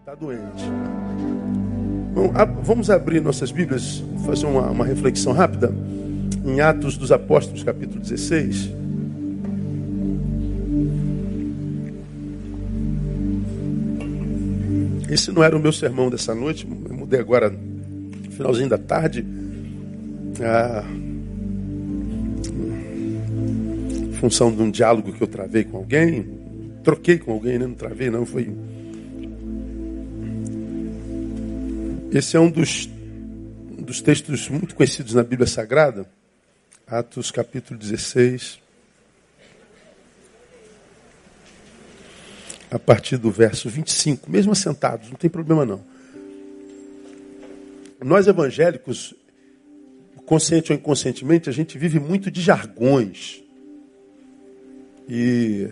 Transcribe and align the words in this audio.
está 0.00 0.14
doente. 0.14 0.64
Bom, 2.14 2.32
vamos 2.62 2.88
abrir 2.88 3.20
nossas 3.20 3.52
Bíblias, 3.52 4.02
fazer 4.24 4.46
uma, 4.46 4.70
uma 4.70 4.86
reflexão 4.86 5.32
rápida 5.32 5.72
em 6.44 6.58
Atos 6.60 6.96
dos 6.96 7.12
Apóstolos, 7.12 7.62
capítulo 7.62 8.00
16. 8.00 8.70
Esse 15.10 15.30
não 15.32 15.44
era 15.44 15.54
o 15.54 15.60
meu 15.60 15.72
sermão 15.72 16.08
dessa 16.08 16.34
noite, 16.34 16.66
eu 16.88 16.94
mudei 16.94 17.20
agora, 17.20 17.54
finalzinho 18.30 18.70
da 18.70 18.78
tarde. 18.78 19.24
A 20.42 20.82
função 24.18 24.50
de 24.50 24.62
um 24.62 24.70
diálogo 24.70 25.12
que 25.12 25.22
eu 25.22 25.26
travei 25.26 25.64
com 25.64 25.76
alguém, 25.76 26.26
troquei 26.82 27.18
com 27.18 27.32
alguém, 27.32 27.58
né? 27.58 27.66
não 27.66 27.74
travei, 27.74 28.08
não, 28.08 28.24
foi. 28.24 28.50
Esse 32.12 32.36
é 32.36 32.40
um 32.40 32.50
dos, 32.50 32.88
dos 33.78 34.00
textos 34.00 34.48
muito 34.48 34.74
conhecidos 34.74 35.14
na 35.14 35.22
Bíblia 35.22 35.46
Sagrada, 35.46 36.06
Atos 36.86 37.30
capítulo 37.30 37.78
16. 37.78 38.58
a 42.70 42.78
partir 42.78 43.16
do 43.16 43.30
verso 43.30 43.68
25, 43.68 44.30
mesmo 44.30 44.52
assentados, 44.52 45.08
não 45.08 45.16
tem 45.16 45.28
problema 45.28 45.66
não. 45.66 45.84
Nós 48.00 48.28
evangélicos, 48.28 49.12
consciente 50.24 50.72
ou 50.72 50.78
inconscientemente, 50.78 51.50
a 51.50 51.52
gente 51.52 51.76
vive 51.76 51.98
muito 51.98 52.30
de 52.30 52.40
jargões. 52.40 53.42
E 55.08 55.68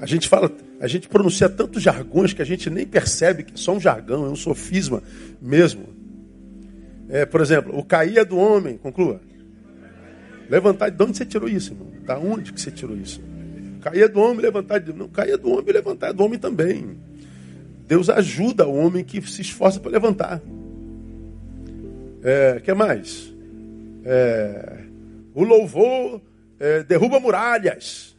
a 0.00 0.04
gente 0.04 0.28
fala, 0.28 0.54
a 0.80 0.86
gente 0.86 1.08
pronuncia 1.08 1.48
tantos 1.48 1.82
jargões 1.82 2.32
que 2.32 2.42
a 2.42 2.44
gente 2.44 2.70
nem 2.70 2.86
percebe 2.86 3.42
que 3.42 3.54
é 3.54 3.56
só 3.56 3.74
um 3.74 3.80
jargão, 3.80 4.24
é 4.26 4.28
um 4.28 4.36
sofisma 4.36 5.02
mesmo. 5.40 5.86
É, 7.08 7.24
por 7.24 7.40
exemplo, 7.40 7.76
o 7.76 7.84
cair 7.84 8.18
é 8.18 8.24
do 8.24 8.36
homem, 8.36 8.76
conclua. 8.76 9.20
Levantar, 10.48 10.90
de 10.90 11.02
onde 11.02 11.16
você 11.16 11.26
tirou 11.26 11.48
isso, 11.48 11.72
irmão? 11.72 11.88
Da 12.04 12.18
onde 12.18 12.52
que 12.52 12.60
você 12.60 12.70
tirou 12.70 12.96
isso? 12.96 13.20
Caía 13.80 14.08
do 14.08 14.20
homem, 14.20 14.40
levantar 14.40 14.78
de. 14.78 14.92
Não, 14.92 15.08
caía 15.08 15.38
do 15.38 15.50
homem 15.50 15.72
levantar 15.72 16.12
do 16.12 16.24
homem 16.24 16.38
também. 16.38 16.98
Deus 17.86 18.10
ajuda 18.10 18.66
o 18.66 18.74
homem 18.74 19.04
que 19.04 19.20
se 19.22 19.40
esforça 19.40 19.80
para 19.80 19.90
levantar. 19.90 20.42
É, 22.22 22.60
que 22.60 22.72
mais? 22.74 23.32
É, 24.04 24.80
o 25.34 25.44
louvor 25.44 26.20
é, 26.58 26.82
derruba 26.82 27.20
muralhas. 27.20 28.16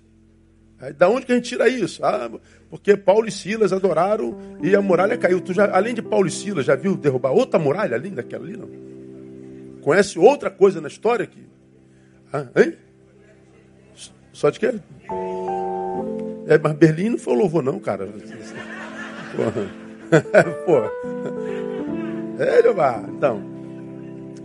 Da 0.98 1.10
onde 1.10 1.26
que 1.26 1.32
a 1.34 1.36
gente 1.36 1.50
tira 1.50 1.68
isso? 1.68 2.04
Ah, 2.06 2.32
porque 2.70 2.96
Paulo 2.96 3.28
e 3.28 3.32
Silas 3.32 3.74
adoraram 3.74 4.38
e 4.62 4.74
a 4.76 4.82
muralha 4.82 5.18
caiu. 5.18 5.42
Tu 5.42 5.54
já, 5.54 5.70
além 5.76 5.94
de 5.94 6.02
Paulo 6.02 6.28
e 6.28 6.32
Silas, 6.32 6.66
já 6.66 6.76
viu 6.76 6.96
derrubar 6.96 7.32
outra 7.32 7.60
muralha 7.60 7.96
além 7.96 8.14
daquela 8.14 8.46
ali? 8.46 8.56
Não? 8.56 8.70
Conhece 9.82 10.18
outra 10.18 10.50
coisa 10.50 10.80
na 10.80 10.88
história 10.88 11.24
aqui? 11.24 11.46
Ah, 12.32 12.48
hein? 12.56 12.78
Só 14.32 14.50
de 14.50 14.60
quê? 14.60 14.80
É, 16.48 16.58
mas 16.58 16.74
Berlim 16.74 17.10
não 17.10 17.18
foi 17.18 17.36
louvor, 17.36 17.62
não, 17.62 17.80
cara. 17.80 18.08
Porra. 20.66 20.90
É, 22.40 22.62
Jeová. 22.62 23.04
Então, 23.10 23.44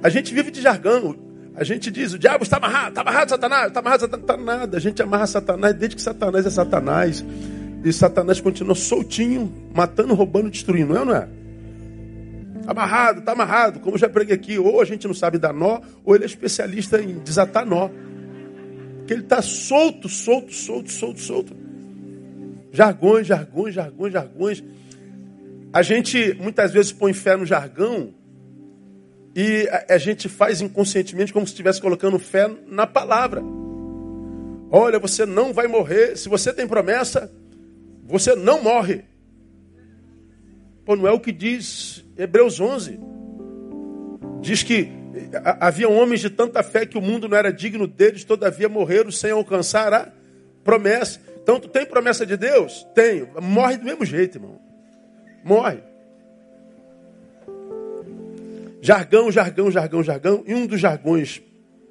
a 0.03 0.09
gente 0.09 0.35
vive 0.35 0.51
de 0.51 0.61
jargão. 0.61 1.17
A 1.57 1.63
gente 1.63 1.91
diz, 1.91 2.13
o 2.13 2.19
diabo 2.19 2.43
está 2.43 2.57
amarrado, 2.57 2.89
está 2.89 3.01
amarrado 3.03 3.29
Satanás, 3.29 3.69
está 3.69 3.81
amarrado 3.81 4.01
Satanás, 4.01 4.23
está 4.23 4.37
nada. 4.37 4.77
A 4.77 4.81
gente 4.81 5.03
amarra 5.03 5.27
Satanás 5.27 5.75
desde 5.75 5.97
que 5.97 6.03
Satanás 6.03 6.47
é 6.47 6.51
Satanás. 6.51 7.25
E 7.85 7.93
Satanás 7.93 8.41
continua 8.41 8.75
soltinho, 8.75 9.53
matando, 9.73 10.15
roubando, 10.15 10.51
destruindo, 10.51 10.95
não 10.95 10.97
é 10.97 11.01
ou 11.01 11.07
não 11.07 11.15
é? 11.15 11.29
Amarrado, 12.67 13.21
está 13.21 13.33
amarrado. 13.33 13.79
Como 13.79 13.97
já 13.97 14.09
preguei 14.09 14.35
aqui, 14.35 14.59
ou 14.59 14.81
a 14.81 14.85
gente 14.85 15.07
não 15.07 15.15
sabe 15.15 15.39
dar 15.39 15.53
nó, 15.53 15.81
ou 16.05 16.15
ele 16.15 16.25
é 16.25 16.27
especialista 16.27 17.01
em 17.01 17.19
desatar 17.19 17.65
nó. 17.65 17.89
Porque 18.99 19.13
ele 19.13 19.23
está 19.23 19.41
solto, 19.43 20.09
solto, 20.09 20.53
solto, 20.53 20.91
solto, 20.91 21.21
solto. 21.21 21.57
Jargões, 22.73 23.27
jargões, 23.29 23.75
jargões, 23.75 24.13
jargões. 24.13 24.65
A 25.73 25.83
gente 25.83 26.35
muitas 26.41 26.73
vezes 26.73 26.91
põe 26.91 27.13
fé 27.13 27.37
no 27.37 27.47
jargão 27.47 28.13
e 29.35 29.69
a, 29.69 29.95
a 29.95 29.99
gente 29.99 30.29
faz 30.29 30.61
inconscientemente 30.61 31.33
como 31.33 31.47
se 31.47 31.53
estivesse 31.53 31.81
colocando 31.81 32.19
fé 32.19 32.51
na 32.67 32.87
palavra. 32.87 33.43
Olha, 34.71 34.99
você 34.99 35.27
não 35.27 35.53
vai 35.53 35.67
morrer. 35.67 36.17
Se 36.17 36.29
você 36.29 36.53
tem 36.53 36.67
promessa, 36.67 37.31
você 38.05 38.35
não 38.35 38.63
morre. 38.63 39.05
Pô, 40.85 40.95
não 40.95 41.07
é 41.07 41.13
o 41.13 41.21
que 41.21 41.33
diz 41.33 42.05
Hebreus 42.17 42.61
11. 42.61 42.99
Diz 44.41 44.63
que 44.63 44.91
havia 45.61 45.89
homens 45.89 46.21
de 46.21 46.31
tanta 46.31 46.63
fé 46.63 46.85
que 46.85 46.99
o 46.99 47.01
mundo 47.01 47.29
não 47.29 47.37
era 47.37 47.53
digno 47.53 47.87
deles, 47.87 48.25
todavia 48.25 48.69
morreram 48.69 49.11
sem 49.11 49.31
alcançar 49.31 49.93
a 49.93 50.13
promessa. 50.63 51.21
Então, 51.43 51.61
tu 51.61 51.69
tem 51.69 51.87
promessa 51.87 52.25
de 52.25 52.37
Deus? 52.37 52.87
Tenho. 52.95 53.29
Morre 53.41 53.77
do 53.77 53.85
mesmo 53.85 54.05
jeito, 54.05 54.39
irmão. 54.39 54.61
Morre. 55.45 55.94
Jargão, 58.85 59.33
jargão, 59.33 59.71
jargão, 59.71 60.03
jargão. 60.03 60.45
E 60.47 60.55
um 60.55 60.67
dos 60.67 60.79
jargões 60.79 61.41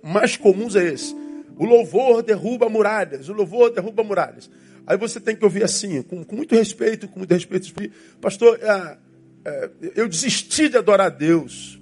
mais 0.04 0.38
comuns 0.38 0.76
é 0.76 0.94
esse. 0.94 1.16
O 1.58 1.66
louvor 1.66 2.22
derruba 2.22 2.70
muralhas. 2.70 3.28
O 3.30 3.34
louvor 3.34 3.74
derruba 3.74 4.04
muralhas. 4.04 4.48
Aí 4.86 4.96
você 4.96 5.20
tem 5.20 5.36
que 5.36 5.44
ouvir 5.44 5.64
assim, 5.64 6.04
com, 6.04 6.24
com 6.24 6.36
muito 6.36 6.54
respeito, 6.54 7.08
com 7.08 7.18
muito 7.18 7.34
respeito. 7.34 7.74
Pastor, 8.22 8.60
é, 8.62 8.98
é, 9.44 9.70
eu 9.96 10.08
desisti 10.08 10.70
de 10.70 10.78
adorar 10.78 11.08
a 11.08 11.10
Deus. 11.10 11.82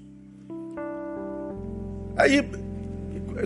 Aí, 2.16 2.42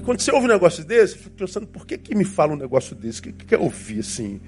quando 0.03 0.21
você 0.21 0.31
ouve 0.31 0.45
um 0.45 0.49
negócio 0.49 0.85
desse, 0.85 1.15
eu 1.15 1.23
fico 1.23 1.35
pensando, 1.35 1.65
por 1.65 1.87
que, 1.87 1.97
que 1.97 2.13
me 2.13 2.25
fala 2.25 2.53
um 2.53 2.57
negócio 2.57 2.95
desse? 2.95 3.21
O 3.21 3.23
que, 3.23 3.33
que 3.33 3.45
quer 3.45 3.57
ouvir, 3.57 4.01
assim? 4.01 4.39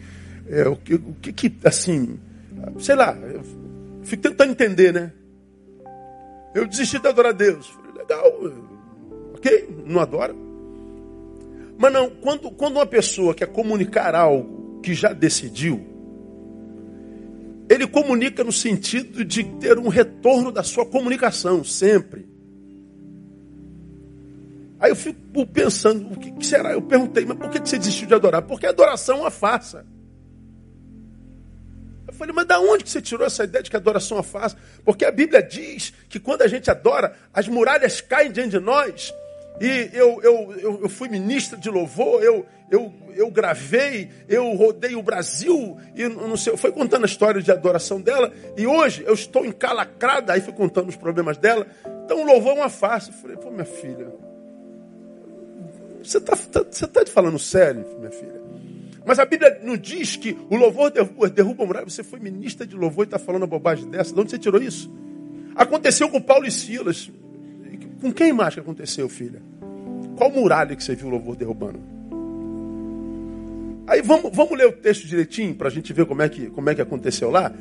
É, 0.48 0.68
o, 0.68 0.76
que, 0.76 0.94
o 0.94 1.16
que, 1.20 1.34
que, 1.34 1.52
assim, 1.64 2.20
sei 2.78 2.94
lá, 2.94 3.18
eu 3.18 3.42
fico 4.04 4.22
tentando 4.22 4.52
entender, 4.52 4.94
né? 4.94 5.12
Eu 6.58 6.66
desisti 6.66 6.98
de 6.98 7.08
adorar 7.08 7.34
a 7.34 7.36
Deus. 7.36 7.68
Falei, 7.68 7.92
legal, 7.94 8.34
ok, 9.36 9.84
não 9.86 10.02
adora. 10.02 10.36
Mas 11.78 11.94
não, 11.94 12.10
quando, 12.10 12.50
quando 12.50 12.78
uma 12.78 12.86
pessoa 12.88 13.36
quer 13.36 13.46
comunicar 13.46 14.16
algo 14.16 14.82
que 14.82 14.96
já 14.96 15.14
decidiu, 15.14 15.80
ele 17.70 17.86
comunica 17.86 18.44
no 18.44 18.52
sentido 18.52 19.24
de 19.24 19.44
ter 19.44 19.78
um 19.78 19.88
retorno 19.88 20.52
da 20.52 20.64
sua 20.64 20.84
comunicação, 20.84 21.64
sempre. 21.64 22.28
Aí 24.80 24.90
eu 24.90 24.96
fico 24.96 25.46
pensando, 25.46 26.12
o 26.12 26.18
que 26.18 26.44
será? 26.44 26.72
Eu 26.72 26.82
perguntei, 26.82 27.24
mas 27.24 27.38
por 27.38 27.52
que 27.52 27.60
você 27.60 27.78
desistiu 27.78 28.08
de 28.08 28.16
adorar? 28.16 28.42
Porque 28.42 28.66
adoração 28.66 29.18
é 29.18 29.22
uma 29.22 29.32
farsa. 29.32 29.86
Eu 32.08 32.14
falei, 32.14 32.34
mas 32.34 32.46
da 32.46 32.60
onde 32.60 32.86
que 32.86 32.90
você 32.90 33.02
tirou 33.02 33.28
essa 33.28 33.44
ideia 33.44 33.62
de 33.62 33.70
que 33.70 33.76
adoração 33.76 34.18
é? 34.20 34.24
Porque 34.86 35.04
a 35.04 35.12
Bíblia 35.12 35.44
diz 35.44 35.94
que 36.08 36.20
quando 36.20 36.42
a 36.42 36.48
gente 36.48 36.72
adora, 36.72 37.14
as 37.34 37.48
muralhas 37.48 38.00
caem 38.00 38.32
diante 38.32 38.52
de 38.52 38.60
nós. 38.60 39.14
E 39.60 39.90
eu, 39.92 40.22
eu, 40.22 40.54
eu, 40.60 40.82
eu 40.84 40.90
fui 40.90 41.10
ministro 41.10 41.60
de 41.60 41.70
louvor, 41.70 42.24
eu, 42.24 42.46
eu, 42.70 42.94
eu 43.16 43.30
gravei, 43.32 44.10
eu 44.30 44.54
rodei 44.54 44.96
o 44.96 45.02
Brasil, 45.02 45.78
e 45.96 46.08
não 46.08 46.38
sei, 46.38 46.56
foi 46.56 46.72
contando 46.72 47.04
a 47.04 47.08
história 47.08 47.42
de 47.42 47.52
adoração 47.52 48.00
dela, 48.00 48.32
e 48.56 48.68
hoje 48.68 49.04
eu 49.06 49.16
estou 49.16 49.44
encalacrada, 49.44 50.34
aí 50.34 50.42
fui 50.42 50.54
contando 50.54 50.90
os 50.90 50.96
problemas 50.96 51.38
dela. 51.38 51.66
Então 52.06 52.24
louvor 52.24 52.52
é 52.52 52.60
uma 52.62 52.70
farsa. 52.70 53.10
Eu 53.10 53.14
falei, 53.16 53.36
pô, 53.36 53.50
minha 53.50 53.66
filha, 53.66 54.08
você 56.04 56.20
está 56.20 56.36
tá, 56.36 56.64
você 56.70 56.88
tá 56.88 57.06
falando 57.08 57.40
sério, 57.40 57.84
minha 57.98 58.12
filha? 58.12 58.47
Mas 59.08 59.20
a 59.20 59.26
Bíblia 59.26 59.62
não 59.64 59.78
diz 59.78 60.18
que 60.18 60.38
o 60.50 60.58
louvor 60.58 60.92
derruba 60.92 61.64
a 61.64 61.66
muralha. 61.66 61.86
Você 61.86 62.04
foi 62.04 62.20
ministra 62.20 62.68
de 62.68 62.76
louvor 62.76 63.06
e 63.06 63.08
está 63.08 63.18
falando 63.18 63.44
uma 63.44 63.48
bobagem 63.48 63.90
dessa. 63.90 64.14
De 64.14 64.20
onde 64.20 64.32
você 64.32 64.38
tirou 64.38 64.62
isso? 64.62 64.94
Aconteceu 65.56 66.10
com 66.10 66.20
Paulo 66.20 66.46
e 66.46 66.52
Silas. 66.52 67.10
Com 68.02 68.12
quem 68.12 68.34
mais 68.34 68.54
que 68.54 68.60
aconteceu, 68.60 69.08
filha? 69.08 69.42
Qual 70.18 70.30
muralha 70.30 70.76
que 70.76 70.84
você 70.84 70.94
viu 70.94 71.08
o 71.08 71.10
louvor 71.10 71.38
derrubando? 71.38 71.80
Aí 73.88 74.02
vamos, 74.02 74.36
vamos 74.36 74.58
ler 74.58 74.68
o 74.68 74.74
texto 74.74 75.08
direitinho 75.08 75.56
para 75.56 75.70
a 75.70 75.72
gente 75.72 75.94
ver 75.94 76.06
como 76.06 76.22
é, 76.22 76.28
que, 76.28 76.48
como 76.50 76.70
é 76.70 76.76
que 76.76 76.82
aconteceu 76.82 77.30
lá. 77.30 77.54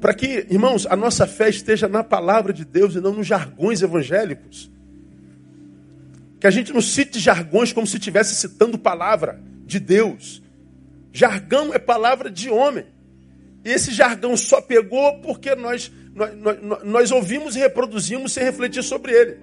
Para 0.00 0.14
que, 0.14 0.46
irmãos, 0.48 0.86
a 0.86 0.94
nossa 0.94 1.26
fé 1.26 1.48
esteja 1.48 1.88
na 1.88 2.04
palavra 2.04 2.52
de 2.52 2.64
Deus 2.64 2.94
e 2.94 3.00
não 3.00 3.12
nos 3.14 3.26
jargões 3.26 3.82
evangélicos. 3.82 4.70
Que 6.38 6.46
a 6.46 6.52
gente 6.52 6.72
não 6.72 6.80
cite 6.80 7.18
jargões 7.18 7.72
como 7.72 7.84
se 7.84 7.96
estivesse 7.96 8.36
citando 8.36 8.78
palavra 8.78 9.42
de 9.66 9.80
Deus. 9.80 10.40
Jargão 11.12 11.72
é 11.72 11.78
palavra 11.78 12.30
de 12.30 12.50
homem. 12.50 12.84
E 13.64 13.70
esse 13.70 13.90
jargão 13.90 14.36
só 14.36 14.60
pegou 14.60 15.20
porque 15.20 15.54
nós, 15.54 15.90
nós, 16.14 16.34
nós, 16.36 16.84
nós 16.84 17.10
ouvimos 17.10 17.56
e 17.56 17.58
reproduzimos 17.58 18.32
sem 18.32 18.44
refletir 18.44 18.82
sobre 18.82 19.12
ele. 19.12 19.38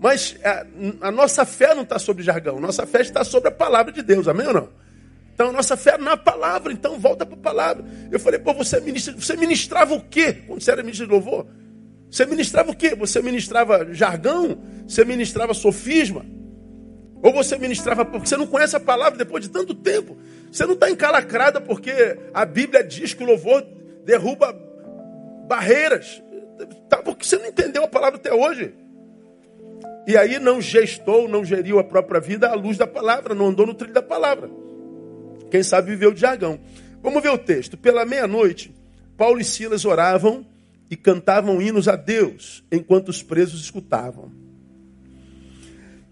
Mas 0.00 0.36
a, 0.42 0.66
a 1.08 1.10
nossa 1.12 1.44
fé 1.44 1.74
não 1.74 1.82
está 1.82 1.98
sobre 1.98 2.24
jargão, 2.24 2.58
nossa 2.58 2.84
fé 2.86 3.02
está 3.02 3.22
sobre 3.22 3.50
a 3.50 3.52
palavra 3.52 3.92
de 3.92 4.02
Deus, 4.02 4.26
amém 4.26 4.48
ou 4.48 4.54
não? 4.54 4.68
Então 5.32 5.50
a 5.50 5.52
nossa 5.52 5.76
fé 5.76 5.92
é 5.92 5.98
na 5.98 6.16
palavra, 6.16 6.72
então 6.72 6.98
volta 6.98 7.24
para 7.24 7.36
a 7.36 7.40
palavra. 7.40 7.84
Eu 8.10 8.18
falei, 8.18 8.40
pô, 8.40 8.52
você, 8.52 8.80
ministra, 8.80 9.14
você 9.14 9.36
ministrava 9.36 9.94
o 9.94 10.00
quê 10.00 10.42
quando 10.46 10.60
você 10.60 10.72
era 10.72 10.82
ministro 10.82 11.06
de 11.06 11.12
louvor? 11.12 11.46
Você 12.10 12.26
ministrava 12.26 12.70
o 12.70 12.76
quê? 12.76 12.94
Você 12.94 13.22
ministrava 13.22 13.94
jargão? 13.94 14.60
Você 14.86 15.04
ministrava 15.04 15.54
sofisma? 15.54 16.26
Ou 17.22 17.32
você 17.32 17.56
ministrava 17.56 18.04
porque 18.04 18.26
você 18.26 18.36
não 18.36 18.46
conhece 18.46 18.74
a 18.74 18.80
palavra 18.80 19.16
depois 19.16 19.44
de 19.44 19.50
tanto 19.50 19.74
tempo? 19.74 20.16
Você 20.50 20.66
não 20.66 20.74
está 20.74 20.90
encalacrada 20.90 21.60
porque 21.60 22.18
a 22.34 22.44
Bíblia 22.44 22.82
diz 22.82 23.14
que 23.14 23.22
o 23.22 23.26
louvor 23.26 23.64
derruba 24.04 24.52
barreiras. 25.46 26.20
Tá 26.88 26.98
porque 26.98 27.24
você 27.24 27.38
não 27.38 27.46
entendeu 27.46 27.84
a 27.84 27.88
palavra 27.88 28.18
até 28.18 28.34
hoje. 28.34 28.74
E 30.06 30.16
aí 30.16 30.40
não 30.40 30.60
gestou, 30.60 31.28
não 31.28 31.44
geriu 31.44 31.78
a 31.78 31.84
própria 31.84 32.20
vida 32.20 32.48
à 32.48 32.54
luz 32.54 32.76
da 32.76 32.88
palavra, 32.88 33.34
não 33.34 33.46
andou 33.46 33.66
no 33.66 33.74
trilho 33.74 33.94
da 33.94 34.02
palavra. 34.02 34.50
Quem 35.48 35.62
sabe 35.62 35.90
viveu 35.90 36.12
de 36.12 36.20
jargão. 36.20 36.58
Vamos 37.00 37.22
ver 37.22 37.30
o 37.30 37.38
texto. 37.38 37.76
Pela 37.76 38.04
meia-noite, 38.04 38.74
Paulo 39.16 39.38
e 39.38 39.44
Silas 39.44 39.84
oravam 39.84 40.44
e 40.90 40.96
cantavam 40.96 41.62
hinos 41.62 41.86
a 41.86 41.94
Deus, 41.94 42.64
enquanto 42.70 43.10
os 43.10 43.22
presos 43.22 43.60
escutavam. 43.60 44.32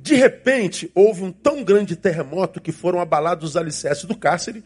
De 0.03 0.15
repente, 0.15 0.91
houve 0.95 1.23
um 1.23 1.31
tão 1.31 1.63
grande 1.63 1.95
terremoto 1.95 2.61
que 2.61 2.73
foram 2.73 3.01
abalados 3.01 3.51
os 3.51 3.57
alicerces 3.57 4.05
do 4.05 4.17
cárcere, 4.17 4.65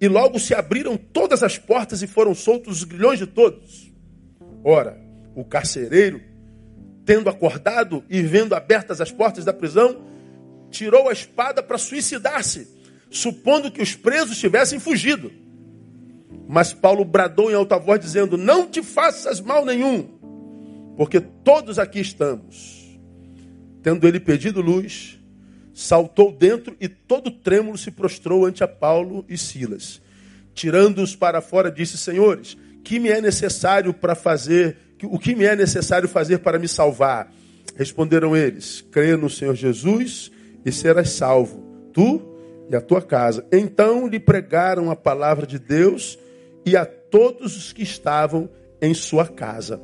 e 0.00 0.08
logo 0.08 0.38
se 0.40 0.54
abriram 0.54 0.96
todas 0.96 1.42
as 1.42 1.56
portas 1.56 2.02
e 2.02 2.06
foram 2.06 2.34
soltos 2.34 2.78
os 2.78 2.84
grilhões 2.84 3.18
de 3.18 3.26
todos. 3.26 3.92
Ora, 4.64 5.00
o 5.34 5.44
carcereiro, 5.44 6.20
tendo 7.04 7.30
acordado 7.30 8.04
e 8.10 8.20
vendo 8.22 8.54
abertas 8.54 9.00
as 9.00 9.12
portas 9.12 9.44
da 9.44 9.52
prisão, 9.52 10.04
tirou 10.70 11.08
a 11.08 11.12
espada 11.12 11.62
para 11.62 11.78
suicidar-se 11.78 12.82
supondo 13.12 13.70
que 13.70 13.82
os 13.82 13.94
presos 13.94 14.38
tivessem 14.38 14.80
fugido. 14.80 15.30
Mas 16.48 16.72
Paulo 16.72 17.04
bradou 17.04 17.50
em 17.50 17.54
alta 17.54 17.78
voz, 17.78 18.00
dizendo: 18.00 18.36
Não 18.36 18.66
te 18.66 18.82
faças 18.82 19.40
mal 19.40 19.64
nenhum, 19.64 20.08
porque 20.96 21.20
todos 21.20 21.78
aqui 21.78 22.00
estamos. 22.00 22.81
Tendo 23.82 24.06
ele 24.06 24.20
pedido 24.20 24.60
luz, 24.60 25.18
saltou 25.74 26.32
dentro 26.32 26.76
e 26.80 26.88
todo 26.88 27.30
trêmulo 27.30 27.76
se 27.76 27.90
prostrou 27.90 28.46
ante 28.46 28.62
a 28.62 28.68
Paulo 28.68 29.24
e 29.28 29.36
Silas. 29.36 30.00
Tirando-os 30.54 31.16
para 31.16 31.40
fora, 31.40 31.70
disse: 31.70 31.98
Senhores, 31.98 32.56
que 32.84 32.98
me 32.98 33.08
é 33.08 33.20
necessário 33.20 33.92
para 33.92 34.14
fazer, 34.14 34.76
o 35.04 35.18
que 35.18 35.34
me 35.34 35.44
é 35.44 35.56
necessário 35.56 36.08
fazer 36.08 36.38
para 36.38 36.58
me 36.58 36.68
salvar? 36.68 37.32
Responderam 37.76 38.36
eles: 38.36 38.84
Crê 38.90 39.16
no 39.16 39.30
Senhor 39.30 39.54
Jesus 39.54 40.30
e 40.64 40.70
serás 40.70 41.10
salvo, 41.10 41.62
tu 41.92 42.22
e 42.70 42.76
a 42.76 42.80
tua 42.80 43.02
casa. 43.02 43.46
Então 43.50 44.06
lhe 44.06 44.20
pregaram 44.20 44.90
a 44.90 44.96
palavra 44.96 45.46
de 45.46 45.58
Deus 45.58 46.18
e 46.64 46.76
a 46.76 46.84
todos 46.84 47.56
os 47.56 47.72
que 47.72 47.82
estavam 47.82 48.48
em 48.80 48.94
sua 48.94 49.26
casa. 49.26 49.80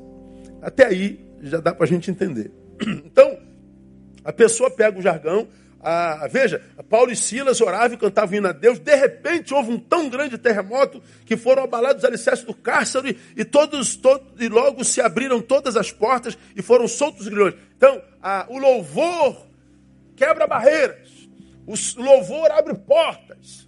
Até 0.62 0.86
aí 0.86 1.20
já 1.42 1.60
dá 1.60 1.74
para 1.74 1.84
a 1.84 1.88
gente 1.88 2.10
entender. 2.10 2.50
Então, 3.04 3.47
a 4.28 4.32
pessoa 4.32 4.70
pega 4.70 4.98
o 4.98 5.00
jargão, 5.00 5.48
a, 5.80 6.28
veja, 6.30 6.60
Paulo 6.86 7.10
e 7.10 7.16
Silas 7.16 7.62
oravam 7.62 7.94
e 7.94 7.96
cantavam 7.96 8.36
hino 8.36 8.48
a 8.48 8.52
Deus. 8.52 8.78
De 8.78 8.94
repente 8.94 9.54
houve 9.54 9.72
um 9.72 9.78
tão 9.78 10.10
grande 10.10 10.36
terremoto 10.36 11.02
que 11.24 11.34
foram 11.34 11.62
abalados 11.64 12.02
os 12.02 12.04
alicerces 12.04 12.44
do 12.44 12.52
cárcere 12.52 13.16
e 13.34 13.42
todos, 13.42 13.96
todos, 13.96 14.26
e 14.38 14.46
logo 14.50 14.84
se 14.84 15.00
abriram 15.00 15.40
todas 15.40 15.78
as 15.78 15.90
portas 15.90 16.36
e 16.54 16.60
foram 16.60 16.86
soltos 16.86 17.22
os 17.22 17.28
grilhões. 17.28 17.54
Então, 17.74 18.02
a, 18.22 18.44
o 18.50 18.58
louvor 18.58 19.46
quebra 20.14 20.46
barreiras. 20.46 21.08
O 21.66 21.74
louvor 22.02 22.50
abre 22.50 22.74
portas. 22.74 23.66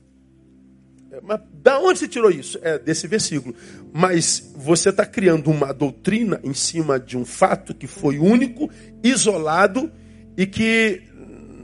É, 1.10 1.20
mas 1.22 1.40
da 1.54 1.78
onde 1.78 2.00
você 2.00 2.06
tirou 2.06 2.30
isso? 2.30 2.58
É 2.60 2.78
desse 2.78 3.06
versículo. 3.06 3.54
Mas 3.94 4.52
você 4.54 4.90
está 4.90 5.06
criando 5.06 5.50
uma 5.50 5.72
doutrina 5.72 6.38
em 6.44 6.52
cima 6.52 7.00
de 7.00 7.16
um 7.16 7.24
fato 7.24 7.74
que 7.74 7.86
foi 7.86 8.18
único, 8.18 8.70
isolado 9.02 9.90
e 10.36 10.46
que 10.46 11.02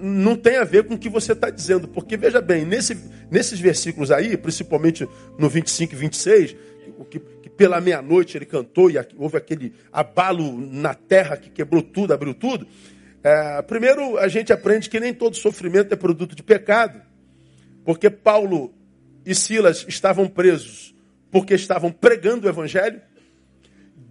não 0.00 0.36
tem 0.36 0.56
a 0.56 0.64
ver 0.64 0.84
com 0.84 0.94
o 0.94 0.98
que 0.98 1.08
você 1.08 1.32
está 1.32 1.50
dizendo. 1.50 1.88
Porque 1.88 2.16
veja 2.16 2.40
bem, 2.40 2.64
nesse, 2.64 2.96
nesses 3.30 3.58
versículos 3.58 4.10
aí, 4.10 4.36
principalmente 4.36 5.08
no 5.38 5.48
25 5.48 5.94
e 5.94 5.96
26, 5.96 6.56
que, 7.10 7.18
que 7.18 7.50
pela 7.50 7.80
meia-noite 7.80 8.36
ele 8.36 8.46
cantou 8.46 8.90
e 8.90 8.96
houve 9.16 9.36
aquele 9.36 9.72
abalo 9.92 10.58
na 10.58 10.94
terra 10.94 11.36
que 11.36 11.50
quebrou 11.50 11.82
tudo, 11.82 12.12
abriu 12.12 12.34
tudo. 12.34 12.66
É, 13.22 13.62
primeiro, 13.62 14.18
a 14.18 14.28
gente 14.28 14.52
aprende 14.52 14.88
que 14.88 15.00
nem 15.00 15.12
todo 15.12 15.36
sofrimento 15.36 15.92
é 15.92 15.96
produto 15.96 16.36
de 16.36 16.42
pecado, 16.42 17.00
porque 17.84 18.10
Paulo 18.10 18.74
e 19.24 19.34
Silas 19.34 19.84
estavam 19.88 20.28
presos 20.28 20.94
porque 21.30 21.54
estavam 21.54 21.90
pregando 21.90 22.46
o 22.46 22.48
evangelho, 22.48 23.00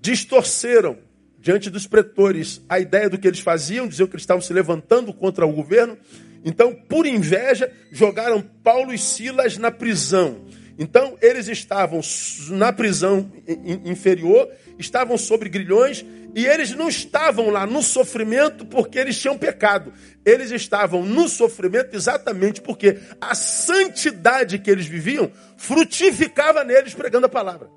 distorceram 0.01 0.97
diante 1.45 1.69
dos 1.69 1.85
pretores 1.85 2.59
a 2.67 2.79
ideia 2.79 3.07
do 3.07 3.19
que 3.19 3.27
eles 3.27 3.39
faziam, 3.39 3.87
diziam 3.87 4.07
que 4.07 4.15
eles 4.15 4.23
estavam 4.23 4.41
se 4.41 4.51
levantando 4.51 5.13
contra 5.13 5.45
o 5.45 5.53
governo. 5.53 5.95
Então, 6.43 6.73
por 6.73 7.05
inveja, 7.05 7.71
jogaram 7.91 8.41
Paulo 8.41 8.91
e 8.91 8.97
Silas 8.97 9.55
na 9.55 9.69
prisão. 9.69 10.43
Então, 10.75 11.15
eles 11.21 11.47
estavam 11.47 12.01
na 12.49 12.73
prisão 12.73 13.31
inferior, 13.85 14.49
estavam 14.79 15.19
sobre 15.19 15.47
grilhões, 15.47 16.03
e 16.33 16.47
eles 16.47 16.71
não 16.71 16.89
estavam 16.89 17.51
lá 17.51 17.67
no 17.67 17.83
sofrimento 17.83 18.65
porque 18.65 18.97
eles 18.97 19.19
tinham 19.19 19.37
pecado. 19.37 19.93
Eles 20.25 20.49
estavam 20.49 21.05
no 21.05 21.29
sofrimento 21.29 21.95
exatamente 21.95 22.59
porque 22.59 22.97
a 23.21 23.35
santidade 23.35 24.57
que 24.57 24.71
eles 24.71 24.87
viviam 24.87 25.31
frutificava 25.57 26.63
neles 26.63 26.95
pregando 26.95 27.27
a 27.27 27.29
palavra. 27.29 27.69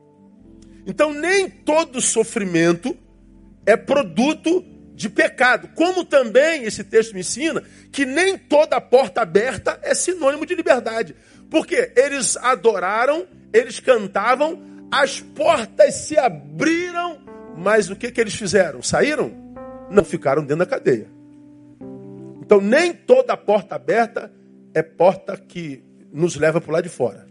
Então, 0.86 1.12
nem 1.12 1.50
todo 1.50 2.00
sofrimento 2.00 2.96
é 3.68 3.76
produto 3.76 4.64
de 4.94 5.10
pecado. 5.10 5.68
Como 5.74 6.02
também 6.02 6.64
esse 6.64 6.82
texto 6.82 7.12
me 7.12 7.20
ensina 7.20 7.62
que 7.92 8.06
nem 8.06 8.38
toda 8.38 8.80
porta 8.80 9.20
aberta 9.20 9.78
é 9.82 9.94
sinônimo 9.94 10.46
de 10.46 10.54
liberdade. 10.54 11.14
Porque 11.50 11.92
eles 11.94 12.34
adoraram, 12.38 13.26
eles 13.52 13.78
cantavam, 13.78 14.58
as 14.90 15.20
portas 15.20 15.96
se 15.96 16.18
abriram, 16.18 17.18
mas 17.58 17.90
o 17.90 17.96
que, 17.96 18.10
que 18.10 18.18
eles 18.18 18.34
fizeram? 18.34 18.82
Saíram? 18.82 19.30
Não 19.90 20.02
ficaram 20.02 20.40
dentro 20.40 20.64
da 20.64 20.66
cadeia. 20.66 21.08
Então, 22.40 22.62
nem 22.62 22.94
toda 22.94 23.36
porta 23.36 23.74
aberta 23.74 24.32
é 24.72 24.82
porta 24.82 25.36
que 25.36 25.84
nos 26.10 26.36
leva 26.36 26.58
para 26.58 26.70
o 26.70 26.72
lado 26.72 26.84
de 26.84 26.88
fora. 26.88 27.28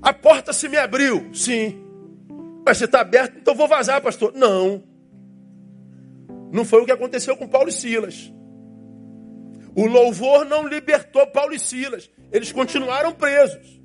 A 0.00 0.12
porta 0.12 0.52
se 0.52 0.68
me 0.68 0.76
abriu, 0.76 1.34
sim. 1.34 1.85
Mas 2.66 2.78
você 2.78 2.86
está 2.86 3.00
aberto, 3.00 3.38
então 3.38 3.54
vou 3.54 3.68
vazar, 3.68 4.02
pastor. 4.02 4.32
Não. 4.34 4.82
Não 6.52 6.64
foi 6.64 6.82
o 6.82 6.84
que 6.84 6.90
aconteceu 6.90 7.36
com 7.36 7.46
Paulo 7.46 7.68
e 7.68 7.72
Silas. 7.72 8.32
O 9.72 9.86
louvor 9.86 10.44
não 10.44 10.66
libertou 10.66 11.24
Paulo 11.28 11.54
e 11.54 11.60
Silas. 11.60 12.10
Eles 12.32 12.50
continuaram 12.50 13.12
presos. 13.12 13.80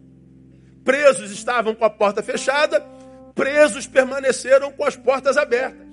Presos 0.84 1.30
estavam 1.30 1.76
com 1.76 1.86
a 1.86 1.92
porta 1.92 2.24
fechada, 2.24 2.84
presos 3.36 3.86
permaneceram 3.86 4.72
com 4.72 4.84
as 4.84 4.96
portas 4.96 5.38
abertas. 5.38 5.88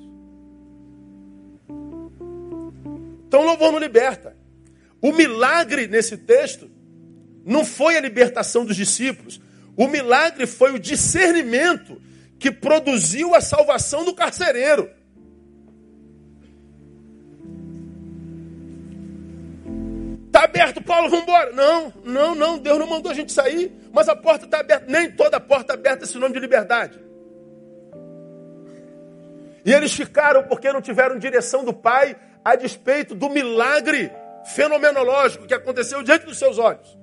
Então 3.26 3.42
o 3.42 3.44
louvor 3.44 3.70
não 3.70 3.78
liberta. 3.78 4.34
O 5.02 5.12
milagre 5.12 5.86
nesse 5.86 6.16
texto 6.16 6.70
não 7.44 7.66
foi 7.66 7.98
a 7.98 8.00
libertação 8.00 8.64
dos 8.64 8.76
discípulos. 8.76 9.38
O 9.76 9.86
milagre 9.86 10.46
foi 10.46 10.72
o 10.72 10.78
discernimento 10.78 12.00
que 12.38 12.50
produziu 12.50 13.34
a 13.34 13.40
salvação 13.40 14.04
do 14.04 14.14
carcereiro. 14.14 14.90
Está 20.26 20.44
aberto, 20.44 20.82
Paulo, 20.82 21.08
vamos 21.08 21.24
embora. 21.24 21.52
Não, 21.52 21.92
não, 22.04 22.34
não, 22.34 22.58
Deus 22.58 22.78
não 22.78 22.86
mandou 22.86 23.10
a 23.10 23.14
gente 23.14 23.32
sair, 23.32 23.72
mas 23.92 24.08
a 24.08 24.14
porta 24.14 24.44
está 24.44 24.60
aberta. 24.60 24.86
Nem 24.88 25.10
toda 25.10 25.40
porta 25.40 25.72
aberta 25.74 26.04
é 26.04 26.06
sinônimo 26.06 26.34
de 26.34 26.40
liberdade. 26.40 27.00
E 29.64 29.72
eles 29.72 29.92
ficaram 29.92 30.44
porque 30.44 30.72
não 30.72 30.80
tiveram 30.80 31.18
direção 31.18 31.64
do 31.64 31.74
Pai 31.74 32.16
a 32.44 32.54
despeito 32.54 33.14
do 33.14 33.28
milagre 33.28 34.12
fenomenológico 34.44 35.46
que 35.46 35.54
aconteceu 35.54 36.02
diante 36.02 36.24
dos 36.24 36.38
seus 36.38 36.56
olhos. 36.56 36.96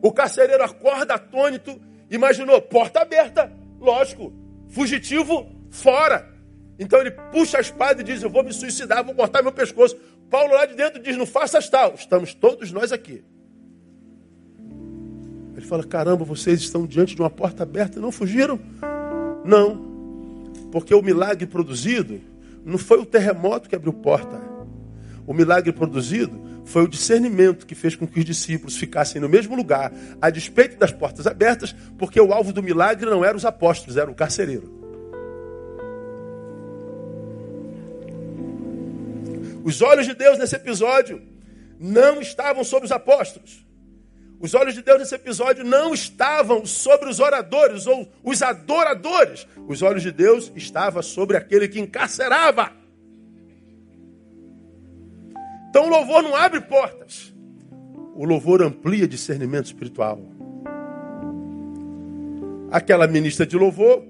O 0.00 0.12
carcereiro 0.12 0.62
acorda 0.62 1.14
atônito, 1.14 1.80
imaginou, 2.10 2.60
porta 2.62 3.00
aberta, 3.00 3.52
lógico, 3.78 4.32
fugitivo 4.72 5.48
fora. 5.70 6.28
Então 6.78 6.98
ele 7.00 7.10
puxa 7.10 7.58
a 7.58 7.60
espada 7.60 8.00
e 8.00 8.04
diz: 8.04 8.22
Eu 8.22 8.30
vou 8.30 8.42
me 8.42 8.52
suicidar, 8.52 9.04
vou 9.04 9.14
cortar 9.14 9.42
meu 9.42 9.52
pescoço. 9.52 9.96
Paulo 10.28 10.54
lá 10.54 10.66
de 10.66 10.74
dentro 10.74 11.00
diz: 11.00 11.16
Não 11.16 11.26
faças 11.26 11.68
tal, 11.68 11.94
estamos 11.94 12.34
todos 12.34 12.72
nós 12.72 12.90
aqui. 12.90 13.22
Ele 15.56 15.66
fala: 15.66 15.84
Caramba, 15.84 16.24
vocês 16.24 16.60
estão 16.60 16.86
diante 16.86 17.14
de 17.14 17.22
uma 17.22 17.30
porta 17.30 17.62
aberta 17.62 17.98
e 17.98 18.02
não 18.02 18.10
fugiram? 18.10 18.58
Não, 19.44 19.92
porque 20.72 20.94
o 20.94 21.02
milagre 21.02 21.46
produzido 21.46 22.20
não 22.64 22.78
foi 22.78 22.98
o 22.98 23.06
terremoto 23.06 23.68
que 23.68 23.76
abriu 23.76 23.92
porta. 23.92 24.40
O 25.26 25.32
milagre 25.32 25.72
produzido 25.72 26.51
foi 26.64 26.82
o 26.82 26.88
discernimento 26.88 27.66
que 27.66 27.74
fez 27.74 27.94
com 27.96 28.06
que 28.06 28.18
os 28.18 28.24
discípulos 28.24 28.76
ficassem 28.76 29.20
no 29.20 29.28
mesmo 29.28 29.54
lugar, 29.56 29.92
a 30.20 30.30
despeito 30.30 30.78
das 30.78 30.92
portas 30.92 31.26
abertas, 31.26 31.74
porque 31.98 32.20
o 32.20 32.32
alvo 32.32 32.52
do 32.52 32.62
milagre 32.62 33.08
não 33.08 33.24
eram 33.24 33.36
os 33.36 33.44
apóstolos, 33.44 33.96
era 33.96 34.10
o 34.10 34.14
carcereiro. 34.14 34.80
Os 39.64 39.80
olhos 39.80 40.06
de 40.06 40.14
Deus 40.14 40.38
nesse 40.38 40.56
episódio 40.56 41.22
não 41.78 42.20
estavam 42.20 42.64
sobre 42.64 42.86
os 42.86 42.92
apóstolos. 42.92 43.64
Os 44.40 44.54
olhos 44.54 44.74
de 44.74 44.82
Deus 44.82 44.98
nesse 44.98 45.14
episódio 45.14 45.64
não 45.64 45.94
estavam 45.94 46.66
sobre 46.66 47.08
os 47.08 47.20
oradores 47.20 47.86
ou 47.86 48.12
os 48.24 48.42
adoradores. 48.42 49.46
Os 49.68 49.82
olhos 49.82 50.02
de 50.02 50.10
Deus 50.10 50.50
estavam 50.56 51.00
sobre 51.00 51.36
aquele 51.36 51.68
que 51.68 51.78
encarcerava. 51.78 52.81
Então 55.72 55.86
o 55.86 55.88
louvor 55.88 56.22
não 56.22 56.36
abre 56.36 56.60
portas. 56.60 57.34
O 58.14 58.26
louvor 58.26 58.62
amplia 58.62 59.08
discernimento 59.08 59.64
espiritual. 59.64 60.20
Aquela 62.70 63.06
ministra 63.06 63.46
de 63.46 63.56
louvor, 63.56 64.04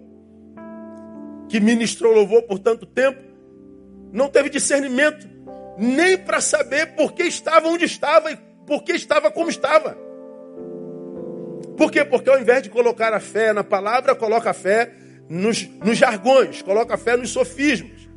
que 1.49 1.61
ministrou 1.61 2.13
louvor 2.13 2.43
por 2.43 2.59
tanto 2.59 2.85
tempo, 2.85 3.23
não 4.13 4.29
teve 4.29 4.51
discernimento 4.51 5.25
nem 5.79 6.19
para 6.19 6.41
saber 6.41 6.97
por 6.97 7.13
que 7.13 7.23
estava 7.23 7.69
onde 7.69 7.85
estava 7.85 8.33
e 8.33 8.37
por 8.67 8.83
que 8.83 8.91
estava 8.95 9.31
como 9.31 9.49
estava. 9.49 9.97
Por 11.77 11.93
quê? 11.93 12.05
Porque 12.05 12.29
ao 12.29 12.41
invés 12.41 12.65
de 12.65 12.71
colocar 12.71 13.15
a 13.15 13.21
fé 13.21 13.53
na 13.53 13.63
palavra, 13.63 14.17
coloca 14.17 14.51
a 14.51 14.55
fé 14.55 14.95
nos, 15.29 15.65
nos 15.79 15.97
jargões, 15.97 16.61
coloca 16.61 16.95
a 16.95 16.99
fé 16.99 17.17
nos 17.17 17.31
sofismos. 17.31 18.11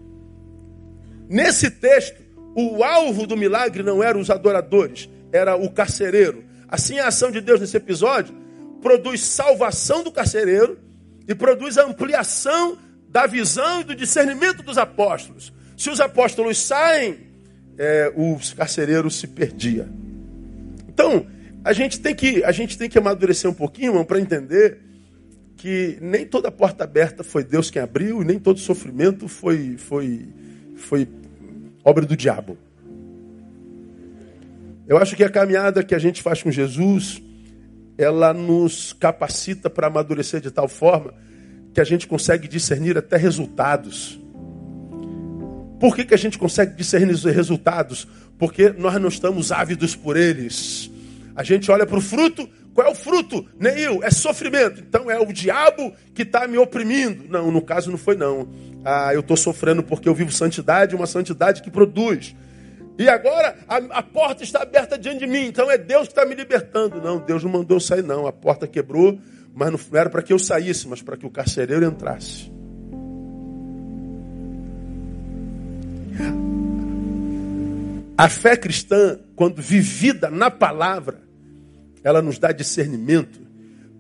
Nesse 1.30 1.70
texto, 1.70 2.25
o 2.56 2.84
alvo 2.84 3.28
do 3.28 3.36
milagre 3.36 3.84
não 3.84 4.02
eram 4.02 4.20
os 4.20 4.30
adoradores, 4.30 5.10
era 5.32 5.56
o 5.56 5.70
carcereiro. 5.70 6.44
Assim, 6.68 6.98
a 7.00 7.08
ação 7.08 7.30
de 7.30 7.42
Deus 7.42 7.60
nesse 7.60 7.76
episódio 7.76 8.34
produz 8.82 9.22
salvação 9.22 10.04
do 10.04 10.12
carcereiro 10.12 10.80
e 11.28 11.36
produz 11.36 11.78
ampliação 11.78 12.78
da 13.10 13.28
visão 13.28 13.82
e 13.82 13.84
do 13.84 13.96
discernimento 13.96 14.64
dos 14.64 14.78
apóstolos. 14.78 15.52
Se 15.76 15.90
os 15.90 16.00
apóstolos 16.00 16.58
saem 16.58 17.18
é, 17.78 18.12
os 18.16 18.54
carcereiros 18.54 19.20
se 19.20 19.28
perdia. 19.28 19.88
Então, 20.88 21.28
a 21.64 21.74
gente 21.74 22.00
tem 22.00 22.16
que, 22.16 22.44
a 22.44 22.52
gente 22.52 22.78
tem 22.78 22.90
que 22.90 22.98
amadurecer 22.98 23.50
um 23.50 23.54
pouquinho, 23.54 24.06
para 24.06 24.20
entender 24.20 24.80
que 25.58 25.98
nem 26.02 26.26
toda 26.26 26.52
porta 26.52 26.84
aberta 26.84 27.24
foi 27.24 27.44
Deus 27.44 27.70
quem 27.70 27.82
abriu 27.82 28.22
e 28.22 28.26
nem 28.26 28.40
todo 28.40 28.60
sofrimento 28.60 29.28
foi, 29.28 29.76
foi, 29.78 30.28
foi 30.76 31.08
obra 31.86 32.04
do 32.06 32.18
diabo. 32.18 32.58
Eu 34.88 34.98
acho 34.98 35.16
que 35.16 35.24
a 35.24 35.30
caminhada 35.30 35.84
que 35.84 35.94
a 35.94 36.00
gente 36.00 36.22
faz 36.22 36.42
com 36.42 36.50
Jesus, 36.50 37.22
ela 37.98 38.34
nos 38.34 38.94
capacita 38.94 39.70
para 39.70 39.88
amadurecer 39.88 40.42
de 40.42 40.50
tal 40.50 40.68
forma 40.68 41.14
que 41.74 41.80
a 41.80 41.84
gente 41.84 42.08
consegue 42.08 42.48
discernir 42.48 42.98
até 42.98 43.18
resultados. 43.18 44.20
Por 45.80 45.96
que, 45.96 46.06
que 46.06 46.14
a 46.14 46.18
gente 46.18 46.38
consegue 46.38 46.76
discernir 46.76 47.14
os 47.14 47.24
resultados? 47.24 48.08
Porque 48.40 48.70
nós 48.70 49.00
não 49.00 49.10
estamos 49.10 49.52
ávidos 49.52 49.96
por 49.96 50.18
eles. 50.18 50.90
A 51.36 51.44
gente 51.44 51.70
olha 51.70 51.86
para 51.86 51.98
o 51.98 52.02
fruto, 52.02 52.50
qual 52.76 52.88
é 52.88 52.92
o 52.92 52.96
fruto? 52.96 53.48
Neil, 53.58 54.04
é 54.04 54.12
sofrimento. 54.12 54.82
Então 54.82 55.10
é 55.10 55.18
o 55.18 55.32
diabo 55.32 55.94
que 56.14 56.24
está 56.24 56.46
me 56.46 56.58
oprimindo. 56.58 57.24
Não, 57.30 57.50
no 57.50 57.62
caso 57.62 57.90
não 57.90 57.98
foi 57.98 58.18
não. 58.18 58.50
Ah, 58.84 59.14
eu 59.14 59.22
estou 59.22 59.38
sofrendo 59.38 59.82
porque 59.82 60.10
eu 60.10 60.14
vivo 60.14 60.30
santidade, 60.30 60.94
uma 60.94 61.08
santidade 61.08 61.62
que 61.62 61.72
produz. 61.72 62.36
E 63.00 63.08
agora 63.08 63.56
a, 63.66 63.78
a, 63.78 64.04
porta 64.04 64.44
está 64.44 64.62
aberta 64.62 64.98
diante 64.98 65.20
de 65.20 65.28
mim, 65.28 65.46
então 65.46 65.72
é 65.72 65.78
Deus 65.78 66.10
que 66.10 66.12
está 66.12 66.26
me 66.26 66.36
libertando. 66.36 67.02
Não, 67.02 67.18
Deus 67.18 67.46
não 67.46 67.52
mandou 67.52 67.78
eu 67.78 67.82
sair, 67.82 68.04
não. 68.04 68.28
A 68.28 68.34
porta 68.34 68.68
quebrou, 68.68 69.18
mas 69.54 69.72
não 69.72 69.80
era 69.98 70.10
para 70.10 70.22
que 70.22 70.34
eu 70.34 70.40
saísse, 70.40 70.86
mas 70.86 71.02
para 71.02 71.16
que 71.16 71.26
o 71.26 71.30
carcereiro 71.30 71.86
entrasse. 71.86 72.52
A 78.18 78.28
fé 78.28 78.58
cristã, 78.58 79.18
quando 79.34 79.62
vivida 79.62 80.30
na 80.30 80.52
palavra, 80.52 81.25
ela 82.06 82.22
nos 82.22 82.38
dá 82.38 82.52
discernimento 82.52 83.42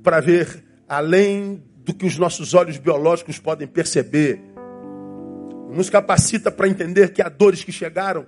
para 0.03 0.21
ver 0.21 0.63
além 0.88 1.63
do 1.83 1.91
que 1.91 2.05
os 2.05 2.19
nossos 2.19 2.53
olhos 2.53 2.77
biológicos 2.77 3.39
podem 3.39 3.67
perceber. 3.67 4.39
Nos 5.71 5.89
capacita 5.89 6.51
para 6.51 6.67
entender 6.67 7.12
que 7.12 7.21
há 7.21 7.27
dores 7.27 7.63
que 7.63 7.71
chegaram 7.71 8.27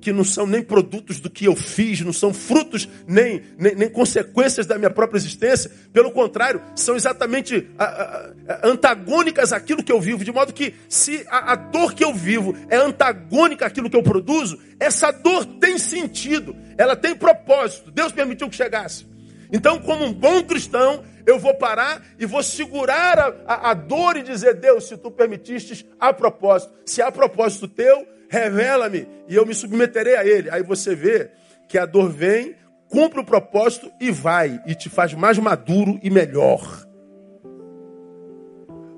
que 0.00 0.12
não 0.12 0.24
são 0.24 0.46
nem 0.46 0.62
produtos 0.62 1.20
do 1.20 1.28
que 1.28 1.44
eu 1.44 1.56
fiz, 1.56 2.00
não 2.00 2.12
são 2.12 2.32
frutos 2.32 2.88
nem, 3.06 3.42
nem, 3.58 3.74
nem 3.74 3.90
consequências 3.90 4.64
da 4.64 4.78
minha 4.78 4.90
própria 4.90 5.18
existência. 5.18 5.70
Pelo 5.92 6.10
contrário, 6.10 6.62
são 6.74 6.96
exatamente 6.96 7.68
a, 7.78 7.84
a, 7.84 8.32
a, 8.48 8.68
antagônicas 8.68 9.52
àquilo 9.52 9.82
que 9.82 9.92
eu 9.92 10.00
vivo. 10.00 10.24
De 10.24 10.32
modo 10.32 10.52
que, 10.52 10.74
se 10.88 11.26
a, 11.28 11.54
dor 11.54 11.94
que 11.94 12.04
eu 12.04 12.14
vivo 12.14 12.56
é 12.68 12.76
antagônica 12.76 13.66
àquilo 13.66 13.90
que 13.90 13.96
eu 13.96 14.02
produzo, 14.02 14.58
essa 14.78 15.10
dor 15.10 15.44
tem 15.44 15.78
sentido, 15.78 16.56
ela 16.78 16.96
tem 16.96 17.14
propósito. 17.14 17.90
Deus 17.90 18.12
permitiu 18.12 18.48
que 18.48 18.56
chegasse. 18.56 19.17
Então, 19.52 19.78
como 19.78 20.04
um 20.04 20.12
bom 20.12 20.42
cristão, 20.42 21.04
eu 21.26 21.38
vou 21.38 21.54
parar 21.54 22.02
e 22.18 22.26
vou 22.26 22.42
segurar 22.42 23.18
a, 23.46 23.70
a 23.70 23.74
dor 23.74 24.16
e 24.16 24.22
dizer: 24.22 24.54
Deus, 24.54 24.88
se 24.88 24.96
tu 24.96 25.10
permitistes, 25.10 25.84
a 25.98 26.12
propósito. 26.12 26.72
Se 26.84 27.02
há 27.02 27.10
propósito 27.10 27.68
teu, 27.68 28.06
revela-me 28.28 29.06
e 29.28 29.34
eu 29.34 29.46
me 29.46 29.54
submeterei 29.54 30.16
a 30.16 30.24
ele. 30.24 30.50
Aí 30.50 30.62
você 30.62 30.94
vê 30.94 31.30
que 31.68 31.78
a 31.78 31.86
dor 31.86 32.10
vem, 32.10 32.56
cumpre 32.88 33.20
o 33.20 33.24
propósito 33.24 33.90
e 34.00 34.10
vai, 34.10 34.60
e 34.66 34.74
te 34.74 34.88
faz 34.88 35.12
mais 35.14 35.38
maduro 35.38 35.98
e 36.02 36.10
melhor. 36.10 36.86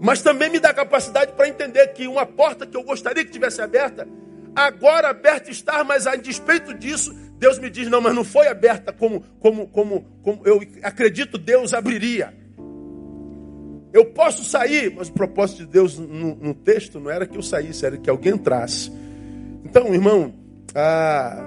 Mas 0.00 0.22
também 0.22 0.48
me 0.48 0.58
dá 0.58 0.72
capacidade 0.72 1.32
para 1.32 1.48
entender 1.48 1.88
que 1.88 2.08
uma 2.08 2.24
porta 2.24 2.66
que 2.66 2.76
eu 2.76 2.82
gostaria 2.82 3.24
que 3.24 3.30
tivesse 3.30 3.60
aberta, 3.60 4.08
agora 4.54 5.10
aberta 5.10 5.50
está, 5.50 5.84
mas 5.84 6.06
a 6.06 6.16
despeito 6.16 6.72
disso, 6.72 7.14
Deus 7.40 7.58
me 7.58 7.70
diz: 7.70 7.88
não, 7.88 8.02
mas 8.02 8.14
não 8.14 8.22
foi 8.22 8.46
aberta 8.48 8.92
como, 8.92 9.22
como, 9.40 9.66
como, 9.68 10.04
como 10.22 10.42
eu 10.46 10.60
acredito 10.82 11.38
Deus 11.38 11.72
abriria. 11.72 12.34
Eu 13.92 14.04
posso 14.04 14.44
sair, 14.44 14.94
mas 14.94 15.08
o 15.08 15.12
propósito 15.12 15.64
de 15.64 15.66
Deus 15.66 15.98
no, 15.98 16.36
no 16.36 16.54
texto 16.54 17.00
não 17.00 17.10
era 17.10 17.26
que 17.26 17.36
eu 17.36 17.42
saísse, 17.42 17.84
era 17.84 17.96
que 17.96 18.10
alguém 18.10 18.34
entrasse. 18.34 18.92
Então, 19.64 19.92
irmão, 19.92 20.34
ah, 20.74 21.42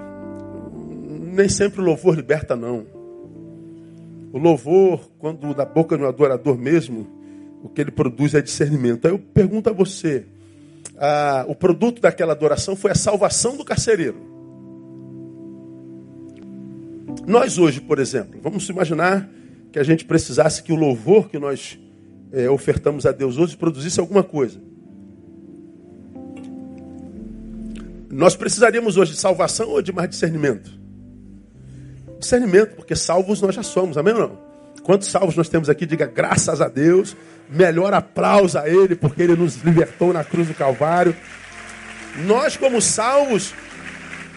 nem 1.32 1.48
sempre 1.48 1.80
o 1.80 1.84
louvor 1.84 2.16
liberta, 2.16 2.56
não. 2.56 2.86
O 4.32 4.38
louvor, 4.38 5.10
quando 5.18 5.54
da 5.54 5.64
boca 5.64 5.96
do 5.96 6.06
adorador 6.06 6.58
mesmo, 6.58 7.06
o 7.62 7.68
que 7.68 7.80
ele 7.80 7.92
produz 7.92 8.34
é 8.34 8.42
discernimento. 8.42 9.06
Aí 9.06 9.12
eu 9.12 9.18
pergunto 9.18 9.70
a 9.70 9.72
você: 9.72 10.26
ah, 10.98 11.44
o 11.48 11.54
produto 11.54 12.02
daquela 12.02 12.32
adoração 12.32 12.74
foi 12.74 12.90
a 12.90 12.96
salvação 12.96 13.56
do 13.56 13.64
carcereiro. 13.64 14.33
Nós 17.26 17.58
hoje, 17.58 17.80
por 17.80 17.98
exemplo, 17.98 18.40
vamos 18.42 18.68
imaginar 18.68 19.28
que 19.72 19.78
a 19.78 19.82
gente 19.82 20.04
precisasse 20.04 20.62
que 20.62 20.72
o 20.72 20.76
louvor 20.76 21.28
que 21.28 21.38
nós 21.38 21.78
é, 22.32 22.48
ofertamos 22.50 23.06
a 23.06 23.12
Deus 23.12 23.38
hoje 23.38 23.56
produzisse 23.56 24.00
alguma 24.00 24.22
coisa. 24.22 24.60
Nós 28.10 28.36
precisaríamos 28.36 28.96
hoje 28.96 29.12
de 29.12 29.18
salvação 29.18 29.70
ou 29.70 29.82
de 29.82 29.92
mais 29.92 30.08
discernimento? 30.08 30.70
Discernimento, 32.20 32.76
porque 32.76 32.94
salvos 32.94 33.40
nós 33.42 33.54
já 33.54 33.62
somos, 33.62 33.98
amém 33.98 34.14
ou 34.14 34.20
não? 34.20 34.38
Quantos 34.84 35.08
salvos 35.08 35.34
nós 35.34 35.48
temos 35.48 35.68
aqui? 35.68 35.86
Diga 35.86 36.06
graças 36.06 36.60
a 36.60 36.68
Deus. 36.68 37.16
Melhor 37.48 37.92
aplauso 37.92 38.58
a 38.58 38.68
Ele, 38.68 38.94
porque 38.94 39.22
Ele 39.22 39.34
nos 39.34 39.56
libertou 39.62 40.12
na 40.12 40.22
cruz 40.22 40.46
do 40.46 40.54
Calvário. 40.54 41.16
Nós, 42.26 42.56
como 42.56 42.80
salvos, 42.80 43.54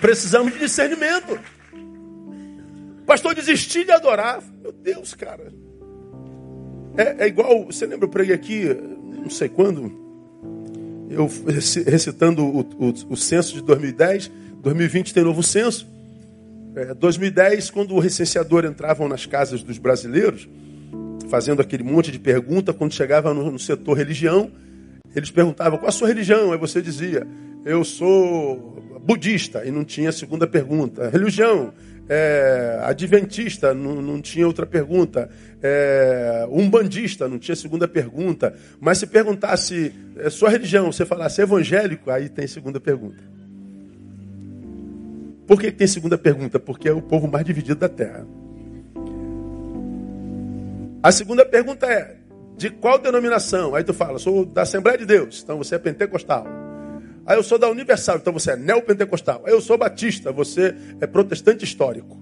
precisamos 0.02 0.54
de 0.54 0.60
discernimento. 0.60 1.38
Pastor, 3.08 3.34
desisti 3.34 3.86
de 3.86 3.92
adorar. 3.92 4.44
Meu 4.62 4.74
Deus, 4.74 5.14
cara. 5.14 5.48
É, 6.98 7.24
é 7.24 7.28
igual, 7.28 7.66
você 7.66 7.86
lembra, 7.86 8.06
eu 8.06 8.10
preguei 8.10 8.36
aqui, 8.36 8.66
não 8.66 9.30
sei 9.30 9.48
quando, 9.48 9.90
eu 11.10 11.30
recitando 11.86 12.44
o, 12.44 12.60
o, 12.60 12.94
o 13.10 13.16
censo 13.16 13.54
de 13.54 13.62
2010, 13.62 14.30
2020 14.62 15.14
tem 15.14 15.24
novo 15.24 15.42
censo. 15.42 15.88
É, 16.76 16.94
2010, 16.94 17.70
quando 17.70 17.96
o 17.96 18.00
recenseador 18.00 18.66
entravam 18.66 19.08
nas 19.08 19.26
casas 19.26 19.64
dos 19.64 19.78
brasileiros, 19.78 20.50
fazendo 21.30 21.62
aquele 21.62 21.84
monte 21.84 22.12
de 22.12 22.20
pergunta, 22.20 22.74
quando 22.74 22.94
chegava 22.94 23.34
no, 23.34 23.52
no 23.52 23.60
setor 23.60 23.96
religião, 23.96 24.52
eles 25.16 25.32
perguntavam 25.32 25.80
qual 25.80 25.88
a 25.88 25.94
sua 25.94 26.10
religião, 26.10 26.52
aí 26.52 26.58
você 26.58 26.82
dizia, 26.82 27.26
eu 27.64 27.86
sou 27.86 29.00
budista, 29.02 29.64
e 29.66 29.72
não 29.72 29.86
tinha 29.86 30.12
segunda 30.12 30.46
pergunta. 30.46 31.10
Religião, 31.10 31.74
é, 32.10 32.80
adventista, 32.84 33.74
não, 33.74 34.02
não, 34.02 34.22
tinha 34.22 34.48
outra 34.48 34.66
pergunta. 34.66 35.30
É, 35.62 36.48
umbandista, 36.50 37.28
não 37.28 37.38
tinha 37.38 37.56
segunda 37.56 37.88
pergunta. 37.88 38.56
Mas 38.80 39.00
se 39.00 39.08
perguntasse 39.08 39.94
é, 40.18 40.30
sua 40.30 40.50
religião, 40.50 40.92
você 40.92 41.06
falasse 41.06 41.42
evangélico, 41.42 42.10
aí 42.10 42.30
tem 42.30 42.48
segunda 42.48 42.80
pergunta. 42.80 43.22
Por 45.46 45.60
que 45.60 45.72
tem 45.72 45.88
segunda 45.88 46.18
pergunta? 46.18 46.60
Porque 46.60 46.90
é 46.90 46.94
o 46.94 47.02
povo 47.02 47.28
mais 47.28 47.46
dividido 47.46 47.80
da 47.80 47.90
terra. 47.90 48.26
A 51.02 51.12
segunda 51.12 51.46
pergunta 51.46 51.86
é: 51.86 52.18
de 52.58 52.70
qual 52.70 53.00
denominação? 53.00 53.76
Aí 53.76 53.84
tu 53.84 53.94
fala, 53.94 54.20
sou 54.20 54.46
da 54.46 54.64
Assembleia 54.64 54.98
de 54.98 55.06
Deus, 55.06 55.42
então 55.44 55.58
você 55.58 55.76
é 55.76 55.80
pentecostal. 55.80 56.67
Aí 57.28 57.36
eu 57.36 57.44
sou 57.44 57.60
da 57.60 57.70
Universal, 57.70 58.16
então 58.16 58.32
você 58.32 58.52
é 58.52 58.56
neopentecostal. 58.56 59.44
Aí 59.46 59.52
eu 59.52 59.60
sou 59.60 59.78
batista, 59.78 60.32
você 60.32 60.74
é 61.02 61.06
protestante 61.06 61.66
histórico. 61.66 62.18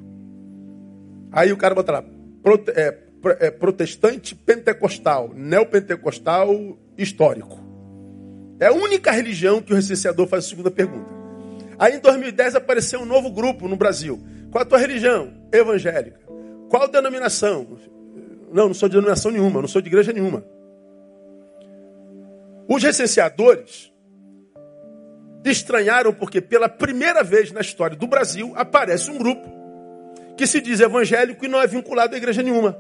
Aí 1.32 1.54
o 1.54 1.58
cara 1.58 1.76
bota 1.76 1.92
lá, 1.92 2.04
prote, 2.42 2.72
é, 2.72 2.98
é, 3.40 3.52
protestante 3.52 4.34
pentecostal, 4.34 5.32
neopentecostal 5.36 6.50
histórico. 6.98 7.64
É 8.60 8.66
a 8.66 8.74
única 8.74 9.12
religião 9.12 9.62
que 9.62 9.74
o 9.74 9.76
recenseador 9.76 10.26
faz 10.26 10.46
a 10.46 10.50
segunda 10.50 10.72
pergunta. 10.72 11.14
Aí 11.78 11.98
em 11.98 12.00
2010 12.00 12.56
apareceu 12.56 13.00
um 13.02 13.06
novo 13.06 13.30
grupo 13.30 13.68
no 13.68 13.76
Brasil. 13.76 14.20
Qual 14.50 14.64
a 14.64 14.66
tua 14.66 14.80
religião? 14.80 15.32
Evangélica. 15.52 16.20
Qual 16.68 16.88
denominação? 16.88 17.78
Não, 18.52 18.68
não 18.68 18.74
sou 18.74 18.90
de 18.90 18.94
denominação 18.96 19.30
nenhuma, 19.30 19.62
não 19.62 19.68
sou 19.68 19.84
de 19.84 19.88
igreja 19.88 20.12
nenhuma. 20.12 20.44
Os 22.68 22.82
recenseadores 22.82 23.94
estranharam 25.46 26.14
porque 26.14 26.42
pela 26.42 26.68
primeira 26.68 27.24
vez 27.24 27.52
na 27.52 27.62
história 27.62 27.96
do 27.96 28.08
Brasil 28.08 28.54
aparece 28.56 29.12
um 29.12 29.18
grupo 29.18 29.48
que 30.36 30.46
se 30.46 30.60
diz 30.60 30.80
evangélico 30.80 31.46
e 31.46 31.48
não 31.48 31.62
é 31.62 31.68
vinculado 31.68 32.14
a 32.16 32.18
igreja 32.18 32.44
nenhuma. 32.44 32.78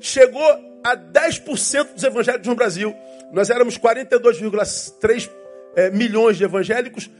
Chegou 0.00 0.44
a 0.84 0.96
10% 0.96 1.94
dos 1.94 2.04
evangélicos 2.04 2.46
no 2.46 2.54
Brasil. 2.54 2.94
Nós 3.32 3.50
éramos 3.50 3.78
42,3 3.78 5.30
é, 5.74 5.90
milhões 5.90 6.36
de 6.36 6.44
evangélicos, 6.44 7.10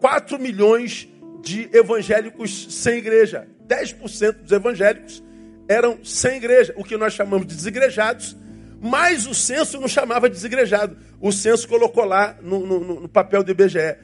4 0.00 0.38
milhões 0.38 1.08
de 1.40 1.70
evangélicos 1.72 2.74
sem 2.74 2.98
igreja. 2.98 3.46
10% 3.66 4.32
dos 4.42 4.52
evangélicos 4.52 5.22
eram 5.68 6.04
sem 6.04 6.36
igreja, 6.36 6.74
o 6.76 6.84
que 6.84 6.96
nós 6.96 7.14
chamamos 7.14 7.46
de 7.46 7.54
desigrejados, 7.54 8.36
mas 8.84 9.28
o 9.28 9.34
censo 9.34 9.80
não 9.80 9.86
chamava 9.86 10.28
de 10.28 10.34
desigrejado. 10.34 10.96
O 11.20 11.30
censo 11.30 11.68
colocou 11.68 12.04
lá 12.04 12.36
no, 12.42 12.66
no, 12.66 13.00
no 13.02 13.08
papel 13.08 13.44
do 13.44 13.52
IBGE: 13.52 13.96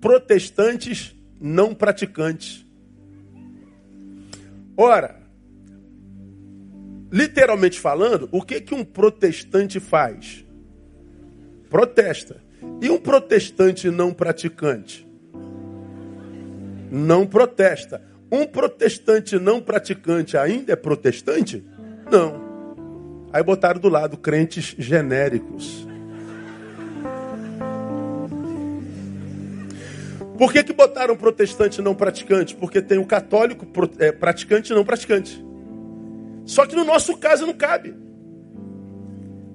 protestantes 0.00 1.14
não 1.40 1.72
praticantes. 1.72 2.66
Ora, 4.76 5.22
literalmente 7.12 7.78
falando, 7.78 8.28
o 8.32 8.42
que, 8.42 8.60
que 8.60 8.74
um 8.74 8.84
protestante 8.84 9.78
faz? 9.78 10.44
Protesta. 11.70 12.42
E 12.82 12.90
um 12.90 12.98
protestante 12.98 13.88
não 13.88 14.12
praticante? 14.12 15.06
Não 16.90 17.24
protesta. 17.24 18.02
Um 18.32 18.46
protestante 18.46 19.38
não 19.38 19.60
praticante 19.60 20.36
ainda 20.36 20.72
é 20.72 20.76
protestante? 20.76 21.64
Não. 22.10 22.43
Aí 23.34 23.42
botaram 23.42 23.80
do 23.80 23.88
lado 23.88 24.16
crentes 24.16 24.76
genéricos. 24.78 25.84
Por 30.38 30.52
que, 30.52 30.62
que 30.62 30.72
botaram 30.72 31.16
protestante 31.16 31.82
não 31.82 31.96
praticante? 31.96 32.54
Porque 32.54 32.80
tem 32.80 32.96
o 32.96 33.04
católico 33.04 33.66
é, 33.98 34.12
praticante 34.12 34.72
e 34.72 34.76
não 34.76 34.84
praticante. 34.84 35.44
Só 36.46 36.64
que 36.64 36.76
no 36.76 36.84
nosso 36.84 37.16
caso 37.16 37.44
não 37.44 37.54
cabe. 37.54 37.96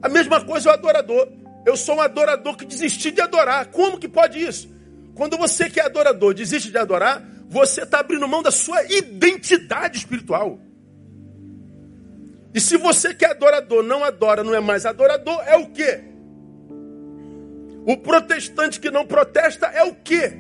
A 0.02 0.10
mesma 0.10 0.44
coisa 0.44 0.68
é 0.68 0.72
o 0.74 0.76
adorador. 0.76 1.30
Eu 1.66 1.78
sou 1.78 1.96
um 1.96 2.02
adorador 2.02 2.58
que 2.58 2.66
desisti 2.66 3.12
de 3.12 3.22
adorar. 3.22 3.68
Como 3.68 3.98
que 3.98 4.10
pode 4.10 4.44
isso? 4.44 4.70
Quando 5.16 5.38
você 5.38 5.70
que 5.70 5.80
é 5.80 5.86
adorador 5.86 6.34
desiste 6.34 6.70
de 6.70 6.78
adorar, 6.78 7.26
você 7.48 7.84
está 7.84 8.02
abrindo 8.02 8.28
mão 8.28 8.44
da 8.44 8.52
sua 8.52 8.84
identidade 8.92 10.00
espiritual. 10.00 10.60
E 12.54 12.60
se 12.60 12.78
você 12.78 13.14
que 13.14 13.26
é 13.26 13.30
adorador 13.30 13.84
não 13.84 14.04
adora, 14.04 14.44
não 14.44 14.56
é 14.56 14.60
mais 14.60 14.86
adorador, 14.86 15.42
é 15.46 15.56
o 15.56 15.68
quê? 15.68 16.04
O 17.86 17.98
protestante 17.98 18.80
que 18.80 18.90
não 18.90 19.06
protesta 19.06 19.68
é 19.68 19.84
o 19.84 19.96
quê? 19.96 20.34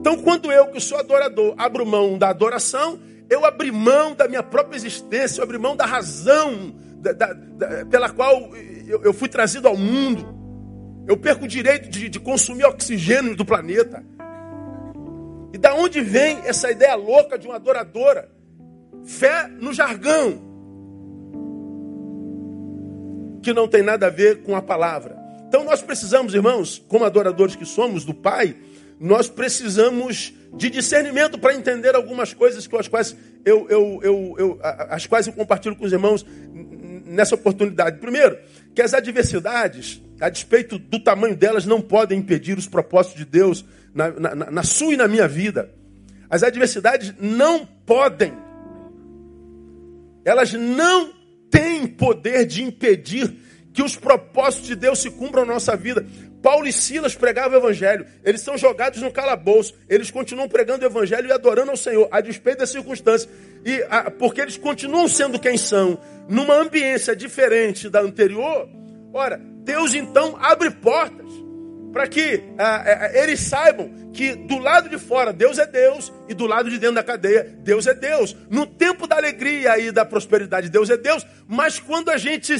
Então, 0.00 0.16
quando 0.22 0.50
eu, 0.50 0.68
que 0.68 0.80
sou 0.80 0.98
adorador, 0.98 1.54
abro 1.58 1.84
mão 1.84 2.16
da 2.16 2.30
adoração, 2.30 2.98
eu 3.28 3.44
abri 3.44 3.70
mão 3.70 4.14
da 4.14 4.26
minha 4.26 4.42
própria 4.42 4.76
existência, 4.76 5.40
eu 5.40 5.44
abri 5.44 5.58
mão 5.58 5.76
da 5.76 5.84
razão 5.84 6.74
da, 6.96 7.12
da, 7.12 7.32
da, 7.32 7.86
pela 7.86 8.10
qual 8.10 8.54
eu, 8.86 9.02
eu, 9.04 9.12
fui 9.12 9.28
trazido 9.28 9.68
ao 9.68 9.76
mundo. 9.76 10.38
Eu 11.06 11.16
perco 11.16 11.44
o 11.44 11.48
direito 11.48 11.88
de, 11.88 12.08
de 12.08 12.18
consumir 12.18 12.64
oxigênio 12.64 13.36
do 13.36 13.44
planeta. 13.44 14.04
E 15.52 15.58
da 15.58 15.74
onde 15.74 16.00
vem 16.00 16.38
essa 16.44 16.70
ideia 16.70 16.94
louca 16.94 17.38
de 17.38 17.46
uma 17.46 17.56
adoradora? 17.56 18.30
Fé 19.04 19.48
no 19.48 19.72
jargão. 19.72 20.40
Que 23.42 23.52
não 23.52 23.66
tem 23.66 23.82
nada 23.82 24.06
a 24.06 24.10
ver 24.10 24.42
com 24.42 24.54
a 24.54 24.62
palavra. 24.62 25.16
Então 25.48 25.64
nós 25.64 25.82
precisamos, 25.82 26.34
irmãos, 26.34 26.84
como 26.88 27.04
adoradores 27.04 27.56
que 27.56 27.64
somos 27.64 28.04
do 28.04 28.14
Pai, 28.14 28.54
nós 29.00 29.28
precisamos 29.28 30.34
de 30.54 30.68
discernimento 30.68 31.38
para 31.38 31.54
entender 31.54 31.94
algumas 31.94 32.34
coisas 32.34 32.66
com 32.66 32.76
as 32.76 32.86
quais 32.86 33.16
eu, 33.44 33.66
eu, 33.68 34.00
eu, 34.02 34.34
eu, 34.38 34.58
as 34.62 35.06
quais 35.06 35.26
eu 35.26 35.32
compartilho 35.32 35.74
com 35.74 35.84
os 35.84 35.92
irmãos 35.92 36.24
nessa 37.06 37.34
oportunidade. 37.34 37.98
Primeiro, 37.98 38.38
que 38.74 38.82
as 38.82 38.94
adversidades, 38.94 40.02
a 40.20 40.28
despeito 40.28 40.78
do 40.78 41.00
tamanho 41.00 41.34
delas, 41.34 41.66
não 41.66 41.80
podem 41.80 42.18
impedir 42.18 42.56
os 42.56 42.68
propósitos 42.68 43.18
de 43.18 43.24
Deus 43.24 43.64
na, 43.94 44.10
na, 44.10 44.34
na 44.34 44.62
sua 44.62 44.94
e 44.94 44.96
na 44.96 45.08
minha 45.08 45.26
vida. 45.26 45.70
As 46.28 46.42
adversidades 46.42 47.14
não 47.18 47.66
podem, 47.66 48.32
elas 50.24 50.52
não 50.52 51.12
têm 51.50 51.86
poder 51.86 52.46
de 52.46 52.62
impedir 52.62 53.32
que 53.72 53.82
os 53.82 53.96
propósitos 53.96 54.68
de 54.68 54.74
Deus 54.74 54.98
se 54.98 55.10
cumpram 55.10 55.44
na 55.44 55.54
nossa 55.54 55.76
vida. 55.76 56.04
Paulo 56.42 56.66
e 56.66 56.72
Silas 56.72 57.14
pregavam 57.14 57.58
o 57.58 57.62
evangelho, 57.62 58.06
eles 58.24 58.40
são 58.40 58.56
jogados 58.56 59.02
no 59.02 59.12
calabouço, 59.12 59.74
eles 59.88 60.10
continuam 60.10 60.48
pregando 60.48 60.84
o 60.84 60.88
evangelho 60.88 61.28
e 61.28 61.32
adorando 61.32 61.70
ao 61.70 61.76
Senhor, 61.76 62.08
a 62.10 62.20
despeito 62.20 62.60
das 62.60 62.70
circunstâncias, 62.70 63.30
e 63.64 63.84
a, 63.90 64.10
porque 64.10 64.40
eles 64.40 64.56
continuam 64.56 65.06
sendo 65.06 65.38
quem 65.38 65.58
são, 65.58 65.98
numa 66.28 66.54
ambiência 66.54 67.14
diferente 67.14 67.90
da 67.90 68.00
anterior. 68.00 68.66
Ora, 69.12 69.38
Deus 69.62 69.92
então 69.94 70.36
abre 70.40 70.70
portas 70.70 71.19
para 71.92 72.06
que 72.06 72.42
ah, 72.58 72.84
ah, 72.84 73.10
eles 73.18 73.40
saibam 73.40 73.90
que 74.12 74.34
do 74.34 74.58
lado 74.58 74.88
de 74.88 74.98
fora 74.98 75.32
Deus 75.32 75.58
é 75.58 75.66
Deus 75.66 76.12
e 76.28 76.34
do 76.34 76.46
lado 76.46 76.70
de 76.70 76.78
dentro 76.78 76.96
da 76.96 77.02
cadeia 77.02 77.44
Deus 77.58 77.86
é 77.86 77.94
Deus. 77.94 78.36
No 78.48 78.66
tempo 78.66 79.06
da 79.06 79.16
alegria 79.16 79.78
e 79.78 79.90
da 79.90 80.04
prosperidade 80.04 80.68
Deus 80.68 80.90
é 80.90 80.96
Deus, 80.96 81.26
mas 81.46 81.78
quando 81.78 82.10
a 82.10 82.16
gente 82.16 82.54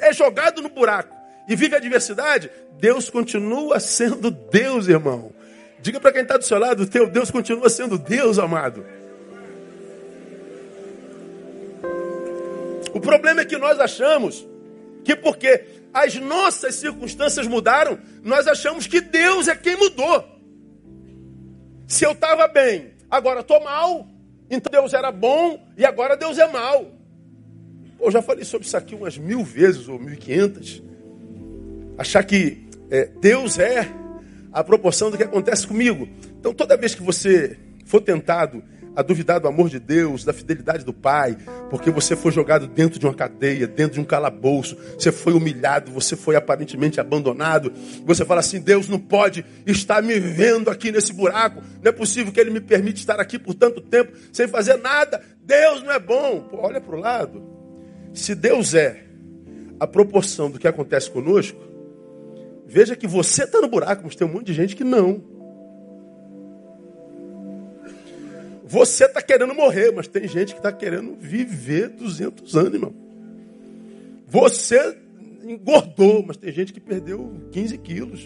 é 0.00 0.12
jogado 0.12 0.62
no 0.62 0.68
buraco 0.68 1.14
e 1.48 1.56
vive 1.56 1.74
a 1.74 1.78
adversidade, 1.78 2.50
Deus 2.78 3.10
continua 3.10 3.78
sendo 3.80 4.30
Deus, 4.30 4.88
irmão. 4.88 5.32
Diga 5.80 5.98
para 5.98 6.12
quem 6.12 6.22
está 6.22 6.36
do 6.36 6.44
seu 6.44 6.58
lado, 6.58 6.86
teu 6.86 7.08
Deus 7.08 7.30
continua 7.30 7.68
sendo 7.68 7.98
Deus, 7.98 8.38
amado. 8.38 8.86
O 12.94 13.00
problema 13.00 13.40
é 13.40 13.44
que 13.44 13.56
nós 13.56 13.80
achamos 13.80 14.46
que 15.04 15.16
porque 15.16 15.64
as 15.92 16.14
nossas 16.16 16.76
circunstâncias 16.76 17.46
mudaram, 17.46 17.98
nós 18.22 18.46
achamos 18.46 18.86
que 18.86 19.00
Deus 19.00 19.48
é 19.48 19.54
quem 19.54 19.76
mudou. 19.76 20.24
Se 21.86 22.04
eu 22.04 22.12
estava 22.12 22.48
bem, 22.48 22.92
agora 23.10 23.40
estou 23.40 23.62
mal, 23.62 24.08
então 24.50 24.70
Deus 24.70 24.94
era 24.94 25.12
bom 25.12 25.62
e 25.76 25.84
agora 25.84 26.16
Deus 26.16 26.38
é 26.38 26.46
mal. 26.46 26.86
Eu 28.00 28.10
já 28.10 28.22
falei 28.22 28.44
sobre 28.44 28.66
isso 28.66 28.76
aqui 28.76 28.94
umas 28.94 29.16
mil 29.16 29.44
vezes 29.44 29.88
ou 29.88 29.98
mil 29.98 30.14
e 30.14 30.16
quinhentas. 30.16 30.82
Achar 31.98 32.24
que 32.24 32.66
é, 32.90 33.06
Deus 33.20 33.58
é 33.58 33.88
a 34.52 34.64
proporção 34.64 35.10
do 35.10 35.16
que 35.16 35.22
acontece 35.22 35.66
comigo. 35.66 36.08
Então, 36.38 36.52
toda 36.52 36.76
vez 36.76 36.94
que 36.94 37.02
você 37.02 37.56
for 37.84 38.00
tentado 38.00 38.62
a 38.94 39.02
duvidar 39.02 39.40
do 39.40 39.48
amor 39.48 39.68
de 39.68 39.78
Deus, 39.78 40.24
da 40.24 40.32
fidelidade 40.32 40.84
do 40.84 40.92
Pai, 40.92 41.36
porque 41.70 41.90
você 41.90 42.14
foi 42.14 42.30
jogado 42.30 42.66
dentro 42.66 42.98
de 42.98 43.06
uma 43.06 43.14
cadeia, 43.14 43.66
dentro 43.66 43.94
de 43.94 44.00
um 44.00 44.04
calabouço, 44.04 44.76
você 44.98 45.10
foi 45.10 45.32
humilhado, 45.32 45.90
você 45.90 46.14
foi 46.14 46.36
aparentemente 46.36 47.00
abandonado. 47.00 47.72
Você 48.04 48.24
fala 48.24 48.40
assim: 48.40 48.60
Deus 48.60 48.88
não 48.88 48.98
pode 48.98 49.44
estar 49.66 50.02
me 50.02 50.18
vendo 50.18 50.70
aqui 50.70 50.92
nesse 50.92 51.12
buraco, 51.12 51.62
não 51.82 51.88
é 51.88 51.92
possível 51.92 52.32
que 52.32 52.40
Ele 52.40 52.50
me 52.50 52.60
permita 52.60 52.98
estar 52.98 53.18
aqui 53.18 53.38
por 53.38 53.54
tanto 53.54 53.80
tempo 53.80 54.12
sem 54.32 54.46
fazer 54.46 54.76
nada. 54.76 55.22
Deus 55.42 55.82
não 55.82 55.92
é 55.92 55.98
bom. 55.98 56.40
Pô, 56.40 56.58
olha 56.58 56.80
para 56.80 56.94
o 56.94 57.00
lado. 57.00 57.42
Se 58.12 58.34
Deus 58.34 58.74
é 58.74 59.04
a 59.80 59.86
proporção 59.86 60.50
do 60.50 60.58
que 60.58 60.68
acontece 60.68 61.10
conosco, 61.10 61.58
veja 62.66 62.94
que 62.94 63.06
você 63.06 63.44
está 63.44 63.60
no 63.60 63.68
buraco, 63.68 64.02
mas 64.04 64.14
tem 64.14 64.26
um 64.26 64.32
monte 64.32 64.46
de 64.46 64.54
gente 64.54 64.76
que 64.76 64.84
não. 64.84 65.31
Você 68.72 69.04
está 69.04 69.20
querendo 69.20 69.54
morrer, 69.54 69.92
mas 69.92 70.08
tem 70.08 70.26
gente 70.26 70.54
que 70.54 70.58
está 70.58 70.72
querendo 70.72 71.14
viver 71.20 71.90
200 71.90 72.56
anos, 72.56 72.72
irmão. 72.72 72.94
Você 74.26 74.96
engordou, 75.44 76.24
mas 76.26 76.38
tem 76.38 76.50
gente 76.50 76.72
que 76.72 76.80
perdeu 76.80 77.38
15 77.52 77.76
quilos. 77.76 78.20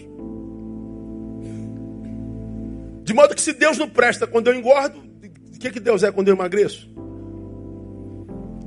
De 3.03 3.13
modo 3.13 3.35
que 3.35 3.41
se 3.41 3.51
Deus 3.51 3.77
não 3.77 3.89
presta 3.89 4.25
quando 4.25 4.47
eu 4.47 4.55
engordo, 4.55 5.03
o 5.53 5.59
que, 5.59 5.69
que 5.69 5.81
Deus 5.81 6.01
é 6.01 6.13
quando 6.13 6.29
eu 6.29 6.35
emagreço? 6.35 6.89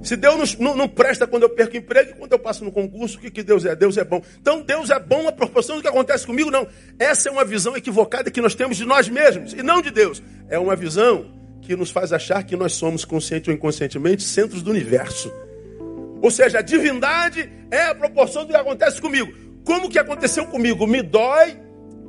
Se 0.03 0.16
Deus 0.16 0.59
não, 0.59 0.73
não, 0.73 0.77
não, 0.77 0.88
presta 0.88 1.27
quando 1.27 1.45
eu 1.45 1.49
perco 1.49 1.79
emprego 1.79 2.11
e 2.11 2.14
quando 2.14 2.33
eu 2.33 2.38
passo 2.38 2.62
no 2.62 2.71
concurso, 2.71 3.16
o 3.16 3.23
que, 3.23 3.31
que 3.31 3.43
Deus 3.43 3.64
é? 3.64 3.75
Deus 3.75 3.97
é 3.97 4.05
bom. 4.05 4.23
Então 4.38 4.61
Deus 4.61 4.90
é 4.90 5.01
bom 5.01 5.27
a 5.27 5.33
proporção 5.33 5.77
do 5.77 5.83
que 5.83 5.88
acontece 5.88 6.27
comigo? 6.27 6.51
Não. 6.51 6.69
Essa 6.99 7.31
é 7.31 7.33
uma 7.33 7.45
visão 7.45 7.75
equivocada 7.75 8.31
que 8.31 8.43
nós 8.43 8.55
temos 8.55 8.77
de 8.77 8.85
nós 8.85 9.09
mesmos 9.09 9.55
e 9.55 9.62
não 9.62 9.81
de 9.81 9.90
Deus. 9.90 10.23
É 10.51 10.59
uma 10.59 10.77
visão 10.77 11.39
que 11.62 11.77
nos 11.77 11.90
faz 11.90 12.12
achar 12.12 12.42
que 12.44 12.57
nós 12.57 12.73
somos, 12.73 13.05
consciente 13.05 13.51
ou 13.51 13.55
inconscientemente, 13.55 14.23
centros 14.23 14.62
do 14.62 14.70
universo. 14.70 15.33
Ou 16.23 16.31
seja, 16.31 16.59
a 16.59 16.62
divindade 16.62 17.51
é 17.70 17.83
a 17.87 17.94
proporção 17.94 18.44
do 18.44 18.51
que 18.51 18.57
acontece 18.57 19.01
comigo. 19.01 19.33
Como 19.64 19.88
que 19.88 19.99
aconteceu 19.99 20.46
comigo? 20.46 20.87
Me 20.87 21.03
dói, 21.03 21.59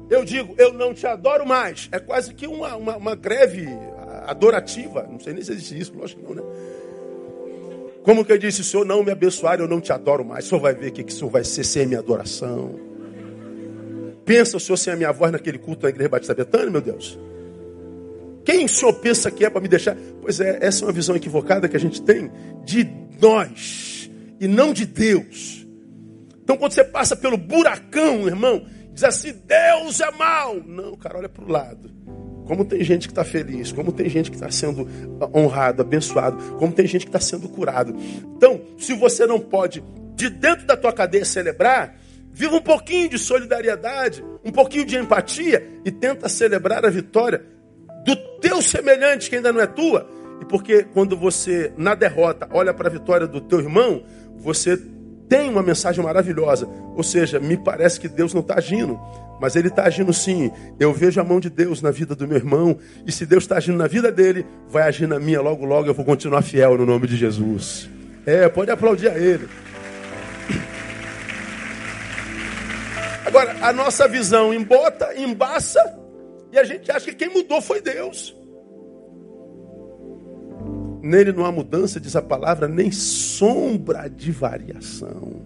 eu 0.10 0.26
digo, 0.26 0.56
eu 0.58 0.74
não 0.74 0.94
te 0.94 1.08
adoro 1.08 1.46
mais. 1.46 1.88
É 1.92 2.00
quase 2.00 2.34
que 2.34 2.48
uma, 2.48 2.76
uma, 2.76 2.98
uma 2.98 3.16
greve 3.16 3.68
adorativa. 4.26 5.08
Não 5.10 5.20
sei 5.20 5.34
nem 5.34 5.44
se 5.44 5.52
existe 5.52 5.80
isso, 5.80 5.94
lógico 5.96 6.22
que 6.22 6.28
não, 6.28 6.36
né? 6.36 6.52
Como 8.04 8.26
que 8.26 8.32
eu 8.32 8.38
disse, 8.38 8.64
Senhor 8.64 8.84
não 8.84 9.04
me 9.04 9.12
abençoar, 9.12 9.60
eu 9.60 9.68
não 9.68 9.80
te 9.80 9.94
adoro 9.94 10.26
mais. 10.26 10.46
O 10.46 10.50
Senhor 10.50 10.62
vai 10.62 10.74
ver 10.74 10.88
o 10.88 10.92
que, 10.92 11.04
que 11.04 11.14
o 11.14 11.16
Senhor 11.16 11.30
vai 11.30 11.44
ser 11.44 11.64
sem 11.64 11.84
a 11.84 11.86
minha 11.86 12.00
adoração. 12.00 12.80
Pensa 14.26 14.58
o 14.58 14.60
Senhor 14.60 14.78
sem 14.78 14.94
a 14.94 14.96
minha 14.96 15.12
voz 15.12 15.32
naquele 15.32 15.60
culto 15.60 15.84
da 15.84 15.90
Igreja 15.90 16.10
Batista 16.10 16.34
Betânia, 16.34 16.72
meu 16.72 16.82
Deus? 16.82 17.18
Quem 18.44 18.66
o 18.66 18.70
Senhor 18.70 18.94
pensa 18.94 19.30
que 19.30 19.46
é 19.46 19.50
para 19.50 19.62
me 19.62 19.68
deixar? 19.68 19.96
Pois 20.22 20.40
é, 20.40 20.60
essa 20.62 20.84
é 20.84 20.88
uma 20.88 20.94
visão 20.94 21.16
equivocada 21.16 21.68
que 21.68 21.78
a 21.78 21.80
gente 21.80 22.02
tem 22.02 22.32
de 22.64 22.90
nós 23.22 24.10
e 24.40 24.48
não 24.48 24.74
de 24.74 24.86
Deus. 24.86 25.66
Então 26.44 26.58
quando 26.58 26.74
você 26.74 26.84
passa 26.84 27.16
pelo 27.16 27.38
buracão, 27.38 28.28
irmão, 28.28 28.66
diz 28.94 29.04
assim, 29.04 29.34
Deus 29.46 30.00
é 30.00 30.12
mal. 30.12 30.56
Não, 30.56 30.96
cara, 30.96 31.20
olha 31.20 31.30
para 31.30 31.44
o 31.44 31.50
lado. 31.50 31.92
Como 32.46 32.66
tem 32.66 32.84
gente 32.84 33.08
que 33.08 33.12
está 33.12 33.24
feliz, 33.24 33.72
como 33.72 33.92
tem 33.92 34.10
gente 34.10 34.30
que 34.30 34.36
está 34.36 34.52
sendo 34.52 34.88
honrado, 35.34 35.82
abençoado, 35.84 36.56
como 36.58 36.74
tem 36.74 36.86
gente 36.86 37.06
que 37.06 37.10
está 37.10 37.20
sendo 37.20 37.48
curado. 37.48 37.96
Então, 38.36 38.62
se 38.78 38.94
você 38.94 39.26
não 39.26 39.40
pode, 39.40 39.84
de 40.16 40.30
dentro 40.30 40.66
da 40.66 40.76
tua 40.76 40.92
cadeia, 40.92 41.24
celebrar, 41.24 41.98
viva 42.34 42.56
um 42.56 42.62
pouquinho 42.62 43.08
de 43.10 43.18
solidariedade, 43.18 44.24
um 44.44 44.52
pouquinho 44.52 44.86
de 44.86 44.98
empatia 44.98 45.66
e 45.86 45.92
tenta 45.92 46.28
celebrar 46.28 46.86
a 46.86 46.90
vitória 46.90 47.46
do 48.06 48.16
teu 48.40 48.62
semelhante, 48.62 49.30
que 49.30 49.36
ainda 49.36 49.52
não 49.54 49.62
é 49.62 49.68
tua. 49.68 50.08
E 50.42 50.46
porque 50.46 50.84
quando 50.84 51.16
você, 51.16 51.72
na 51.78 51.94
derrota, 51.94 52.48
olha 52.52 52.74
para 52.74 52.88
a 52.88 52.92
vitória 52.92 53.28
do 53.28 53.40
teu 53.40 53.60
irmão, 53.60 54.04
você 54.38 54.78
tem 55.30 55.50
uma 55.50 55.64
mensagem 55.64 56.04
maravilhosa. 56.04 56.68
Ou 56.96 57.04
seja, 57.04 57.40
me 57.40 57.56
parece 57.56 58.00
que 58.00 58.10
Deus 58.10 58.34
não 58.34 58.42
está 58.42 58.56
agindo. 58.56 59.00
Mas 59.40 59.56
ele 59.56 59.70
está 59.70 59.86
agindo 59.86 60.12
sim. 60.14 60.52
Eu 60.80 60.94
vejo 60.94 61.22
a 61.22 61.24
mão 61.24 61.40
de 61.40 61.50
Deus 61.50 61.82
na 61.82 61.90
vida 61.90 62.14
do 62.14 62.28
meu 62.28 62.38
irmão. 62.38 62.78
E 63.08 63.12
se 63.12 63.26
Deus 63.26 63.44
está 63.44 63.58
agindo 63.58 63.78
na 63.78 63.88
vida 63.88 64.12
dele, 64.12 64.46
vai 64.68 64.84
agir 64.84 65.08
na 65.08 65.20
minha 65.20 65.42
logo, 65.42 65.66
logo. 65.66 65.88
Eu 65.88 65.94
vou 65.94 66.06
continuar 66.06 66.42
fiel 66.42 66.78
no 66.78 66.86
nome 66.86 67.08
de 67.08 67.16
Jesus. 67.16 67.90
É, 68.26 68.50
pode 68.50 68.70
aplaudir 68.70 69.10
a 69.10 69.18
ele. 69.18 69.48
Agora, 73.26 73.56
a 73.62 73.72
nossa 73.72 74.08
visão 74.08 74.54
embota, 74.54 75.16
embaça, 75.16 75.80
e 76.52 76.60
a 76.60 76.64
gente 76.64 76.92
acha 76.92 77.06
que 77.06 77.16
quem 77.16 77.30
mudou 77.30 77.62
foi 77.62 77.82
Deus. 77.82 78.36
Nele 81.02 81.32
não 81.32 81.46
há 81.46 81.52
mudança, 81.52 82.00
diz 82.00 82.16
a 82.16 82.22
palavra, 82.22 82.68
nem 82.68 82.92
sombra 82.92 84.08
de 84.08 84.32
variação. 84.32 85.42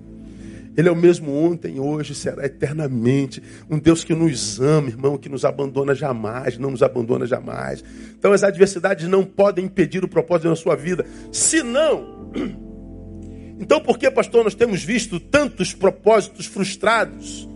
Ele 0.76 0.90
é 0.90 0.92
o 0.92 0.96
mesmo 0.96 1.34
ontem, 1.34 1.80
hoje, 1.80 2.14
será 2.14 2.46
eternamente. 2.46 3.42
Um 3.70 3.80
Deus 3.80 4.04
que 4.04 4.14
nos 4.14 4.60
ama, 4.60 4.90
irmão, 4.90 5.18
que 5.18 5.30
nos 5.30 5.46
abandona 5.46 5.96
jamais, 5.96 6.58
não 6.58 6.72
nos 6.72 6.84
abandona 6.84 7.26
jamais. 7.26 7.84
Então 8.18 8.34
as 8.34 8.44
adversidades 8.44 9.08
não 9.08 9.24
podem 9.24 9.66
impedir 9.66 10.04
o 10.04 10.08
propósito 10.08 10.50
da 10.50 10.56
sua 10.56 10.76
vida. 10.76 11.06
Se 11.32 11.64
não, 11.64 12.30
então 13.58 13.80
por 13.80 13.98
que, 13.98 14.12
pastor, 14.12 14.44
nós 14.44 14.56
temos 14.56 14.84
visto 14.84 15.18
tantos 15.18 15.74
propósitos 15.74 16.46
frustrados 16.46 17.48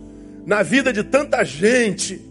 na 0.46 0.62
vida 0.62 0.90
de 0.90 1.04
tanta 1.04 1.44
gente? 1.44 2.29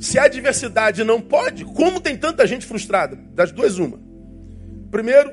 Se 0.00 0.18
a 0.18 0.24
adversidade 0.24 1.04
não 1.04 1.20
pode, 1.20 1.62
como 1.62 2.00
tem 2.00 2.16
tanta 2.16 2.46
gente 2.46 2.64
frustrada? 2.64 3.16
Das 3.34 3.52
duas, 3.52 3.78
uma. 3.78 4.00
Primeiro, 4.90 5.30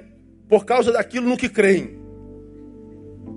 por 0.49 0.65
causa 0.65 0.91
daquilo 0.91 1.29
no 1.29 1.37
que 1.37 1.47
creem. 1.47 1.97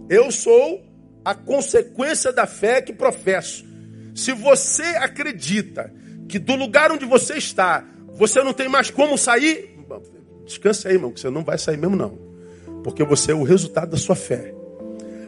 Eu 0.08 0.32
sou 0.32 0.84
a 1.24 1.32
consequência 1.32 2.32
da 2.32 2.48
fé 2.48 2.82
que 2.82 2.92
professo. 2.92 3.64
Se 4.12 4.32
você 4.32 4.82
acredita 4.82 5.94
que 6.28 6.36
do 6.36 6.56
lugar 6.56 6.90
onde 6.90 7.04
você 7.04 7.34
está, 7.34 7.84
você 8.12 8.42
não 8.42 8.52
tem 8.52 8.68
mais 8.68 8.90
como 8.90 9.16
sair, 9.16 9.78
descanse 10.44 10.88
aí, 10.88 10.94
irmão, 10.94 11.12
que 11.12 11.20
você 11.20 11.30
não 11.30 11.44
vai 11.44 11.58
sair 11.58 11.76
mesmo 11.76 11.94
não. 11.94 12.18
Porque 12.82 13.04
você 13.04 13.30
é 13.30 13.34
o 13.34 13.44
resultado 13.44 13.92
da 13.92 13.96
sua 13.96 14.16
fé. 14.16 14.52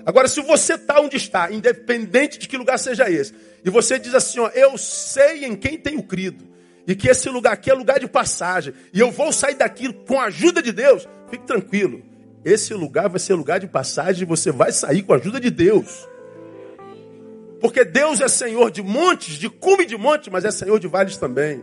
Agora, 0.05 0.29
se 0.29 0.41
você 0.41 0.75
está 0.75 1.01
onde 1.01 1.17
está, 1.17 1.51
independente 1.53 2.39
de 2.39 2.49
que 2.49 2.57
lugar 2.57 2.79
seja 2.79 3.11
esse, 3.11 3.35
e 3.65 3.71
você 3.71 3.99
diz 3.99 4.15
assim, 4.15 4.41
ó, 4.41 4.49
eu 4.49 4.77
sei 4.77 5.45
em 5.45 5.55
quem 5.55 5.79
tenho 5.79 6.03
crido, 6.03 6.45
e 6.87 6.95
que 6.95 7.09
esse 7.09 7.29
lugar 7.29 7.53
aqui 7.53 7.71
é 7.71 7.75
lugar 7.75 8.01
de 8.01 8.09
passagem, 8.09 8.75
e 8.93 9.01
eu 9.01 9.11
vou 9.11 9.33
sair 9.33 9.55
daqui 9.55 9.93
com 9.93 10.19
a 10.19 10.25
ajuda 10.25 10.61
de 10.63 10.73
Deus, 10.73 11.07
fique 11.31 11.47
tranquilo. 11.47 12.03
Esse 12.45 12.75
lugar 12.75 13.09
vai 13.09 13.21
ser 13.21 13.35
lugar 13.35 13.61
de 13.61 13.69
passagem 13.69 14.23
e 14.23 14.27
você 14.27 14.51
vai 14.51 14.73
sair 14.73 15.03
com 15.03 15.13
a 15.13 15.17
ajuda 15.17 15.39
de 15.39 15.49
Deus. 15.51 16.09
Porque 17.61 17.85
Deus 17.85 18.21
é 18.21 18.27
Senhor 18.27 18.71
de 18.71 18.83
montes, 18.83 19.35
de 19.37 19.49
cume 19.49 19.87
de 19.87 19.97
monte, 19.97 20.29
mas 20.29 20.45
é 20.45 20.51
Senhor 20.51 20.81
de 20.81 20.89
vales 20.89 21.17
também. 21.17 21.63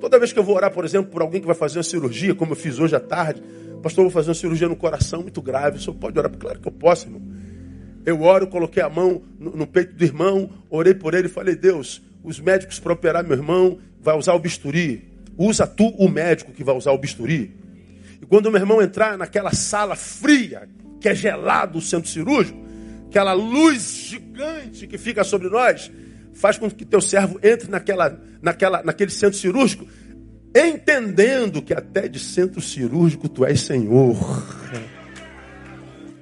Toda 0.00 0.18
vez 0.18 0.32
que 0.32 0.38
eu 0.38 0.42
vou 0.42 0.56
orar, 0.56 0.70
por 0.70 0.84
exemplo, 0.84 1.10
por 1.10 1.20
alguém 1.20 1.40
que 1.40 1.46
vai 1.46 1.54
fazer 1.54 1.78
uma 1.78 1.84
cirurgia, 1.84 2.34
como 2.34 2.52
eu 2.52 2.56
fiz 2.56 2.78
hoje 2.78 2.96
à 2.96 3.00
tarde, 3.00 3.42
pastor, 3.82 4.04
eu 4.04 4.10
vou 4.10 4.10
fazer 4.10 4.30
uma 4.30 4.34
cirurgia 4.34 4.68
no 4.68 4.76
coração 4.76 5.20
muito 5.20 5.42
grave. 5.42 5.76
O 5.76 5.80
senhor 5.80 5.94
pode 5.96 6.18
orar? 6.18 6.32
Claro 6.34 6.58
que 6.58 6.66
eu 6.66 6.72
posso, 6.72 7.06
irmão. 7.06 7.20
Eu 8.04 8.22
oro, 8.22 8.46
coloquei 8.46 8.82
a 8.82 8.88
mão 8.88 9.22
no, 9.38 9.56
no 9.56 9.66
peito 9.66 9.94
do 9.94 10.04
irmão, 10.04 10.50
orei 10.68 10.94
por 10.94 11.14
ele 11.14 11.28
e 11.28 11.30
falei: 11.30 11.56
Deus, 11.56 12.02
os 12.22 12.38
médicos 12.38 12.78
para 12.78 12.92
operar 12.92 13.24
meu 13.24 13.36
irmão 13.36 13.78
vai 14.00 14.16
usar 14.16 14.34
o 14.34 14.38
bisturi. 14.38 15.12
Usa 15.36 15.66
tu 15.66 15.88
o 15.98 16.08
médico 16.08 16.52
que 16.52 16.62
vai 16.62 16.74
usar 16.76 16.92
o 16.92 16.98
bisturi. 16.98 17.54
E 18.20 18.26
quando 18.26 18.50
meu 18.50 18.60
irmão 18.60 18.80
entrar 18.80 19.18
naquela 19.18 19.52
sala 19.52 19.96
fria, 19.96 20.68
que 21.00 21.08
é 21.08 21.14
gelado 21.14 21.78
o 21.78 21.82
centro 21.82 22.08
cirúrgico, 22.08 22.58
aquela 23.08 23.32
luz 23.32 24.06
gigante 24.08 24.86
que 24.86 24.98
fica 24.98 25.24
sobre 25.24 25.48
nós, 25.48 25.90
faz 26.32 26.58
com 26.58 26.70
que 26.70 26.84
teu 26.84 27.00
servo 27.00 27.38
entre 27.42 27.70
naquela, 27.70 28.20
naquela, 28.42 28.82
naquele 28.82 29.10
centro 29.10 29.38
cirúrgico, 29.38 29.86
entendendo 30.54 31.62
que 31.62 31.72
até 31.72 32.08
de 32.08 32.18
centro 32.18 32.60
cirúrgico 32.60 33.28
tu 33.28 33.44
és 33.44 33.60
Senhor. 33.60 34.16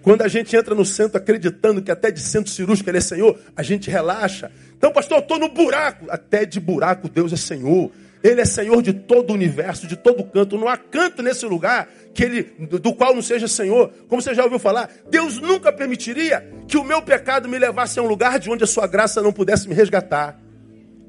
Quando 0.03 0.23
a 0.23 0.29
gente 0.29 0.55
entra 0.57 0.75
no 0.75 0.85
centro 0.85 1.17
acreditando 1.17 1.81
que 1.81 1.91
até 1.91 2.11
de 2.11 2.21
centro 2.21 2.51
cirúrgico 2.51 2.91
ele 2.91 2.99
é 2.99 3.01
Senhor, 3.01 3.39
a 3.57 3.63
gente 3.63 3.89
relaxa. 3.89 4.51
Então, 4.77 4.93
pastor, 4.93 5.19
eu 5.19 5.23
estou 5.23 5.39
no 5.39 5.49
buraco. 5.49 6.07
Até 6.11 6.45
de 6.45 6.59
buraco 6.59 7.09
Deus 7.09 7.33
é 7.33 7.37
Senhor. 7.37 7.91
Ele 8.23 8.41
é 8.41 8.45
Senhor 8.45 8.81
de 8.83 8.93
todo 8.93 9.31
o 9.31 9.35
universo, 9.35 9.87
de 9.87 9.97
todo 9.97 10.25
canto. 10.25 10.59
Não 10.59 10.69
há 10.69 10.77
canto 10.77 11.23
nesse 11.23 11.47
lugar 11.47 11.89
que 12.15 12.25
ele, 12.25 12.43
do 12.59 12.95
qual 12.95 13.15
não 13.15 13.23
seja 13.23 13.47
Senhor. 13.49 13.93
Como 14.09 14.21
você 14.21 14.35
já 14.35 14.45
ouviu 14.45 14.59
falar, 14.59 14.91
Deus 15.09 15.39
nunca 15.39 15.73
permitiria 15.73 16.47
que 16.69 16.77
o 16.77 16.85
meu 16.85 17.01
pecado 17.03 17.49
me 17.49 17.59
levasse 17.59 17.99
a 17.99 18.03
um 18.03 18.07
lugar 18.07 18.39
de 18.39 18.51
onde 18.51 18.65
a 18.65 18.67
sua 18.67 18.87
graça 18.87 19.23
não 19.23 19.33
pudesse 19.33 19.69
me 19.69 19.75
resgatar. 19.75 20.39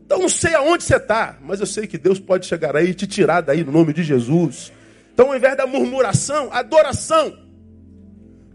Então 0.05 0.19
não 0.19 0.29
sei 0.29 0.53
aonde 0.53 0.83
você 0.83 0.97
está, 0.97 1.37
mas 1.41 1.59
eu 1.59 1.65
sei 1.65 1.87
que 1.87 1.97
Deus 1.97 2.19
pode 2.19 2.45
chegar 2.45 2.75
aí 2.75 2.89
e 2.89 2.93
te 2.93 3.07
tirar 3.07 3.41
daí 3.41 3.63
no 3.63 3.71
nome 3.71 3.93
de 3.93 4.03
Jesus. 4.03 4.71
Então, 5.13 5.27
ao 5.27 5.35
invés 5.35 5.55
da 5.55 5.67
murmuração, 5.67 6.49
adoração. 6.51 7.37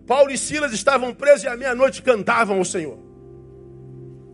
Paulo 0.09 0.31
e 0.31 0.39
Silas 0.39 0.73
estavam 0.73 1.15
presos 1.15 1.45
e 1.45 1.49
à 1.49 1.57
meia-noite 1.57 2.01
cantavam 2.01 2.57
ao 2.57 2.65
Senhor. 2.65 2.99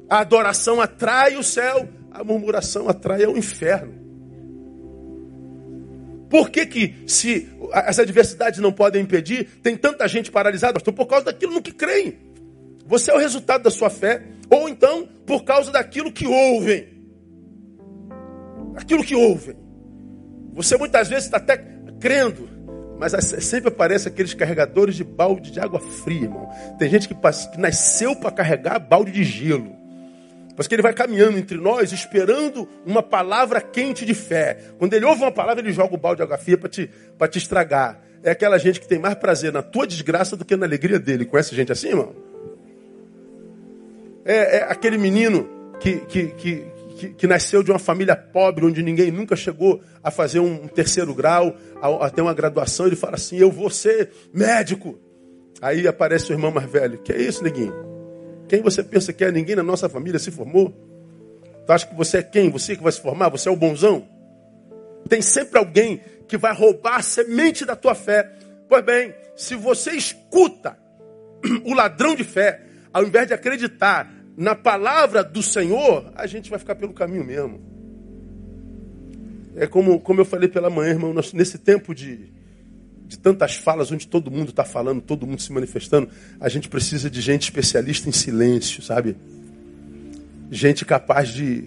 A 0.09 0.21
adoração 0.21 0.81
atrai 0.81 1.37
o 1.37 1.43
céu, 1.43 1.89
a 2.13 2.23
murmuração 2.23 2.89
atrai 2.89 3.27
o 3.27 3.37
inferno. 3.37 3.93
Por 6.31 6.49
que, 6.51 6.65
que 6.67 6.95
se 7.09 7.49
as 7.73 7.99
adversidades 7.99 8.61
não 8.61 8.73
podem 8.73 9.03
impedir, 9.03 9.49
tem 9.63 9.77
tanta 9.77 10.07
gente 10.07 10.31
paralisada? 10.31 10.75
Pastor, 10.75 10.95
por 10.95 11.07
causa 11.07 11.27
daquilo 11.27 11.55
no 11.55 11.63
que 11.63 11.73
creem. 11.73 12.19
Você 12.87 13.11
é 13.11 13.15
o 13.15 13.19
resultado 13.19 13.65
da 13.65 13.71
sua 13.71 13.91
fé. 13.91 14.23
Ou 14.49 14.69
então, 14.69 15.09
por 15.27 15.45
causa 15.45 15.73
daquilo 15.73 16.13
que 16.13 16.27
ouvem. 16.27 16.89
Aquilo 18.77 19.03
que 19.03 19.15
ouvem. 19.17 19.57
Você 20.53 20.77
muitas 20.77 21.09
vezes 21.09 21.25
está 21.25 21.39
até 21.39 21.57
crendo, 22.01 22.49
mas 22.99 23.13
sempre 23.45 23.69
aparece 23.69 24.09
aqueles 24.09 24.35
carregadores 24.35 24.95
de 24.95 25.05
balde 25.05 25.51
de 25.51 25.61
água 25.61 25.81
fria, 25.81 26.23
irmão. 26.23 26.49
Tem 26.79 26.89
gente 26.89 27.09
que, 27.09 27.15
que 27.15 27.61
nasceu 27.61 28.15
para 28.17 28.31
carregar 28.31 28.79
balde 28.79 29.11
de 29.11 29.25
gelo. 29.25 29.77
Mas 30.57 30.69
que 30.69 30.75
ele 30.75 30.83
vai 30.83 30.93
caminhando 30.93 31.37
entre 31.37 31.57
nós, 31.57 31.91
esperando 31.93 32.69
uma 32.87 33.03
palavra 33.03 33.61
quente 33.61 34.05
de 34.05 34.15
fé. 34.15 34.57
Quando 34.79 34.95
ele 34.95 35.05
ouve 35.05 35.23
uma 35.23 35.33
palavra, 35.33 35.61
ele 35.61 35.73
joga 35.73 35.95
o 35.95 35.99
balde 35.99 36.19
de 36.19 36.23
água 36.23 36.39
fria 36.39 36.57
para 36.57 36.69
te, 36.69 36.89
te 37.31 37.39
estragar. 37.39 38.01
é 38.23 38.31
aquela 38.31 38.57
gente 38.59 38.81
que 38.81 38.87
tem 38.87 38.99
mais 38.99 39.17
prazer 39.17 39.53
na 39.53 39.63
tua 39.63 39.87
desgraça 39.87 40.37
do 40.37 40.45
que 40.45 40.55
na 40.55 40.65
alegria 40.65 40.99
dele. 41.01 41.25
Conhece 41.25 41.55
gente 41.57 41.73
assim, 41.73 41.89
irmão? 41.89 42.15
É, 44.25 44.59
é 44.59 44.63
aquele 44.69 44.97
menino 44.97 45.49
que, 45.81 45.97
que, 46.07 46.29
que, 46.29 46.67
que, 46.97 47.09
que, 47.11 47.27
nasceu 47.27 47.63
de 47.63 47.71
uma 47.71 47.79
família 47.79 48.17
pobre, 48.17 48.65
onde 48.65 48.83
ninguém 48.83 49.11
nunca 49.11 49.35
chegou 49.35 49.83
a 50.03 50.11
fazer 50.11 50.39
um 50.39 50.69
terceiro 50.69 51.15
grau, 51.15 51.57
a, 51.81 52.07
a 52.07 52.11
ter 52.11 52.23
uma 52.23 52.35
graduação, 52.35 52.87
ele 52.87 52.97
fala 52.97 53.15
assim: 53.15 53.37
Eu 53.37 53.51
vou 53.51 53.71
ser 53.71 54.11
médico. 54.33 54.99
Aí 55.61 55.87
aparece 55.87 56.31
o 56.31 56.35
irmão 56.35 56.51
mais 56.51 56.71
velho: 56.71 56.99
Que 56.99 57.13
é 57.13 57.21
isso, 57.21 57.43
neguinho? 57.43 57.75
Quem 58.49 58.63
você 58.63 58.83
pensa 58.83 59.13
que 59.13 59.25
é? 59.25 59.33
Ninguém 59.33 59.57
na 59.57 59.63
nossa 59.63 59.89
família 59.89 60.19
se 60.19 60.31
formou? 60.31 60.73
Tu 61.67 61.73
acha 61.73 61.87
que 61.87 61.95
você 61.95 62.19
é 62.19 62.23
quem? 62.23 62.51
Você 62.51 62.77
que 62.77 62.83
vai 62.83 62.93
se 62.93 63.01
formar? 63.01 63.29
Você 63.31 63.49
é 63.49 63.53
o 63.53 63.57
bonzão? 63.57 64.07
Tem 65.09 65.23
sempre 65.23 65.59
alguém 65.59 66.01
que 66.29 66.37
vai 66.37 66.55
roubar 66.55 66.97
a 66.97 67.03
semente 67.03 67.65
da 67.65 67.75
tua 67.75 67.95
fé. 67.95 68.31
Pois 68.69 68.85
bem, 68.85 69.15
se 69.37 69.55
você 69.55 69.93
escuta 69.93 70.79
o 71.65 71.75
ladrão 71.75 72.15
de 72.15 72.25
fé, 72.25 72.61
ao 72.93 73.03
invés 73.03 73.27
de 73.27 73.35
acreditar 73.35 74.14
na 74.37 74.55
palavra 74.55 75.23
do 75.23 75.43
Senhor, 75.43 76.13
a 76.15 76.27
gente 76.27 76.51
vai 76.51 76.59
ficar 76.59 76.75
pelo 76.75 76.93
caminho 76.93 77.25
mesmo. 77.25 77.61
É 79.57 79.67
como, 79.67 80.01
como 80.01 80.21
eu 80.21 80.25
falei 80.25 80.49
pela 80.49 80.69
manhã, 80.69 80.91
irmão, 80.91 81.13
nós, 81.13 81.33
nesse 81.33 81.59
tempo 81.59 81.95
de, 81.95 82.33
de 83.07 83.17
tantas 83.17 83.55
falas, 83.55 83.93
onde 83.93 84.09
todo 84.09 84.31
mundo 84.31 84.51
está 84.51 84.65
falando, 84.65 85.01
todo 85.01 85.27
mundo 85.27 85.41
se 85.41 85.53
manifestando, 85.53 86.09
a 86.41 86.49
gente 86.49 86.69
precisa 86.69 87.09
de 87.09 87.21
gente 87.21 87.43
especialista 87.43 88.09
em 88.09 88.13
silêncio, 88.13 88.83
sabe? 88.83 89.17
Gente 90.51 90.85
capaz 90.85 91.29
de 91.29 91.65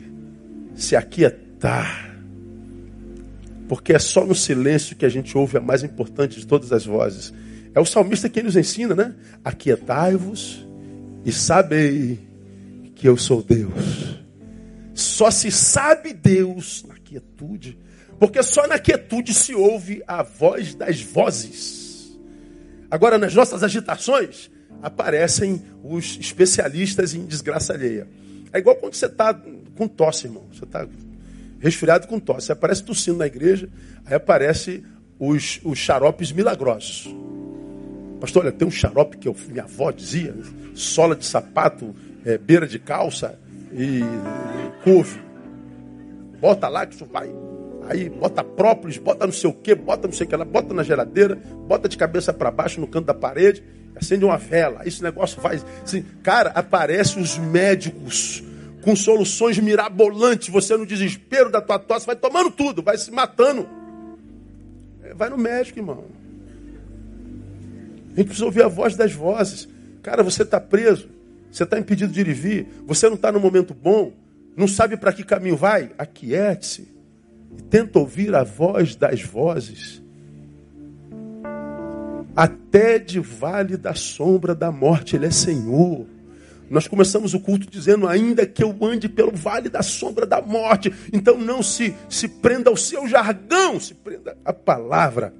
se 0.76 0.96
aquietar. 0.96 2.18
Porque 3.70 3.94
é 3.94 4.00
só 4.00 4.26
no 4.26 4.36
silêncio 4.36 4.96
que 4.96 5.06
a 5.06 5.10
gente 5.10 5.38
ouve 5.38 5.58
a 5.58 5.62
mais 5.62 5.84
importante 5.84 6.40
de 6.40 6.46
todas 6.46 6.74
as 6.74 6.86
vozes. 6.86 7.34
É 7.74 7.80
o 7.80 7.86
salmista 7.86 8.30
quem 8.30 8.44
nos 8.44 8.58
ensina, 8.58 8.94
né? 8.94 9.16
Aquietai-vos 9.44 10.68
e 11.24 11.32
sabei 11.32 12.27
que 12.98 13.08
eu 13.08 13.16
sou 13.16 13.42
Deus. 13.44 14.18
Só 14.94 15.30
se 15.30 15.52
sabe 15.52 16.14
Deus 16.14 16.84
na 16.88 16.96
quietude, 16.96 17.78
porque 18.20 18.42
só 18.42 18.68
na 18.68 18.80
quietude 18.80 19.34
se 19.34 19.54
ouve 19.54 20.04
a 20.08 20.24
voz 20.24 20.74
das 20.74 21.02
vozes. 21.02 22.18
Agora, 22.90 23.18
nas 23.18 23.36
nossas 23.36 23.64
agitações, 23.64 24.50
aparecem 24.82 25.62
os 25.84 26.18
especialistas 26.20 27.14
em 27.14 27.26
desgraça 27.26 27.74
alheia. 27.74 28.08
É 28.52 28.58
igual 28.58 28.76
quando 28.76 28.96
você 28.96 29.06
está 29.06 29.34
com 29.76 29.88
tosse, 29.88 30.26
irmão. 30.26 30.48
Você 30.52 30.64
está 30.64 30.88
resfriado 31.60 32.08
com 32.08 32.20
tosse. 32.20 32.52
Aparece 32.52 32.84
tossindo 32.84 33.18
na 33.18 33.28
igreja, 33.28 33.70
aí 34.06 34.16
aparece 34.16 34.84
os, 35.20 35.60
os 35.64 35.78
xaropes 35.78 36.32
milagrosos. 36.32 37.14
Pastor, 38.20 38.46
olha, 38.46 38.52
tem 38.52 38.68
um 38.68 38.72
xarope 38.72 39.18
que 39.18 39.28
eu, 39.28 39.36
minha 39.48 39.64
avó 39.64 39.92
dizia, 39.92 40.36
sola 40.74 41.16
de 41.16 41.26
sapato, 41.26 41.96
é, 42.28 42.38
beira 42.38 42.68
de 42.68 42.78
calça 42.78 43.40
e 43.72 44.02
couve. 44.84 45.18
Bota 46.42 46.68
lá 46.68 46.86
que 46.86 46.94
isso 46.94 47.06
vai. 47.06 47.34
Aí 47.90 48.10
bota 48.10 48.44
própolis, 48.44 48.98
bota 48.98 49.26
não 49.26 49.32
sei 49.32 49.50
o 49.50 49.54
que, 49.54 49.74
bota 49.74 50.10
não 50.10 50.14
sei 50.14 50.28
o 50.28 50.30
que 50.30 50.36
lá, 50.36 50.44
bota 50.44 50.74
na 50.74 50.84
geladeira, 50.84 51.36
bota 51.36 51.88
de 51.88 51.96
cabeça 51.96 52.34
para 52.34 52.52
baixo 52.52 52.82
no 52.82 52.88
canto 52.88 53.06
da 53.06 53.14
parede, 53.14 53.64
acende 53.96 54.26
uma 54.26 54.38
vela. 54.38 54.82
Esse 54.86 55.02
negócio 55.02 55.40
faz. 55.40 55.66
Assim, 55.82 56.04
cara, 56.22 56.50
aparecem 56.50 57.24
os 57.24 57.38
médicos 57.38 58.44
com 58.82 58.94
soluções 58.94 59.58
mirabolantes. 59.58 60.50
Você 60.50 60.76
no 60.76 60.86
desespero 60.86 61.50
da 61.50 61.62
tua 61.62 61.80
tosse 61.80 62.06
vai 62.06 62.16
tomando 62.18 62.52
tudo, 62.52 62.84
vai 62.84 62.98
se 62.98 63.10
matando. 63.10 63.66
É, 65.02 65.14
vai 65.14 65.30
no 65.30 65.38
médico, 65.38 65.80
irmão. 65.80 66.04
A 68.14 68.18
gente 68.18 68.26
precisa 68.28 68.46
ouvir 68.46 68.64
a 68.64 68.68
voz 68.68 68.98
das 68.98 69.14
vozes. 69.14 69.70
Cara, 70.04 70.24
você 70.24 70.44
está 70.44 70.60
preso, 70.60 71.08
você 71.52 71.64
está 71.64 71.80
impedido 71.80 72.12
de 72.12 72.22
ir 72.22 72.28
e 72.28 72.34
vir, 72.34 72.68
você 72.86 73.08
não 73.08 73.16
está 73.16 73.32
no 73.32 73.40
momento 73.40 73.74
bom, 73.74 74.14
não 74.56 74.68
sabe 74.68 74.98
para 74.98 75.14
que 75.14 75.24
caminho 75.24 75.56
vai. 75.56 75.92
Aquiete-se 75.98 76.88
e 77.58 77.62
tenta 77.62 78.00
ouvir 78.00 78.34
a 78.36 78.44
voz 78.44 78.96
das 78.96 79.22
vozes. 79.22 80.02
Até 82.36 83.00
de 83.00 83.20
vale 83.20 83.78
da 83.78 83.94
sombra 83.94 84.54
da 84.54 84.72
morte, 84.72 85.16
Ele 85.16 85.26
é 85.26 85.32
Senhor. 85.32 86.06
Nós 86.70 86.88
começamos 86.88 87.34
o 87.34 87.40
culto 87.40 87.70
dizendo, 87.70 88.08
ainda 88.08 88.46
que 88.46 88.64
eu 88.64 88.76
ande 88.82 89.08
pelo 89.08 89.32
vale 89.32 89.70
da 89.70 89.82
sombra 89.82 90.26
da 90.26 90.42
morte. 90.42 90.94
Então 91.14 91.38
não 91.38 91.64
se, 91.64 91.96
se 92.10 92.28
prenda 92.28 92.70
ao 92.70 92.76
seu 92.76 93.08
jargão, 93.08 93.80
se 93.80 93.94
prenda 93.94 94.38
à 94.44 94.52
palavra 94.52 95.34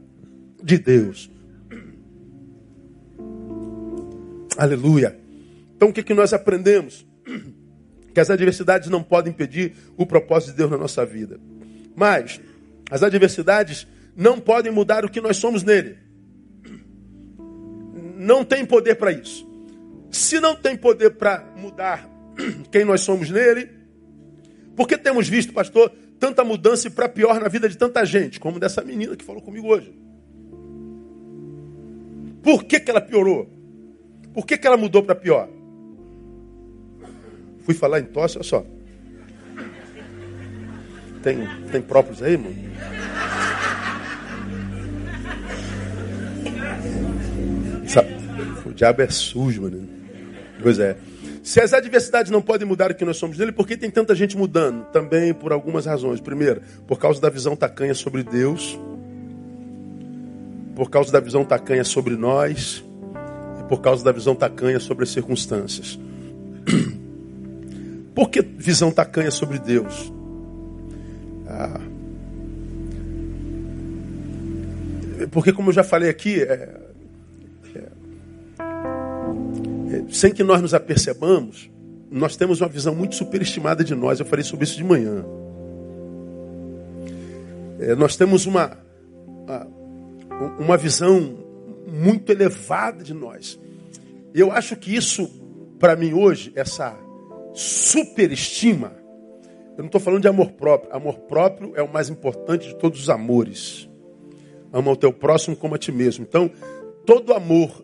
de 0.64 0.78
Deus. 0.78 1.30
Aleluia. 4.58 5.27
Então 5.78 5.90
o 5.90 5.94
que, 5.94 6.04
que 6.04 6.14
nós 6.14 6.34
aprendemos? 6.34 7.06
Que 8.14 8.20
as 8.20 8.32
adversidades 8.32 8.90
não 8.90 9.04
podem 9.04 9.32
impedir 9.32 9.76
o 9.96 10.04
propósito 10.04 10.50
de 10.50 10.58
Deus 10.58 10.72
na 10.72 10.78
nossa 10.78 11.06
vida. 11.06 11.40
Mas 11.96 12.42
as 12.90 13.04
adversidades 13.04 13.86
não 14.16 14.40
podem 14.40 14.72
mudar 14.72 15.06
o 15.06 15.10
que 15.10 15.22
nós 15.22 15.38
somos 15.38 15.62
nele. 15.62 15.98
Não 18.18 18.44
tem 18.44 18.66
poder 18.66 18.96
para 18.96 19.12
isso. 19.12 19.48
Se 20.10 20.40
não 20.40 20.56
tem 20.56 20.76
poder 20.76 21.12
para 21.12 21.46
mudar 21.56 22.10
quem 22.72 22.84
nós 22.84 23.02
somos 23.02 23.30
nele, 23.30 23.70
por 24.76 24.88
que 24.88 24.98
temos 24.98 25.30
visto, 25.30 25.54
pastor, 25.54 25.92
tanta 26.20 26.44
mudança 26.44 26.88
e 26.88 26.90
para 26.90 27.08
pior 27.08 27.40
na 27.40 27.48
vida 27.48 27.70
de 27.70 27.78
tanta 27.78 28.04
gente, 28.04 28.40
como 28.40 28.60
dessa 28.60 28.84
menina 28.84 29.16
que 29.16 29.24
falou 29.24 29.44
comigo 29.44 29.68
hoje? 29.68 29.94
Por 32.42 32.64
que, 32.64 32.80
que 32.80 32.90
ela 32.90 33.02
piorou? 33.02 33.48
Por 34.34 34.46
que, 34.46 34.58
que 34.58 34.66
ela 34.66 34.78
mudou 34.78 35.04
para 35.04 35.14
pior? 35.14 35.50
Fui 37.68 37.74
falar 37.74 38.00
em 38.00 38.06
tosse, 38.06 38.38
olha 38.38 38.46
só. 38.46 38.66
Tem, 41.22 41.46
tem 41.70 41.82
próprios 41.82 42.24
aí, 42.24 42.38
mano? 42.38 42.56
O 48.66 48.74
diabo 48.74 49.02
é 49.02 49.10
sujo, 49.10 49.64
mano. 49.64 49.86
Pois 50.64 50.80
é. 50.80 50.96
Se 51.44 51.60
as 51.60 51.74
adversidades 51.74 52.32
não 52.32 52.42
podem 52.42 52.66
mudar 52.66 52.90
o 52.90 52.96
que 52.96 53.04
nós 53.04 53.18
somos 53.18 53.38
nele, 53.38 53.52
por 53.52 53.68
que 53.68 53.76
tem 53.76 53.92
tanta 53.92 54.16
gente 54.16 54.38
mudando? 54.38 54.86
Também 54.86 55.34
por 55.34 55.52
algumas 55.52 55.86
razões. 55.86 56.22
Primeiro, 56.22 56.62
por 56.88 56.98
causa 56.98 57.20
da 57.20 57.30
visão 57.30 57.54
tacanha 57.54 57.94
sobre 57.94 58.24
Deus, 58.24 58.80
por 60.74 60.90
causa 60.90 61.12
da 61.12 61.20
visão 61.20 61.44
tacanha 61.44 61.84
sobre 61.84 62.16
nós, 62.16 62.82
e 63.60 63.64
por 63.64 63.82
causa 63.82 64.06
da 64.06 64.14
visão 64.14 64.34
tacanha 64.34 64.80
sobre 64.80 65.04
as 65.04 65.10
circunstâncias. 65.10 66.00
Por 68.18 68.32
que 68.32 68.42
visão 68.42 68.90
tacanha 68.90 69.30
sobre 69.30 69.60
Deus? 69.60 70.12
Ah, 71.46 71.80
porque, 75.30 75.54
como 75.54 75.70
eu 75.70 75.74
já 75.74 75.84
falei 75.84 76.10
aqui, 76.10 76.42
é, 76.42 76.80
sem 80.10 80.34
que 80.34 80.44
nós 80.44 80.64
nos 80.64 80.74
apercebamos, 80.74 81.70
nós 82.10 82.36
temos 82.36 82.60
uma 82.60 82.68
visão 82.68 82.96
muito 82.96 83.14
superestimada 83.14 83.84
de 83.84 83.94
nós. 83.94 84.20
Eu 84.20 84.26
falei 84.26 84.44
sobre 84.44 84.64
isso 84.66 84.78
de 84.78 84.84
manhã. 84.84 85.24
É, 87.80 87.94
nós 87.94 88.16
temos 88.16 88.48
uma, 88.48 88.80
uma 90.58 90.76
visão 90.76 91.38
muito 91.88 92.32
elevada 92.32 93.04
de 93.04 93.14
nós. 93.14 93.60
Eu 94.34 94.52
acho 94.52 94.76
que 94.76 94.96
isso, 94.96 95.30
para 95.78 95.96
mim 95.96 96.14
hoje, 96.14 96.52
essa 96.56 97.06
superestima, 97.58 98.94
eu 99.72 99.80
não 99.80 99.88
estou 99.88 100.00
falando 100.00 100.22
de 100.22 100.28
amor 100.28 100.52
próprio. 100.52 100.94
Amor 100.96 101.20
próprio 101.20 101.74
é 101.76 101.82
o 101.82 101.92
mais 101.92 102.10
importante 102.10 102.68
de 102.68 102.76
todos 102.76 103.02
os 103.02 103.10
amores. 103.10 103.90
Ama 104.72 104.92
o 104.92 104.96
teu 104.96 105.12
próximo 105.12 105.56
como 105.56 105.76
a 105.76 105.78
ti 105.78 105.92
mesmo. 105.92 106.26
Então, 106.28 106.52
todo 107.06 107.34
amor 107.34 107.84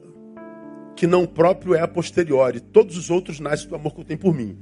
que 0.95 1.07
não 1.07 1.25
próprio 1.25 1.73
é 1.75 1.81
a 1.81 1.87
posteriori. 1.87 2.59
Todos 2.59 2.97
os 2.97 3.09
outros 3.09 3.39
nascem 3.39 3.67
do 3.67 3.75
amor 3.75 3.93
que 3.93 4.01
eu 4.01 4.05
tenho 4.05 4.19
por 4.19 4.33
mim. 4.33 4.57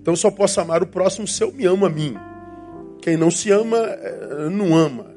Então 0.00 0.12
eu 0.12 0.16
só 0.16 0.30
posso 0.30 0.60
amar 0.60 0.82
o 0.82 0.86
próximo 0.86 1.26
se 1.26 1.42
eu 1.42 1.52
me 1.52 1.64
amo 1.64 1.86
a 1.86 1.90
mim. 1.90 2.14
Quem 3.00 3.16
não 3.16 3.30
se 3.30 3.50
ama, 3.50 3.78
é, 3.78 4.48
não 4.50 4.74
ama. 4.76 5.13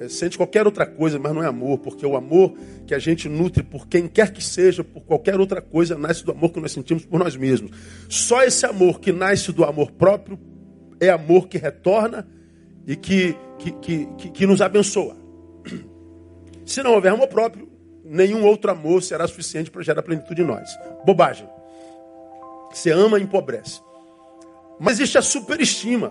É, 0.00 0.08
sente 0.08 0.38
qualquer 0.38 0.64
outra 0.64 0.86
coisa, 0.86 1.18
mas 1.18 1.34
não 1.34 1.42
é 1.42 1.46
amor, 1.46 1.76
porque 1.78 2.06
o 2.06 2.16
amor 2.16 2.54
que 2.86 2.94
a 2.94 2.98
gente 2.98 3.28
nutre 3.28 3.62
por 3.62 3.86
quem 3.86 4.08
quer 4.08 4.32
que 4.32 4.42
seja, 4.42 4.82
por 4.82 5.02
qualquer 5.02 5.38
outra 5.38 5.60
coisa, 5.60 5.94
nasce 5.98 6.24
do 6.24 6.32
amor 6.32 6.50
que 6.50 6.58
nós 6.58 6.72
sentimos 6.72 7.04
por 7.04 7.20
nós 7.20 7.36
mesmos. 7.36 7.70
Só 8.08 8.42
esse 8.42 8.64
amor 8.64 8.98
que 8.98 9.12
nasce 9.12 9.52
do 9.52 9.62
amor 9.62 9.90
próprio 9.90 10.38
é 10.98 11.10
amor 11.10 11.48
que 11.48 11.58
retorna 11.58 12.26
e 12.86 12.96
que, 12.96 13.36
que, 13.58 13.72
que, 13.72 14.06
que, 14.16 14.30
que 14.30 14.46
nos 14.46 14.62
abençoa. 14.62 15.14
Se 16.64 16.82
não 16.82 16.94
houver 16.94 17.12
amor 17.12 17.28
próprio, 17.28 17.68
nenhum 18.02 18.42
outro 18.46 18.70
amor 18.70 19.02
será 19.02 19.28
suficiente 19.28 19.70
para 19.70 19.82
gerar 19.82 20.02
plenitude 20.02 20.40
em 20.40 20.46
nós. 20.46 20.70
Bobagem. 21.04 21.46
Você 22.72 22.90
ama 22.90 23.18
e 23.18 23.22
empobrece. 23.22 23.82
Mas 24.78 24.94
existe 24.94 25.18
a 25.18 25.22
superestima. 25.22 26.10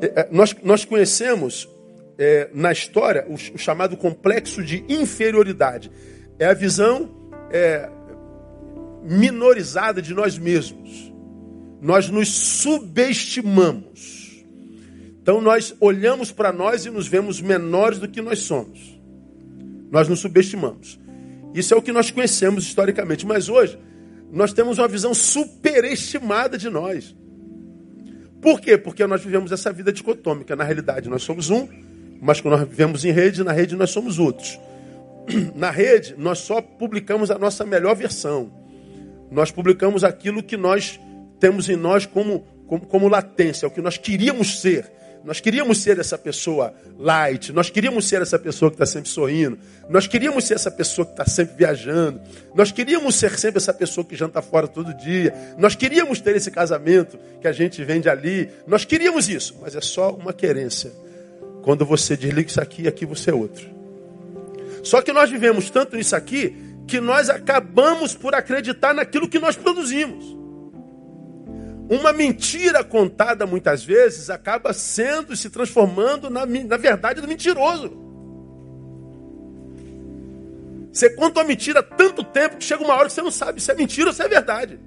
É, 0.00 0.20
é, 0.20 0.28
nós, 0.30 0.54
nós 0.62 0.84
conhecemos 0.84 1.68
é, 2.18 2.48
na 2.54 2.72
história 2.72 3.26
o, 3.28 3.34
o, 3.34 3.58
chamado 3.58 3.96
complexo 3.96 4.62
de 4.62 4.84
inferioridade. 4.88 5.90
É 6.38 6.46
a 6.46 6.54
visão 6.54 7.10
é, 7.50 7.88
minorizada 9.02 10.00
de 10.00 10.14
nós 10.14 10.38
mesmos. 10.38 11.12
Nós 11.80 12.08
nos 12.08 12.28
subestimamos. 12.28 14.44
Então 15.22 15.40
nós 15.40 15.74
olhamos 15.80 16.32
para 16.32 16.52
nós 16.52 16.86
e 16.86 16.90
nos 16.90 17.06
vemos 17.06 17.40
menores 17.40 17.98
do 17.98 18.08
que 18.08 18.22
nós 18.22 18.40
somos. 18.40 18.98
Nós 19.90 20.08
nos 20.08 20.20
subestimamos. 20.20 20.98
Isso 21.54 21.74
é 21.74 21.76
o 21.76 21.82
que 21.82 21.92
nós 21.92 22.10
conhecemos 22.10 22.64
historicamente. 22.64 23.26
Mas 23.26 23.48
hoje, 23.48 23.78
nós 24.30 24.52
temos 24.52 24.78
uma 24.78 24.88
visão 24.88 25.12
superestimada 25.12 26.56
de 26.56 26.70
nós. 26.70 27.14
Por 28.40 28.60
quê? 28.60 28.78
Porque 28.78 29.06
nós 29.06 29.22
vivemos 29.22 29.52
essa 29.52 29.72
vida 29.72 29.92
dicotômica. 29.92 30.56
Na 30.56 30.64
realidade, 30.64 31.08
nós 31.08 31.22
somos 31.22 31.50
um, 31.50 31.68
mas 32.20 32.40
quando 32.40 32.58
nós 32.58 32.68
vivemos 32.68 33.04
em 33.04 33.10
rede, 33.10 33.44
na 33.44 33.52
rede 33.52 33.76
nós 33.76 33.90
somos 33.90 34.18
outros. 34.18 34.58
Na 35.54 35.70
rede, 35.70 36.14
nós 36.18 36.38
só 36.38 36.60
publicamos 36.60 37.30
a 37.30 37.38
nossa 37.38 37.64
melhor 37.64 37.94
versão. 37.94 38.50
Nós 39.30 39.50
publicamos 39.50 40.02
aquilo 40.02 40.42
que 40.42 40.56
nós 40.56 40.98
temos 41.38 41.68
em 41.68 41.76
nós 41.76 42.04
como, 42.06 42.40
como, 42.66 42.86
como 42.86 43.08
latência, 43.08 43.68
o 43.68 43.70
que 43.70 43.80
nós 43.80 43.96
queríamos 43.96 44.60
ser. 44.60 44.90
Nós 45.22 45.38
queríamos 45.38 45.78
ser 45.78 45.98
essa 45.98 46.16
pessoa 46.16 46.72
light, 46.98 47.52
nós 47.52 47.68
queríamos 47.68 48.08
ser 48.08 48.22
essa 48.22 48.38
pessoa 48.38 48.70
que 48.70 48.76
está 48.76 48.86
sempre 48.86 49.10
sorrindo, 49.10 49.58
nós 49.88 50.06
queríamos 50.06 50.44
ser 50.44 50.54
essa 50.54 50.70
pessoa 50.70 51.04
que 51.04 51.12
está 51.12 51.26
sempre 51.26 51.56
viajando, 51.56 52.20
nós 52.54 52.72
queríamos 52.72 53.14
ser 53.14 53.38
sempre 53.38 53.58
essa 53.58 53.74
pessoa 53.74 54.04
que 54.04 54.16
janta 54.16 54.40
fora 54.40 54.66
todo 54.66 54.94
dia, 54.94 55.34
nós 55.58 55.74
queríamos 55.74 56.20
ter 56.20 56.36
esse 56.36 56.50
casamento 56.50 57.18
que 57.40 57.46
a 57.46 57.52
gente 57.52 57.84
vende 57.84 58.08
ali, 58.08 58.48
nós 58.66 58.84
queríamos 58.86 59.28
isso, 59.28 59.58
mas 59.60 59.76
é 59.76 59.80
só 59.80 60.10
uma 60.12 60.32
querência. 60.32 60.90
Quando 61.62 61.84
você 61.84 62.16
desliga 62.16 62.48
isso 62.48 62.60
aqui, 62.60 62.88
aqui 62.88 63.04
você 63.04 63.30
é 63.30 63.34
outro. 63.34 63.68
Só 64.82 65.02
que 65.02 65.12
nós 65.12 65.28
vivemos 65.28 65.68
tanto 65.68 65.96
nisso 65.96 66.16
aqui 66.16 66.56
que 66.86 66.98
nós 66.98 67.28
acabamos 67.28 68.14
por 68.14 68.34
acreditar 68.34 68.94
naquilo 68.94 69.28
que 69.28 69.38
nós 69.38 69.54
produzimos. 69.54 70.39
Uma 71.90 72.12
mentira 72.12 72.84
contada 72.84 73.44
muitas 73.48 73.82
vezes 73.82 74.30
acaba 74.30 74.72
sendo, 74.72 75.34
se 75.34 75.50
transformando 75.50 76.30
na, 76.30 76.46
na 76.46 76.76
verdade 76.76 77.20
do 77.20 77.26
mentiroso. 77.26 77.90
Você 80.92 81.10
conta 81.10 81.40
uma 81.40 81.46
mentira 81.48 81.82
tanto 81.82 82.22
tempo 82.22 82.58
que 82.58 82.64
chega 82.64 82.84
uma 82.84 82.94
hora 82.94 83.08
que 83.08 83.12
você 83.12 83.22
não 83.22 83.30
sabe 83.32 83.60
se 83.60 83.72
é 83.72 83.74
mentira 83.74 84.10
ou 84.10 84.12
se 84.12 84.22
é 84.22 84.28
verdade. 84.28 84.78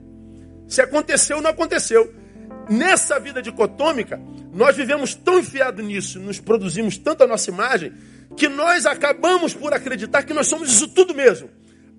Se 0.66 0.82
aconteceu 0.82 1.36
ou 1.38 1.44
não 1.44 1.50
aconteceu. 1.50 2.10
Nessa 2.70 3.20
vida 3.20 3.42
dicotômica, 3.42 4.18
nós 4.54 4.78
vivemos 4.78 5.14
tão 5.14 5.40
enfiados 5.40 5.84
nisso, 5.84 6.22
nos 6.22 6.40
produzimos 6.40 6.98
tanto 6.98 7.26
a 7.26 7.28
nossa 7.28 7.52
imagem, 7.52 7.92
que 8.38 8.48
nós 8.48 8.86
acabamos 8.86 9.54
por 9.54 9.74
acreditar 9.74 10.24
que 10.24 10.34
nós 10.34 10.48
somos 10.48 10.72
isso 10.72 10.88
tudo 10.88 11.14
mesmo. 11.14 11.50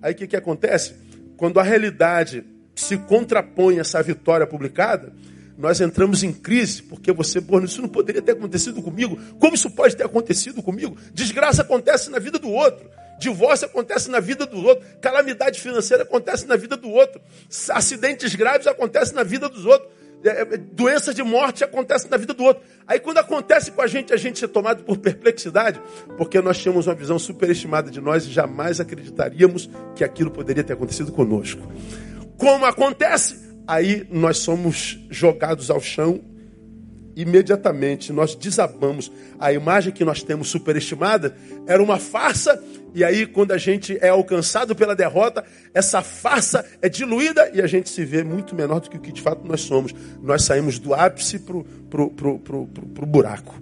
Aí 0.01 0.13
o 0.13 0.15
que, 0.15 0.25
que 0.25 0.35
acontece? 0.35 0.95
Quando 1.37 1.59
a 1.59 1.63
realidade 1.63 2.43
se 2.75 2.97
contrapõe 2.97 3.77
a 3.77 3.81
essa 3.81 4.01
vitória 4.03 4.45
publicada, 4.45 5.13
nós 5.57 5.79
entramos 5.79 6.21
em 6.23 6.33
crise, 6.33 6.83
porque 6.83 7.11
você, 7.13 7.39
pô, 7.39 7.59
isso 7.61 7.81
não 7.81 7.87
poderia 7.87 8.21
ter 8.21 8.33
acontecido 8.33 8.81
comigo. 8.81 9.17
Como 9.39 9.55
isso 9.55 9.69
pode 9.69 9.95
ter 9.95 10.05
acontecido 10.05 10.61
comigo? 10.61 10.97
Desgraça 11.13 11.61
acontece 11.61 12.09
na 12.09 12.19
vida 12.19 12.37
do 12.37 12.49
outro. 12.49 12.89
Divórcio 13.17 13.67
acontece 13.67 14.11
na 14.11 14.19
vida 14.19 14.45
do 14.45 14.57
outro. 14.57 14.85
Calamidade 14.99 15.61
financeira 15.61 16.03
acontece 16.03 16.45
na 16.45 16.57
vida 16.57 16.75
do 16.75 16.89
outro. 16.89 17.21
Acidentes 17.69 18.35
graves 18.35 18.67
acontecem 18.67 19.15
na 19.15 19.23
vida 19.23 19.47
dos 19.47 19.65
outros. 19.65 19.89
É, 20.23 20.41
é, 20.41 20.57
doenças 20.57 21.13
de 21.13 21.21
morte 21.21 21.63
acontecem 21.63 22.09
na 22.09 22.17
vida 22.17 22.33
do 22.33 22.43
outro. 22.43 22.63
Aí 22.87 22.99
quando 22.99 23.19
acontece 23.19 23.71
com 23.71 23.81
a 23.81 23.87
gente, 23.87 24.11
a 24.11 24.17
gente 24.17 24.43
é 24.43 24.47
tomado 24.47 24.83
por 24.83 24.97
perplexidade, 24.97 25.79
porque 26.17 26.41
nós 26.41 26.57
tínhamos 26.57 26.87
uma 26.87 26.95
visão 26.95 27.19
superestimada 27.19 27.91
de 27.91 28.01
nós 28.01 28.25
e 28.25 28.31
jamais 28.31 28.79
acreditaríamos 28.79 29.69
que 29.95 30.03
aquilo 30.03 30.31
poderia 30.31 30.63
ter 30.63 30.73
acontecido 30.73 31.11
conosco. 31.11 31.61
Como 32.37 32.65
acontece? 32.65 33.45
Aí 33.67 34.05
nós 34.11 34.37
somos 34.37 34.99
jogados 35.09 35.69
ao 35.69 35.81
chão 35.81 36.21
imediatamente, 37.15 38.11
nós 38.11 38.35
desabamos. 38.35 39.11
A 39.39 39.53
imagem 39.53 39.93
que 39.93 40.03
nós 40.03 40.21
temos 40.21 40.49
superestimada 40.49 41.35
era 41.65 41.81
uma 41.81 41.97
farsa, 41.97 42.61
e 42.93 43.03
aí 43.03 43.25
quando 43.25 43.53
a 43.53 43.57
gente 43.57 43.97
é 44.01 44.09
alcançado 44.09 44.75
pela 44.75 44.95
derrota, 44.95 45.43
essa 45.73 46.01
farsa 46.01 46.65
é 46.81 46.89
diluída 46.89 47.49
e 47.53 47.61
a 47.61 47.67
gente 47.67 47.89
se 47.89 48.03
vê 48.03 48.23
muito 48.23 48.53
menor 48.53 48.81
do 48.81 48.89
que 48.89 48.97
o 48.97 49.01
que 49.01 49.11
de 49.11 49.21
fato 49.21 49.47
nós 49.47 49.61
somos. 49.61 49.93
Nós 50.21 50.43
saímos 50.43 50.77
do 50.77 50.93
ápice 50.93 51.39
para 51.39 51.55
pro, 51.89 52.09
pro, 52.09 52.39
pro, 52.39 52.67
pro, 52.67 53.05
buraco. 53.05 53.61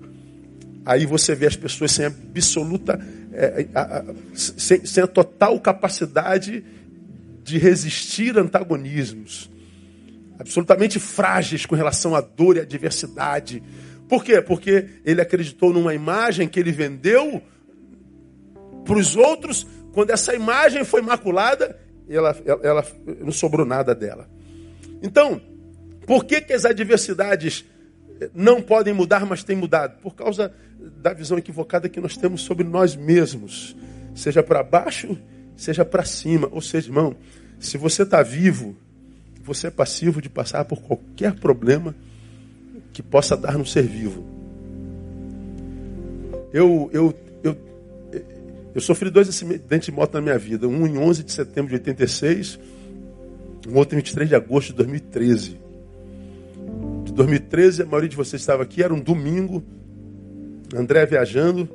Aí 0.85 1.05
você 1.05 1.33
vê 1.33 1.45
as 1.45 1.55
pessoas 1.55 1.91
sem 1.91 2.05
absoluta, 2.05 2.99
é, 3.31 3.67
a, 3.73 3.81
a, 3.81 4.03
sem, 4.35 4.85
sem 4.85 5.03
a 5.03 5.07
total 5.07 5.59
capacidade 5.59 6.63
de 7.43 7.57
resistir 7.57 8.37
antagonismos, 8.37 9.51
absolutamente 10.39 10.99
frágeis 10.99 11.65
com 11.65 11.75
relação 11.75 12.15
à 12.15 12.21
dor 12.21 12.55
e 12.55 12.59
à 12.59 12.63
adversidade. 12.63 13.61
Por 14.07 14.23
quê? 14.23 14.41
Porque 14.41 14.87
ele 15.03 15.21
acreditou 15.21 15.73
numa 15.73 15.93
imagem 15.93 16.47
que 16.47 16.59
ele 16.59 16.71
vendeu 16.71 17.41
para 18.85 18.97
os 18.97 19.15
outros, 19.15 19.67
quando 19.93 20.09
essa 20.11 20.33
imagem 20.33 20.83
foi 20.83 21.01
maculada, 21.01 21.79
ela, 22.09 22.35
ela, 22.45 22.59
ela, 22.63 22.87
não 23.21 23.31
sobrou 23.31 23.65
nada 23.65 23.93
dela. 23.93 24.29
Então, 25.01 25.41
por 26.05 26.25
que, 26.25 26.41
que 26.41 26.53
as 26.53 26.65
adversidades 26.65 27.65
não 28.33 28.61
podem 28.61 28.93
mudar, 28.93 29.25
mas 29.25 29.43
têm 29.43 29.55
mudado? 29.55 29.99
Por 30.01 30.15
causa 30.15 30.53
da 31.01 31.13
visão 31.13 31.37
equivocada 31.37 31.87
que 31.87 31.99
nós 31.99 32.17
temos 32.17 32.41
sobre 32.41 32.65
nós 32.65 32.95
mesmos, 32.95 33.75
seja 34.13 34.43
para 34.43 34.63
baixo 34.63 35.17
seja 35.55 35.85
para 35.85 36.03
cima. 36.03 36.47
Ou 36.51 36.61
seja, 36.61 36.89
irmão, 36.89 37.15
se 37.59 37.77
você 37.77 38.03
está 38.03 38.21
vivo, 38.21 38.75
você 39.43 39.67
é 39.67 39.71
passivo 39.71 40.21
de 40.21 40.29
passar 40.29 40.65
por 40.65 40.81
qualquer 40.81 41.33
problema 41.35 41.95
que 42.91 43.01
possa 43.01 43.35
dar 43.35 43.57
no 43.57 43.65
ser 43.65 43.83
vivo. 43.83 44.23
Eu, 46.53 46.89
eu, 46.93 47.13
eu, 47.43 47.57
eu 48.75 48.81
sofri 48.81 49.09
dois 49.09 49.27
acidentes 49.27 49.87
de 49.87 49.91
moto 49.91 50.13
na 50.13 50.21
minha 50.21 50.37
vida. 50.37 50.67
Um 50.67 50.85
em 50.85 50.97
11 50.97 51.23
de 51.23 51.31
setembro 51.31 51.69
de 51.69 51.75
86, 51.75 52.59
um 53.67 53.75
outro 53.75 53.95
em 53.95 53.97
23 53.97 54.29
de 54.29 54.35
agosto 54.35 54.69
de 54.69 54.75
2013. 54.75 55.59
De 57.05 57.13
2013, 57.13 57.81
a 57.81 57.85
maioria 57.85 58.09
de 58.09 58.15
vocês 58.15 58.41
estava 58.41 58.63
aqui, 58.63 58.83
era 58.83 58.93
um 58.93 58.99
domingo, 58.99 59.63
André 60.75 61.05
viajando, 61.05 61.67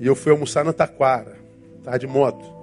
e 0.00 0.06
eu 0.06 0.14
fui 0.14 0.32
almoçar 0.32 0.64
na 0.64 0.72
Taquara, 0.72 1.36
tarde 1.82 2.06
de 2.06 2.12
moto. 2.12 2.57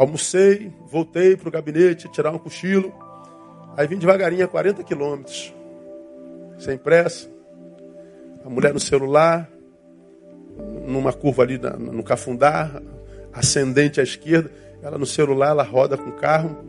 Almocei, 0.00 0.72
voltei 0.86 1.36
para 1.36 1.50
o 1.50 1.52
gabinete, 1.52 2.08
tirar 2.08 2.30
um 2.30 2.38
cochilo. 2.38 2.90
Aí 3.76 3.86
vim 3.86 3.98
devagarinho 3.98 4.46
a 4.46 4.48
40 4.48 4.82
quilômetros, 4.82 5.54
sem 6.58 6.78
pressa. 6.78 7.30
A 8.42 8.48
mulher 8.48 8.72
no 8.72 8.80
celular, 8.80 9.46
numa 10.86 11.12
curva 11.12 11.42
ali 11.42 11.58
no 11.58 12.02
Cafundá, 12.02 12.80
ascendente 13.30 14.00
à 14.00 14.02
esquerda. 14.02 14.50
Ela 14.82 14.96
no 14.96 15.04
celular, 15.04 15.50
ela 15.50 15.62
roda 15.62 15.98
com 15.98 16.08
o 16.08 16.14
carro. 16.14 16.64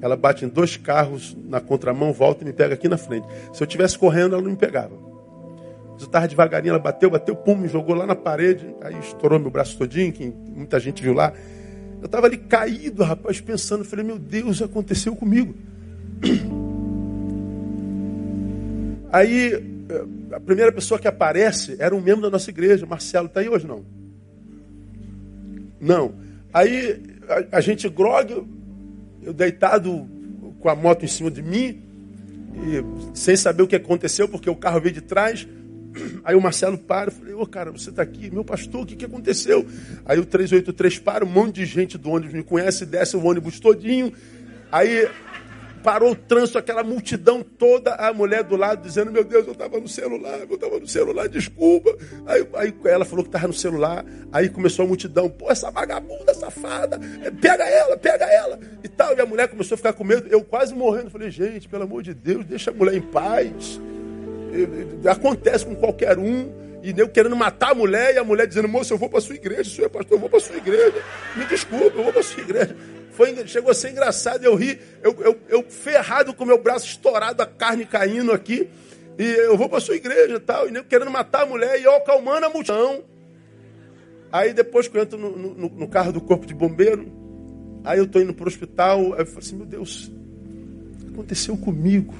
Ela 0.00 0.16
bate 0.16 0.46
em 0.46 0.48
dois 0.48 0.78
carros 0.78 1.36
na 1.44 1.60
contramão, 1.60 2.14
volta 2.14 2.44
e 2.44 2.46
me 2.46 2.52
pega 2.54 2.72
aqui 2.72 2.88
na 2.88 2.96
frente. 2.96 3.28
Se 3.52 3.62
eu 3.62 3.66
tivesse 3.66 3.98
correndo, 3.98 4.36
ela 4.36 4.42
não 4.42 4.50
me 4.50 4.56
pegava. 4.56 4.94
Eu 6.00 6.06
estava 6.06 6.26
devagarinho, 6.26 6.70
ela 6.70 6.78
bateu, 6.82 7.10
bateu, 7.10 7.36
pum, 7.36 7.56
me 7.56 7.68
jogou 7.68 7.94
lá 7.94 8.06
na 8.06 8.16
parede. 8.16 8.74
Aí 8.80 8.98
estourou 9.00 9.38
meu 9.38 9.50
braço 9.50 9.76
todinho, 9.76 10.10
que 10.10 10.32
muita 10.46 10.80
gente 10.80 11.02
viu 11.02 11.12
lá. 11.12 11.34
Eu 12.04 12.06
estava 12.06 12.26
ali 12.26 12.36
caído, 12.36 13.02
rapaz, 13.02 13.40
pensando, 13.40 13.82
falei, 13.82 14.04
meu 14.04 14.18
Deus, 14.18 14.60
aconteceu 14.60 15.16
comigo. 15.16 15.54
Aí, 19.10 19.54
eh, 19.88 20.04
a 20.32 20.38
primeira 20.38 20.70
pessoa 20.70 21.00
que 21.00 21.08
aparece 21.08 21.76
era 21.78 21.96
um 21.96 22.02
membro 22.02 22.20
da 22.20 22.28
nossa 22.28 22.50
igreja, 22.50 22.84
Marcelo, 22.84 23.26
está 23.26 23.40
aí 23.40 23.48
hoje 23.48 23.66
não? 23.66 23.86
Não. 25.80 26.14
Aí, 26.52 27.00
a, 27.26 27.56
a 27.56 27.60
gente 27.62 27.88
grog, 27.88 28.46
eu 29.22 29.32
deitado 29.32 30.06
com 30.60 30.68
a 30.68 30.74
moto 30.74 31.06
em 31.06 31.08
cima 31.08 31.30
de 31.30 31.40
mim, 31.40 31.82
e, 32.54 32.84
sem 33.16 33.34
saber 33.34 33.62
o 33.62 33.66
que 33.66 33.76
aconteceu, 33.76 34.28
porque 34.28 34.50
o 34.50 34.56
carro 34.56 34.78
veio 34.78 34.94
de 34.94 35.00
trás, 35.00 35.48
Aí 36.24 36.34
o 36.34 36.40
Marcelo 36.40 36.78
para, 36.78 37.10
eu 37.10 37.14
falei, 37.14 37.34
ô 37.34 37.42
oh, 37.42 37.46
cara, 37.46 37.70
você 37.70 37.90
está 37.90 38.02
aqui, 38.02 38.30
meu 38.30 38.44
pastor, 38.44 38.82
o 38.82 38.86
que, 38.86 38.96
que 38.96 39.04
aconteceu? 39.04 39.66
Aí 40.04 40.18
o 40.18 40.26
383 40.26 40.98
para, 40.98 41.24
um 41.24 41.28
monte 41.28 41.56
de 41.56 41.66
gente 41.66 41.96
do 41.98 42.10
ônibus 42.10 42.34
me 42.34 42.42
conhece, 42.42 42.84
desce 42.84 43.16
o 43.16 43.24
ônibus 43.24 43.60
todinho. 43.60 44.12
Aí 44.70 45.08
parou 45.82 46.12
o 46.12 46.16
trânsito, 46.16 46.56
aquela 46.56 46.82
multidão 46.82 47.42
toda, 47.42 47.94
a 47.94 48.12
mulher 48.12 48.42
do 48.42 48.56
lado 48.56 48.82
dizendo, 48.82 49.12
meu 49.12 49.22
Deus, 49.22 49.46
eu 49.46 49.52
estava 49.52 49.78
no 49.78 49.86
celular, 49.86 50.40
eu 50.48 50.54
estava 50.54 50.80
no 50.80 50.88
celular, 50.88 51.28
desculpa. 51.28 51.94
Aí, 52.26 52.48
aí 52.54 52.74
ela 52.86 53.04
falou 53.04 53.22
que 53.22 53.28
estava 53.28 53.46
no 53.46 53.52
celular, 53.52 54.04
aí 54.32 54.48
começou 54.48 54.86
a 54.86 54.88
multidão, 54.88 55.28
pô, 55.28 55.50
essa 55.50 55.70
vagabunda, 55.70 56.32
safada, 56.32 56.98
pega 57.40 57.64
ela, 57.64 57.98
pega 57.98 58.24
ela, 58.24 58.58
e 58.82 58.88
tal. 58.88 59.14
E 59.14 59.20
a 59.20 59.26
mulher 59.26 59.46
começou 59.48 59.74
a 59.74 59.76
ficar 59.76 59.92
com 59.92 60.04
medo, 60.04 60.26
eu 60.28 60.42
quase 60.42 60.74
morrendo. 60.74 61.10
Falei, 61.10 61.30
gente, 61.30 61.68
pelo 61.68 61.82
amor 61.82 62.02
de 62.02 62.14
Deus, 62.14 62.46
deixa 62.46 62.70
a 62.70 62.74
mulher 62.74 62.94
em 62.94 63.02
paz 63.02 63.78
acontece 65.08 65.64
com 65.64 65.74
qualquer 65.74 66.18
um. 66.18 66.64
E 66.82 66.92
eu 66.98 67.08
querendo 67.08 67.34
matar 67.34 67.70
a 67.70 67.74
mulher, 67.74 68.14
e 68.14 68.18
a 68.18 68.24
mulher 68.24 68.46
dizendo, 68.46 68.68
moço, 68.68 68.92
eu 68.92 68.98
vou 68.98 69.08
para 69.08 69.20
sua 69.20 69.34
igreja, 69.34 69.64
senhor 69.64 69.88
pastor, 69.88 70.16
eu 70.16 70.20
vou 70.20 70.28
para 70.28 70.38
sua 70.38 70.56
igreja. 70.56 71.02
Me 71.34 71.46
desculpa, 71.46 71.96
eu 71.96 72.04
vou 72.04 72.12
para 72.12 72.22
sua 72.22 72.42
igreja. 72.42 72.76
Foi, 73.12 73.46
chegou 73.46 73.70
a 73.70 73.74
ser 73.74 73.90
engraçado, 73.90 74.44
eu 74.44 74.54
ri, 74.54 74.78
eu, 75.02 75.16
eu, 75.20 75.40
eu 75.48 75.62
ferrado 75.62 76.34
com 76.34 76.44
meu 76.44 76.60
braço 76.60 76.86
estourado, 76.86 77.42
a 77.42 77.46
carne 77.46 77.86
caindo 77.86 78.32
aqui. 78.32 78.68
E 79.18 79.24
eu 79.24 79.56
vou 79.56 79.68
para 79.68 79.80
sua 79.80 79.96
igreja 79.96 80.38
tal, 80.40 80.68
e 80.68 80.74
eu 80.74 80.84
querendo 80.84 81.10
matar 81.10 81.44
a 81.44 81.46
mulher, 81.46 81.80
e 81.80 81.84
eu 81.84 81.94
acalmando 81.94 82.44
a 82.44 82.50
multidão. 82.50 83.02
Aí 84.30 84.52
depois 84.52 84.88
que 84.88 84.98
eu 84.98 85.02
entro 85.02 85.16
no, 85.16 85.30
no, 85.36 85.68
no 85.68 85.88
carro 85.88 86.12
do 86.12 86.20
corpo 86.20 86.44
de 86.44 86.52
bombeiro, 86.52 87.06
aí 87.84 87.98
eu 87.98 88.04
estou 88.04 88.20
indo 88.20 88.34
para 88.34 88.44
o 88.44 88.48
hospital, 88.48 89.14
aí 89.14 89.20
eu 89.20 89.26
falo 89.26 89.38
assim, 89.38 89.56
meu 89.56 89.66
Deus, 89.66 90.10
aconteceu 91.12 91.56
comigo? 91.56 92.14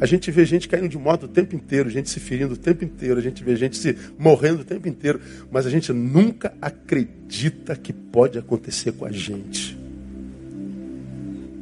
A 0.00 0.06
gente 0.06 0.30
vê 0.30 0.46
gente 0.46 0.66
caindo 0.66 0.88
de 0.88 0.96
moto 0.96 1.24
o 1.24 1.28
tempo 1.28 1.54
inteiro, 1.54 1.90
gente 1.90 2.08
se 2.08 2.18
ferindo 2.18 2.54
o 2.54 2.56
tempo 2.56 2.82
inteiro, 2.82 3.18
a 3.18 3.22
gente 3.22 3.44
vê 3.44 3.54
gente 3.54 3.76
se 3.76 3.94
morrendo 4.18 4.62
o 4.62 4.64
tempo 4.64 4.88
inteiro, 4.88 5.20
mas 5.50 5.66
a 5.66 5.70
gente 5.70 5.92
nunca 5.92 6.54
acredita 6.60 7.76
que 7.76 7.92
pode 7.92 8.38
acontecer 8.38 8.92
com 8.92 9.04
a 9.04 9.12
gente. 9.12 9.78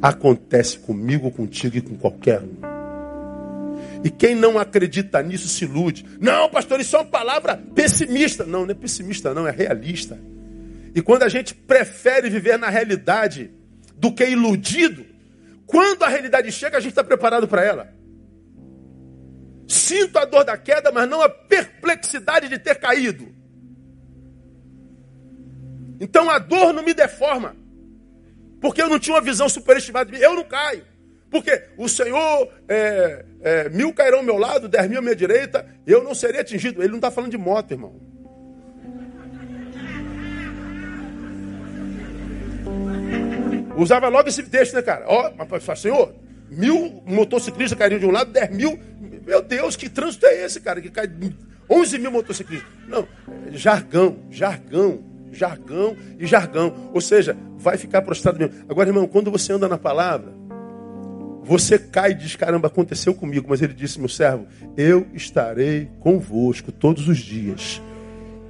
Acontece 0.01 0.79
comigo, 0.79 1.29
contigo 1.29 1.77
e 1.77 1.81
com 1.81 1.97
qualquer 1.97 2.41
um. 2.41 2.69
E 4.05 4.09
quem 4.09 4.33
não 4.33 4.57
acredita 4.57 5.21
nisso 5.21 5.49
se 5.49 5.65
ilude. 5.65 6.05
Não, 6.21 6.49
pastor, 6.49 6.79
isso 6.79 6.95
é 6.95 6.99
uma 6.99 7.05
palavra 7.05 7.57
pessimista. 7.75 8.45
Não, 8.45 8.63
não 8.63 8.71
é 8.71 8.73
pessimista, 8.73 9.33
não, 9.33 9.45
é 9.45 9.51
realista. 9.51 10.17
E 10.95 11.01
quando 11.01 11.23
a 11.23 11.29
gente 11.29 11.53
prefere 11.53 12.29
viver 12.29 12.57
na 12.57 12.69
realidade 12.69 13.51
do 13.97 14.13
que 14.13 14.25
iludido, 14.25 15.05
quando 15.65 16.03
a 16.03 16.07
realidade 16.07 16.49
chega, 16.53 16.77
a 16.77 16.79
gente 16.79 16.91
está 16.91 17.03
preparado 17.03 17.45
para 17.45 17.65
ela. 17.65 17.98
Sinto 19.69 20.17
a 20.17 20.25
dor 20.25 20.43
da 20.43 20.57
queda, 20.57 20.91
mas 20.91 21.07
não 21.07 21.21
a 21.21 21.29
perplexidade 21.29 22.49
de 22.49 22.57
ter 22.57 22.73
caído. 22.79 23.31
Então 25.99 26.27
a 26.27 26.39
dor 26.39 26.73
não 26.73 26.81
me 26.81 26.91
deforma. 26.91 27.55
Porque 28.59 28.81
eu 28.81 28.89
não 28.89 28.97
tinha 28.97 29.15
uma 29.15 29.21
visão 29.21 29.47
superestimada 29.47 30.11
de 30.11 30.17
mim. 30.17 30.23
Eu 30.23 30.33
não 30.33 30.43
caio. 30.43 30.83
Porque 31.29 31.65
o 31.77 31.87
Senhor, 31.87 32.49
é, 32.67 33.23
é, 33.41 33.69
mil 33.69 33.93
cairão 33.93 34.17
ao 34.19 34.23
meu 34.23 34.39
lado, 34.39 34.67
dez 34.67 34.89
mil 34.89 34.97
à 34.97 35.01
minha 35.03 35.15
direita, 35.15 35.63
eu 35.85 36.03
não 36.03 36.15
serei 36.15 36.41
atingido. 36.41 36.81
Ele 36.81 36.89
não 36.89 36.97
está 36.97 37.11
falando 37.11 37.29
de 37.29 37.37
moto, 37.37 37.71
irmão. 37.71 37.95
Usava 43.77 44.07
logo 44.09 44.27
esse 44.29 44.41
texto, 44.41 44.73
né, 44.73 44.81
cara? 44.81 45.05
Ó, 45.07 45.31
mas, 45.37 45.79
Senhor, 45.79 46.11
mil 46.49 47.03
motociclistas 47.05 47.77
cairiam 47.77 47.99
de 47.99 48.07
um 48.07 48.11
lado, 48.11 48.31
dez 48.31 48.49
mil 48.49 48.79
meu 49.29 49.43
Deus, 49.43 49.75
que 49.75 49.87
trânsito 49.87 50.25
é 50.25 50.43
esse, 50.43 50.59
cara? 50.59 50.81
Que 50.81 50.89
cai 50.89 51.07
11 51.69 51.99
mil 51.99 52.11
motociclistas. 52.11 52.67
Não, 52.87 53.07
jargão, 53.51 54.17
jargão, 54.31 55.03
jargão 55.31 55.95
e 56.17 56.25
jargão. 56.25 56.89
Ou 56.91 56.99
seja, 56.99 57.37
vai 57.55 57.77
ficar 57.77 58.01
prostrado 58.01 58.39
mesmo. 58.39 58.65
Agora, 58.67 58.89
irmão, 58.89 59.07
quando 59.07 59.29
você 59.29 59.53
anda 59.53 59.67
na 59.67 59.77
palavra, 59.77 60.33
você 61.43 61.77
cai 61.77 62.11
e 62.11 62.15
diz: 62.15 62.35
caramba, 62.35 62.69
aconteceu 62.69 63.13
comigo. 63.13 63.45
Mas 63.47 63.61
ele 63.61 63.73
disse, 63.73 63.99
meu 63.99 64.09
servo, 64.09 64.47
eu 64.75 65.05
estarei 65.13 65.91
convosco 65.99 66.71
todos 66.71 67.07
os 67.07 67.19
dias. 67.19 67.79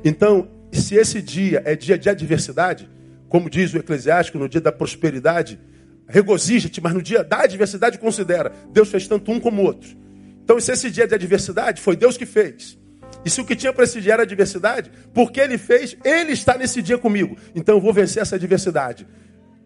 Então, 0.01 0.47
se 0.71 0.95
esse 0.95 1.21
dia 1.21 1.61
é 1.65 1.75
dia 1.75 1.97
de 1.97 2.09
adversidade, 2.09 2.89
como 3.27 3.49
diz 3.49 3.73
o 3.73 3.77
Eclesiástico, 3.77 4.39
no 4.39 4.47
dia 4.47 4.61
da 4.61 4.71
prosperidade, 4.71 5.59
regozija-te, 6.07 6.79
mas 6.79 6.93
no 6.93 7.01
dia 7.01 7.21
da 7.21 7.41
adversidade 7.43 7.99
considera, 7.99 8.53
Deus 8.71 8.87
fez 8.87 9.09
tanto 9.09 9.29
um 9.29 9.41
como 9.41 9.61
o 9.61 9.65
outro. 9.65 10.07
Então, 10.49 10.59
se 10.59 10.71
esse 10.71 10.89
dia 10.89 11.05
de 11.05 11.13
adversidade 11.13 11.79
foi 11.79 11.95
Deus 11.95 12.17
que 12.17 12.25
fez. 12.25 12.75
E 13.23 13.29
se 13.29 13.39
o 13.39 13.45
que 13.45 13.55
tinha 13.55 13.71
para 13.71 13.83
esse 13.83 14.01
dia 14.01 14.13
era 14.13 14.23
adversidade, 14.23 14.89
porque 15.13 15.39
ele 15.39 15.59
fez, 15.59 15.95
ele 16.03 16.31
está 16.31 16.57
nesse 16.57 16.81
dia 16.81 16.97
comigo. 16.97 17.37
Então 17.53 17.75
eu 17.75 17.81
vou 17.81 17.93
vencer 17.93 18.23
essa 18.23 18.35
adversidade. 18.35 19.05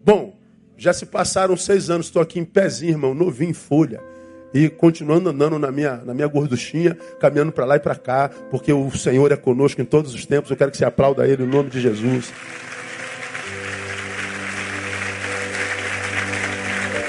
Bom, 0.04 0.38
já 0.76 0.92
se 0.92 1.06
passaram 1.06 1.56
seis 1.56 1.88
anos, 1.88 2.04
estou 2.04 2.20
aqui 2.20 2.38
em 2.38 2.44
pezinho, 2.44 2.92
irmão, 2.92 3.14
novinho 3.14 3.52
em 3.52 3.54
folha. 3.54 3.98
E 4.52 4.68
continuando 4.68 5.30
andando 5.30 5.58
na 5.58 5.72
minha, 5.72 5.96
na 6.04 6.12
minha 6.12 6.26
gorduchinha, 6.26 6.98
caminhando 7.18 7.50
para 7.50 7.64
lá 7.64 7.76
e 7.76 7.80
para 7.80 7.96
cá, 7.96 8.28
porque 8.50 8.70
o 8.70 8.90
Senhor 8.90 9.32
é 9.32 9.36
conosco 9.36 9.80
em 9.80 9.86
todos 9.86 10.12
os 10.12 10.26
tempos. 10.26 10.50
Eu 10.50 10.56
quero 10.58 10.70
que 10.70 10.76
você 10.76 10.84
aplauda 10.84 11.26
Ele 11.26 11.44
em 11.44 11.48
nome 11.48 11.70
de 11.70 11.80
Jesus. 11.80 12.30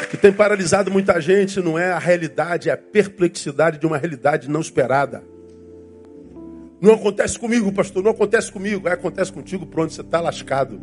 Que 0.07 0.17
tem 0.17 0.31
paralisado 0.31 0.91
muita 0.91 1.19
gente 1.19 1.59
não 1.61 1.77
é 1.77 1.91
a 1.91 1.99
realidade, 1.99 2.69
é 2.69 2.73
a 2.73 2.77
perplexidade 2.77 3.77
de 3.77 3.85
uma 3.85 3.97
realidade 3.97 4.49
não 4.49 4.61
esperada. 4.61 5.23
Não 6.81 6.93
acontece 6.93 7.39
comigo, 7.39 7.71
pastor, 7.71 8.03
não 8.03 8.11
acontece 8.11 8.51
comigo. 8.51 8.87
É, 8.87 8.91
acontece 8.91 9.31
contigo, 9.31 9.65
pronto, 9.65 9.93
você 9.93 10.01
está 10.01 10.19
lascado. 10.19 10.79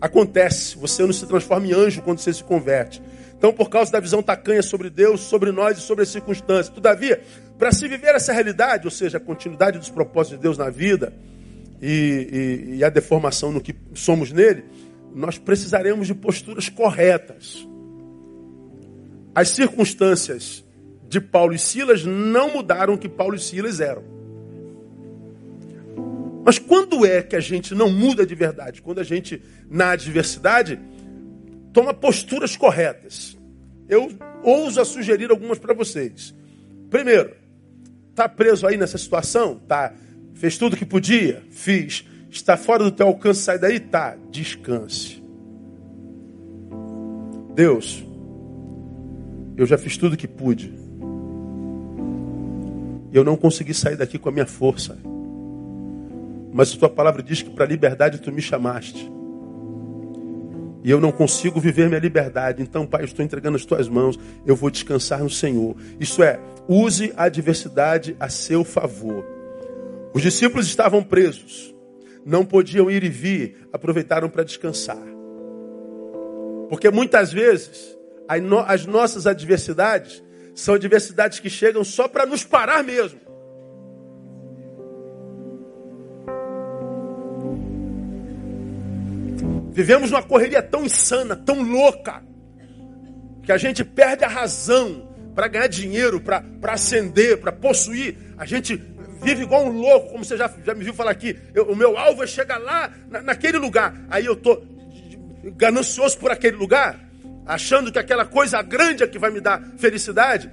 Acontece, 0.00 0.76
você 0.76 1.04
não 1.04 1.12
se 1.12 1.26
transforma 1.26 1.66
em 1.66 1.72
anjo 1.72 2.02
quando 2.02 2.18
você 2.18 2.32
se 2.32 2.42
converte. 2.42 3.02
Então, 3.36 3.52
por 3.52 3.70
causa 3.70 3.92
da 3.92 4.00
visão 4.00 4.22
tacanha 4.22 4.62
sobre 4.62 4.90
Deus, 4.90 5.20
sobre 5.20 5.52
nós 5.52 5.78
e 5.78 5.80
sobre 5.80 6.02
as 6.02 6.08
circunstâncias. 6.08 6.68
Todavia, 6.68 7.22
para 7.56 7.70
se 7.70 7.86
viver 7.86 8.14
essa 8.14 8.32
realidade, 8.32 8.86
ou 8.86 8.90
seja, 8.90 9.18
a 9.18 9.20
continuidade 9.20 9.78
dos 9.78 9.90
propósitos 9.90 10.38
de 10.38 10.42
Deus 10.42 10.58
na 10.58 10.70
vida 10.70 11.12
e, 11.80 12.66
e, 12.72 12.76
e 12.78 12.84
a 12.84 12.88
deformação 12.88 13.52
no 13.52 13.60
que 13.60 13.76
somos 13.94 14.32
nele, 14.32 14.64
nós 15.14 15.38
precisaremos 15.38 16.06
de 16.06 16.14
posturas 16.14 16.68
corretas. 16.68 17.66
As 19.38 19.50
circunstâncias 19.50 20.64
de 21.08 21.20
Paulo 21.20 21.54
e 21.54 21.60
Silas 21.60 22.04
não 22.04 22.54
mudaram 22.54 22.94
o 22.94 22.98
que 22.98 23.08
Paulo 23.08 23.36
e 23.36 23.38
Silas 23.38 23.80
eram. 23.80 24.02
Mas 26.44 26.58
quando 26.58 27.06
é 27.06 27.22
que 27.22 27.36
a 27.36 27.40
gente 27.40 27.72
não 27.72 27.88
muda 27.88 28.26
de 28.26 28.34
verdade? 28.34 28.82
Quando 28.82 28.98
a 28.98 29.04
gente, 29.04 29.40
na 29.70 29.92
adversidade, 29.92 30.80
toma 31.72 31.94
posturas 31.94 32.56
corretas. 32.56 33.38
Eu 33.88 34.10
ouso 34.42 34.80
a 34.80 34.84
sugerir 34.84 35.30
algumas 35.30 35.60
para 35.60 35.72
vocês. 35.72 36.34
Primeiro, 36.90 37.36
está 38.10 38.28
preso 38.28 38.66
aí 38.66 38.76
nessa 38.76 38.98
situação? 38.98 39.54
Tá. 39.68 39.94
Fez 40.34 40.58
tudo 40.58 40.76
que 40.76 40.84
podia? 40.84 41.44
Fiz. 41.52 42.04
Está 42.28 42.56
fora 42.56 42.82
do 42.82 42.90
teu 42.90 43.06
alcance, 43.06 43.42
sai 43.42 43.56
daí? 43.60 43.78
Tá. 43.78 44.16
Descanse. 44.32 45.22
Deus, 47.54 48.07
eu 49.58 49.66
já 49.66 49.76
fiz 49.76 49.96
tudo 49.96 50.12
o 50.12 50.16
que 50.16 50.28
pude. 50.28 50.72
Eu 53.12 53.24
não 53.24 53.36
consegui 53.36 53.74
sair 53.74 53.96
daqui 53.96 54.16
com 54.16 54.28
a 54.28 54.32
minha 54.32 54.46
força. 54.46 54.96
Mas 56.52 56.70
tua 56.76 56.88
palavra 56.88 57.24
diz 57.24 57.42
que 57.42 57.50
para 57.50 57.64
a 57.64 57.68
liberdade 57.68 58.20
tu 58.20 58.30
me 58.30 58.40
chamaste. 58.40 59.10
E 60.84 60.90
eu 60.90 61.00
não 61.00 61.10
consigo 61.10 61.58
viver 61.58 61.88
minha 61.88 61.98
liberdade. 61.98 62.62
Então, 62.62 62.86
Pai, 62.86 63.00
eu 63.02 63.06
estou 63.06 63.24
entregando 63.24 63.56
as 63.56 63.64
tuas 63.64 63.88
mãos. 63.88 64.16
Eu 64.46 64.54
vou 64.54 64.70
descansar 64.70 65.24
no 65.24 65.28
Senhor. 65.28 65.74
Isso 65.98 66.22
é, 66.22 66.38
use 66.68 67.12
a 67.16 67.24
adversidade 67.24 68.16
a 68.20 68.28
seu 68.28 68.62
favor. 68.62 69.26
Os 70.14 70.22
discípulos 70.22 70.68
estavam 70.68 71.02
presos. 71.02 71.74
Não 72.24 72.44
podiam 72.44 72.88
ir 72.88 73.02
e 73.02 73.08
vir. 73.08 73.68
Aproveitaram 73.72 74.30
para 74.30 74.44
descansar. 74.44 75.02
Porque 76.68 76.88
muitas 76.90 77.32
vezes 77.32 77.97
as 78.28 78.84
nossas 78.84 79.26
adversidades 79.26 80.22
são 80.54 80.74
adversidades 80.74 81.40
que 81.40 81.48
chegam 81.48 81.82
só 81.82 82.06
para 82.06 82.26
nos 82.26 82.44
parar 82.44 82.84
mesmo. 82.84 83.20
Vivemos 89.70 90.10
uma 90.10 90.22
correria 90.22 90.60
tão 90.60 90.84
insana, 90.84 91.36
tão 91.36 91.62
louca, 91.62 92.22
que 93.44 93.52
a 93.52 93.56
gente 93.56 93.84
perde 93.84 94.24
a 94.24 94.28
razão 94.28 95.08
para 95.34 95.46
ganhar 95.46 95.68
dinheiro, 95.68 96.20
para 96.20 96.42
ascender, 96.64 97.38
para 97.38 97.52
possuir. 97.52 98.18
A 98.36 98.44
gente 98.44 98.74
vive 99.22 99.44
igual 99.44 99.64
um 99.64 99.70
louco, 99.70 100.10
como 100.10 100.24
você 100.24 100.36
já, 100.36 100.52
já 100.64 100.74
me 100.74 100.82
viu 100.82 100.92
falar 100.92 101.12
aqui. 101.12 101.38
Eu, 101.54 101.70
o 101.70 101.76
meu 101.76 101.96
alvo 101.96 102.24
é 102.24 102.26
chegar 102.26 102.58
lá, 102.58 102.92
na, 103.08 103.22
naquele 103.22 103.56
lugar. 103.56 103.94
Aí 104.10 104.26
eu 104.26 104.32
estou 104.32 104.60
ganancioso 105.56 106.18
por 106.18 106.32
aquele 106.32 106.56
lugar 106.56 107.07
achando 107.48 107.90
que 107.90 107.98
aquela 107.98 108.26
coisa 108.26 108.60
grande 108.60 109.02
é 109.02 109.06
que 109.06 109.18
vai 109.18 109.30
me 109.30 109.40
dar 109.40 109.60
felicidade, 109.78 110.50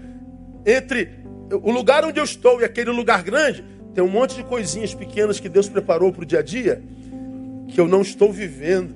entre 0.65 1.19
o 1.51 1.69
lugar 1.69 2.05
onde 2.05 2.19
eu 2.19 2.23
estou 2.23 2.61
e 2.61 2.63
aquele 2.63 2.89
lugar 2.89 3.21
grande, 3.21 3.63
tem 3.93 4.01
um 4.01 4.07
monte 4.07 4.35
de 4.35 4.43
coisinhas 4.43 4.93
pequenas 4.93 5.39
que 5.39 5.49
Deus 5.49 5.67
preparou 5.67 6.11
para 6.13 6.23
o 6.23 6.25
dia 6.25 6.39
a 6.39 6.41
dia 6.41 6.81
que 7.67 7.79
eu 7.79 7.87
não 7.87 8.01
estou 8.01 8.31
vivendo. 8.31 8.95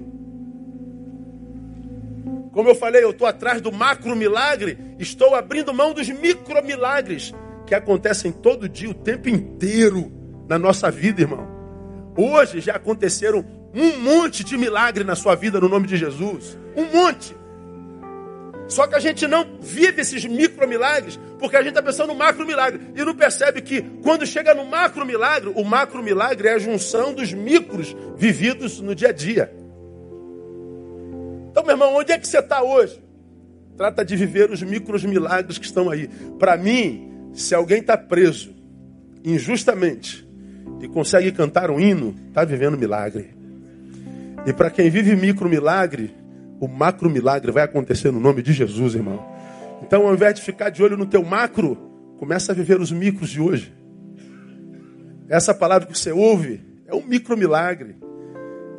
Como 2.51 2.69
eu 2.69 2.75
falei, 2.75 3.03
eu 3.03 3.11
estou 3.11 3.27
atrás 3.27 3.61
do 3.61 3.71
macro 3.71 4.15
milagre, 4.15 4.77
estou 4.97 5.35
abrindo 5.35 5.73
mão 5.73 5.93
dos 5.93 6.07
micro 6.09 6.63
milagres 6.63 7.33
que 7.67 7.75
acontecem 7.75 8.31
todo 8.31 8.67
dia, 8.67 8.89
o 8.89 8.93
tempo 8.93 9.29
inteiro 9.29 10.11
na 10.47 10.57
nossa 10.57 10.89
vida, 10.89 11.21
irmão. 11.21 11.47
Hoje 12.17 12.59
já 12.61 12.75
aconteceram 12.75 13.45
um 13.73 13.99
monte 13.99 14.43
de 14.43 14.57
milagre 14.57 15.03
na 15.03 15.15
sua 15.15 15.35
vida 15.35 15.59
no 15.59 15.69
nome 15.69 15.87
de 15.87 15.97
Jesus. 15.97 16.57
Um 16.75 16.85
monte. 16.85 17.38
Só 18.69 18.85
que 18.85 18.95
a 18.95 18.99
gente 18.99 19.27
não 19.27 19.45
vive 19.59 20.01
esses 20.01 20.23
micro 20.23 20.67
milagres 20.67 21.19
porque 21.39 21.57
a 21.57 21.59
gente 21.59 21.69
está 21.69 21.81
pensando 21.81 22.09
no 22.09 22.15
macro 22.15 22.45
milagre 22.45 22.79
e 22.95 23.03
não 23.03 23.15
percebe 23.15 23.61
que 23.61 23.81
quando 24.03 24.27
chega 24.27 24.53
no 24.53 24.63
macro 24.63 25.05
milagre, 25.05 25.51
o 25.55 25.63
macro 25.63 26.03
milagre 26.03 26.47
é 26.47 26.53
a 26.53 26.59
junção 26.59 27.13
dos 27.13 27.33
micros 27.33 27.95
vividos 28.15 28.79
no 28.79 28.93
dia 28.93 29.09
a 29.09 29.11
dia. 29.11 29.51
Então, 31.49 31.63
meu 31.63 31.71
irmão, 31.71 31.95
onde 31.95 32.11
é 32.11 32.19
que 32.19 32.27
você 32.27 32.37
está 32.37 32.61
hoje? 32.61 33.01
Trata 33.75 34.05
de 34.05 34.15
viver 34.15 34.51
os 34.51 34.61
micros 34.61 35.03
milagres 35.03 35.57
que 35.57 35.65
estão 35.65 35.89
aí. 35.89 36.07
Para 36.37 36.55
mim, 36.55 37.31
se 37.33 37.55
alguém 37.55 37.79
está 37.79 37.97
preso 37.97 38.53
injustamente 39.23 40.27
e 40.79 40.87
consegue 40.87 41.31
cantar 41.31 41.71
um 41.71 41.79
hino, 41.79 42.15
está 42.27 42.43
vivendo 42.43 42.77
milagre. 42.77 43.33
E 44.45 44.53
para 44.53 44.69
quem 44.69 44.91
vive 44.91 45.15
micro 45.15 45.49
milagre, 45.49 46.13
o 46.59 46.67
macro 46.67 47.09
milagre 47.09 47.51
vai 47.51 47.63
acontecer 47.63 48.11
no 48.11 48.19
nome 48.19 48.41
de 48.41 48.51
Jesus, 48.53 48.95
irmão. 48.95 49.25
Então, 49.81 50.05
ao 50.05 50.13
invés 50.13 50.35
de 50.35 50.41
ficar 50.41 50.69
de 50.69 50.83
olho 50.83 50.97
no 50.97 51.05
teu 51.05 51.23
macro, 51.23 51.77
começa 52.17 52.51
a 52.51 52.55
viver 52.55 52.79
os 52.81 52.91
micros 52.91 53.29
de 53.29 53.39
hoje. 53.39 53.73
Essa 55.29 55.53
palavra 55.53 55.87
que 55.87 55.97
você 55.97 56.11
ouve 56.11 56.61
é 56.85 56.93
um 56.93 57.05
micro 57.05 57.37
milagre. 57.37 57.95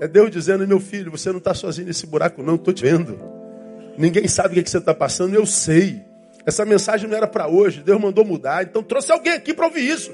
É 0.00 0.08
Deus 0.08 0.30
dizendo, 0.30 0.66
meu 0.66 0.80
filho, 0.80 1.10
você 1.10 1.30
não 1.30 1.38
está 1.38 1.54
sozinho 1.54 1.86
nesse 1.86 2.06
buraco, 2.06 2.42
não, 2.42 2.56
estou 2.56 2.74
te 2.74 2.82
vendo. 2.82 3.18
Ninguém 3.96 4.26
sabe 4.28 4.58
o 4.58 4.62
que 4.62 4.70
você 4.70 4.78
está 4.78 4.94
passando, 4.94 5.34
eu 5.34 5.46
sei. 5.46 6.00
Essa 6.44 6.64
mensagem 6.64 7.08
não 7.08 7.16
era 7.16 7.26
para 7.26 7.48
hoje, 7.48 7.82
Deus 7.82 8.00
mandou 8.00 8.24
mudar, 8.24 8.62
então 8.62 8.82
trouxe 8.82 9.12
alguém 9.12 9.34
aqui 9.34 9.54
para 9.54 9.66
ouvir 9.66 9.88
isso. 9.88 10.10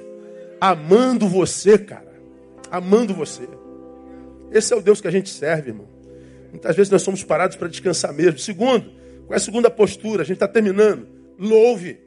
Amando 0.60 1.28
você, 1.28 1.78
cara. 1.78 2.14
Amando 2.70 3.14
você. 3.14 3.48
Esse 4.50 4.72
é 4.74 4.76
o 4.76 4.82
Deus 4.82 5.00
que 5.00 5.08
a 5.08 5.10
gente 5.10 5.30
serve, 5.30 5.70
irmão. 5.70 5.95
Muitas 6.56 6.74
vezes 6.74 6.90
nós 6.90 7.02
somos 7.02 7.22
parados 7.22 7.54
para 7.54 7.68
descansar 7.68 8.14
mesmo. 8.14 8.38
Segundo, 8.38 8.90
qual 9.26 9.34
é 9.34 9.36
a 9.36 9.40
segunda 9.40 9.70
postura? 9.70 10.22
A 10.22 10.24
gente 10.24 10.36
está 10.36 10.48
terminando. 10.48 11.06
Louve. 11.38 11.98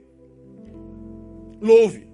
Louve. 1.62 2.08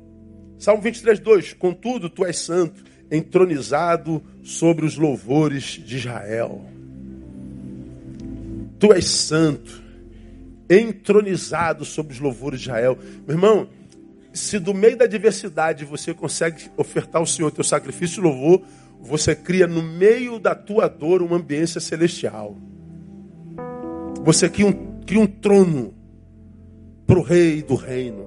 Salmo 0.60 0.82
23, 0.82 1.20
2. 1.20 1.54
Contudo, 1.54 2.10
tu 2.10 2.26
és 2.26 2.38
santo, 2.38 2.84
entronizado 3.10 4.22
sobre 4.44 4.86
os 4.86 4.98
louvores 4.98 5.64
de 5.64 5.96
Israel. 5.96 6.62
Tu 8.78 8.92
és 8.92 9.06
santo, 9.06 9.82
entronizado 10.70 11.86
sobre 11.86 12.14
os 12.14 12.20
louvores 12.20 12.60
de 12.60 12.66
Israel. 12.66 12.98
Meu 13.26 13.38
irmão, 13.38 13.70
se 14.34 14.60
do 14.60 14.74
meio 14.74 14.98
da 14.98 15.08
diversidade 15.08 15.86
você 15.86 16.14
consegue 16.14 16.70
ofertar 16.76 17.22
ao 17.22 17.26
Senhor 17.26 17.50
teu 17.52 17.64
sacrifício 17.64 18.20
e 18.20 18.24
louvor, 18.24 18.62
você 19.06 19.36
cria 19.36 19.68
no 19.68 19.84
meio 19.84 20.40
da 20.40 20.56
tua 20.56 20.88
dor 20.88 21.22
uma 21.22 21.38
ambiência 21.38 21.80
celestial. 21.80 22.58
Você 24.24 24.50
cria 24.50 24.66
um, 24.66 25.02
cria 25.02 25.22
um 25.22 25.28
trono 25.28 25.94
para 27.06 27.20
o 27.20 27.22
rei 27.22 27.62
do 27.62 27.76
reino. 27.76 28.26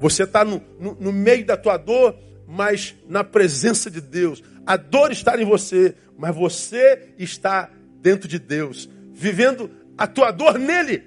Você 0.00 0.24
está 0.24 0.44
no, 0.44 0.60
no, 0.80 0.96
no 0.98 1.12
meio 1.12 1.46
da 1.46 1.56
tua 1.56 1.76
dor, 1.76 2.16
mas 2.46 2.96
na 3.08 3.22
presença 3.22 3.88
de 3.88 4.00
Deus. 4.00 4.42
A 4.66 4.76
dor 4.76 5.12
está 5.12 5.40
em 5.40 5.44
você, 5.44 5.94
mas 6.18 6.34
você 6.34 7.14
está 7.16 7.70
dentro 8.00 8.28
de 8.28 8.40
Deus, 8.40 8.88
vivendo 9.12 9.70
a 9.96 10.08
tua 10.08 10.32
dor 10.32 10.58
nele. 10.58 11.04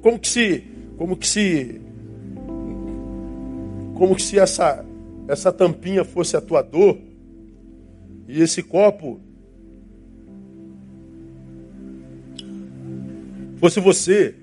Como 0.00 0.18
que 0.18 0.28
se, 0.28 0.64
como 0.96 1.16
que 1.16 1.26
se, 1.26 1.80
como 3.94 4.16
que 4.16 4.22
se 4.22 4.38
essa 4.38 4.84
essa 5.28 5.52
tampinha 5.52 6.04
fosse 6.04 6.36
a 6.36 6.40
tua 6.40 6.62
dor 6.62 6.98
e 8.28 8.40
esse 8.40 8.62
copo 8.62 9.20
fosse 13.56 13.80
você. 13.80 14.34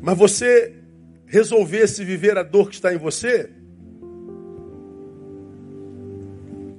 Mas 0.00 0.18
você 0.18 0.74
resolvesse 1.26 2.04
viver 2.04 2.36
a 2.36 2.42
dor 2.42 2.68
que 2.68 2.74
está 2.74 2.92
em 2.92 2.98
você 2.98 3.50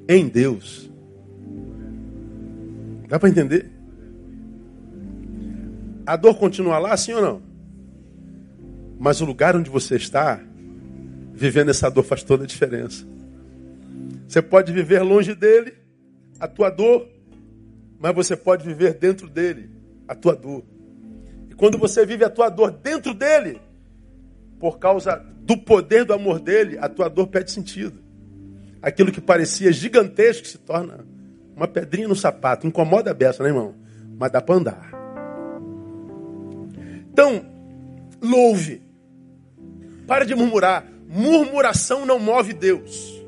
em 0.08 0.28
Deus. 0.28 0.92
Dá 3.08 3.20
para 3.20 3.30
entender? 3.30 3.72
A 6.06 6.16
dor 6.18 6.36
continua 6.36 6.78
lá, 6.78 6.98
sim 6.98 7.14
ou 7.14 7.22
não? 7.22 7.53
Mas 9.04 9.20
o 9.20 9.26
lugar 9.26 9.54
onde 9.54 9.70
você 9.70 9.98
está, 9.98 10.40
vivendo 11.34 11.68
essa 11.68 11.92
dor 11.92 12.06
faz 12.06 12.24
toda 12.24 12.46
a 12.46 12.48
diferença. 12.48 13.06
Você 14.26 14.42
pode 14.42 14.72
viver 14.72 15.02
longe 15.02 15.36
dele, 15.36 15.74
a 16.40 16.48
tua 16.48 16.70
dor, 16.70 17.06
mas 18.00 18.16
você 18.16 18.38
pode 18.38 18.66
viver 18.66 18.94
dentro 18.94 19.28
dele, 19.28 19.70
a 20.08 20.16
tua 20.16 20.34
dor. 20.38 20.64
E 21.50 21.54
quando 21.54 21.78
você 21.78 22.06
vive 22.06 22.24
a 22.24 22.30
tua 22.30 22.48
dor 22.48 22.72
dentro 22.72 23.14
dele, 23.14 23.60
por 24.58 24.80
causa 24.80 25.22
do 25.42 25.58
poder 25.58 26.06
do 26.06 26.14
amor 26.14 26.40
dele, 26.40 26.78
a 26.80 26.88
tua 26.88 27.10
dor 27.10 27.28
perde 27.28 27.52
sentido. 27.52 28.00
Aquilo 28.82 29.12
que 29.12 29.20
parecia 29.20 29.74
gigantesco 29.74 30.48
se 30.48 30.58
torna 30.60 31.06
uma 31.54 31.68
pedrinha 31.68 32.08
no 32.08 32.16
sapato. 32.16 32.66
Incomoda 32.66 33.12
a 33.12 33.14
beça, 33.14 33.44
né, 33.44 33.50
irmão? 33.50 33.76
Mas 34.18 34.32
dá 34.32 34.40
para 34.40 34.56
andar. 34.56 34.92
Então, 37.12 37.46
louve. 38.22 38.83
Para 40.08 40.26
de 40.26 40.36
murmurar. 40.36 40.86
Murmuração 41.08 42.06
não 42.06 42.20
move 42.20 42.54
Deus. 42.54 43.24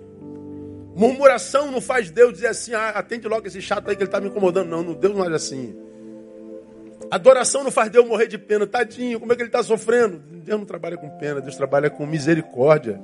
Murmuração 0.95 1.71
não 1.71 1.81
faz 1.81 2.09
Deus 2.09 2.33
dizer 2.33 2.47
assim, 2.47 2.73
ah, 2.73 2.89
atende 2.89 3.27
logo 3.27 3.45
esse 3.45 3.61
chato 3.61 3.89
aí 3.89 3.95
que 3.95 4.01
ele 4.01 4.07
está 4.07 4.21
me 4.21 4.29
incomodando. 4.29 4.69
Não, 4.69 4.93
Deus 4.93 5.15
não 5.15 5.25
é 5.25 5.35
assim. 5.35 5.75
Adoração 7.11 7.63
não 7.63 7.71
faz 7.71 7.89
Deus 7.89 8.07
morrer 8.07 8.27
de 8.27 8.37
pena. 8.37 8.65
Tadinho, 8.65 9.19
como 9.19 9.31
é 9.31 9.35
que 9.35 9.41
ele 9.41 9.49
está 9.49 9.61
sofrendo? 9.61 10.17
Deus 10.17 10.59
não 10.59 10.65
trabalha 10.65 10.97
com 10.97 11.09
pena, 11.17 11.41
Deus 11.41 11.55
trabalha 11.55 11.89
com 11.89 12.05
misericórdia. 12.05 12.99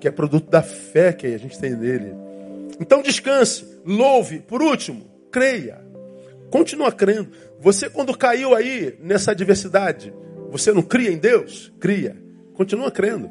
Que 0.00 0.08
é 0.08 0.10
produto 0.10 0.50
da 0.50 0.62
fé 0.62 1.12
que 1.12 1.26
a 1.26 1.38
gente 1.38 1.58
tem 1.58 1.74
nele. 1.74 2.14
Então 2.80 3.00
descanse, 3.00 3.80
louve. 3.84 4.40
Por 4.40 4.60
último, 4.60 5.06
creia. 5.30 5.80
Continua 6.50 6.92
crendo. 6.92 7.30
Você 7.60 7.88
quando 7.88 8.16
caiu 8.16 8.54
aí 8.54 8.98
nessa 9.00 9.30
adversidade, 9.30 10.12
você 10.50 10.72
não 10.72 10.82
cria 10.82 11.10
em 11.10 11.16
Deus? 11.16 11.72
Cria. 11.80 12.25
Continua 12.56 12.90
crendo. 12.90 13.30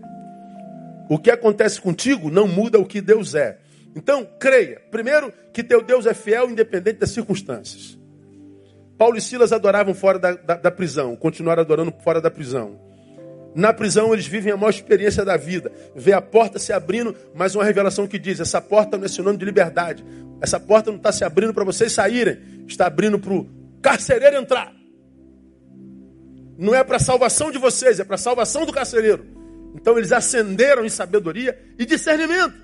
O 1.10 1.20
que 1.20 1.30
acontece 1.30 1.82
contigo 1.82 2.30
não 2.30 2.48
muda 2.48 2.80
o 2.80 2.86
que 2.86 3.02
Deus 3.02 3.36
é. 3.36 3.58
Então, 3.96 4.28
creia. 4.40 4.82
Primeiro, 4.92 5.32
que 5.54 5.64
teu 5.64 5.82
Deus 5.82 6.06
é 6.06 6.14
fiel, 6.14 6.50
independente 6.50 7.00
das 7.00 7.12
circunstâncias. 7.12 7.98
Paulo 8.98 9.18
e 9.18 9.22
Silas 9.22 9.52
adoravam 9.52 9.94
fora 9.94 10.18
da, 10.18 10.32
da, 10.34 10.56
da 10.56 10.72
prisão, 10.72 11.16
continuaram 11.16 11.62
adorando 11.62 11.94
fora 12.04 12.22
da 12.22 12.32
prisão. 12.32 12.80
Na 13.54 13.74
prisão, 13.74 14.14
eles 14.14 14.28
vivem 14.28 14.52
a 14.52 14.58
maior 14.58 14.70
experiência 14.70 15.24
da 15.24 15.38
vida. 15.38 15.72
Vê 15.96 16.12
a 16.12 16.22
porta 16.22 16.60
se 16.60 16.74
abrindo, 16.74 17.16
mas 17.34 17.56
uma 17.56 17.64
revelação 17.64 18.06
que 18.06 18.20
diz: 18.20 18.42
essa 18.42 18.60
porta 18.60 18.98
não 18.98 19.06
é 19.06 19.08
sinônimo 19.08 19.40
de 19.40 19.46
liberdade. 19.46 20.06
Essa 20.42 20.60
porta 20.60 20.92
não 20.92 20.98
está 20.98 21.12
se 21.14 21.24
abrindo 21.24 21.54
para 21.54 21.64
vocês 21.64 21.94
saírem, 21.94 22.38
está 22.68 22.88
abrindo 22.88 23.18
para 23.18 23.34
o 23.34 23.48
carcereiro 23.82 24.36
entrar. 24.36 24.75
Não 26.58 26.74
é 26.74 26.84
para 26.84 26.98
a 26.98 27.00
salvação 27.00 27.52
de 27.52 27.58
vocês, 27.58 28.00
é 28.00 28.04
para 28.04 28.16
a 28.16 28.20
salvação 28.20 28.66
do 28.66 28.74
carcereiro. 28.74 29.26
Então 29.76 29.98
eles 29.98 30.12
ascenderam 30.12 30.86
em 30.86 30.90
sabedoria 30.90 31.60
e 31.78 31.86
discernimento. 31.86 32.56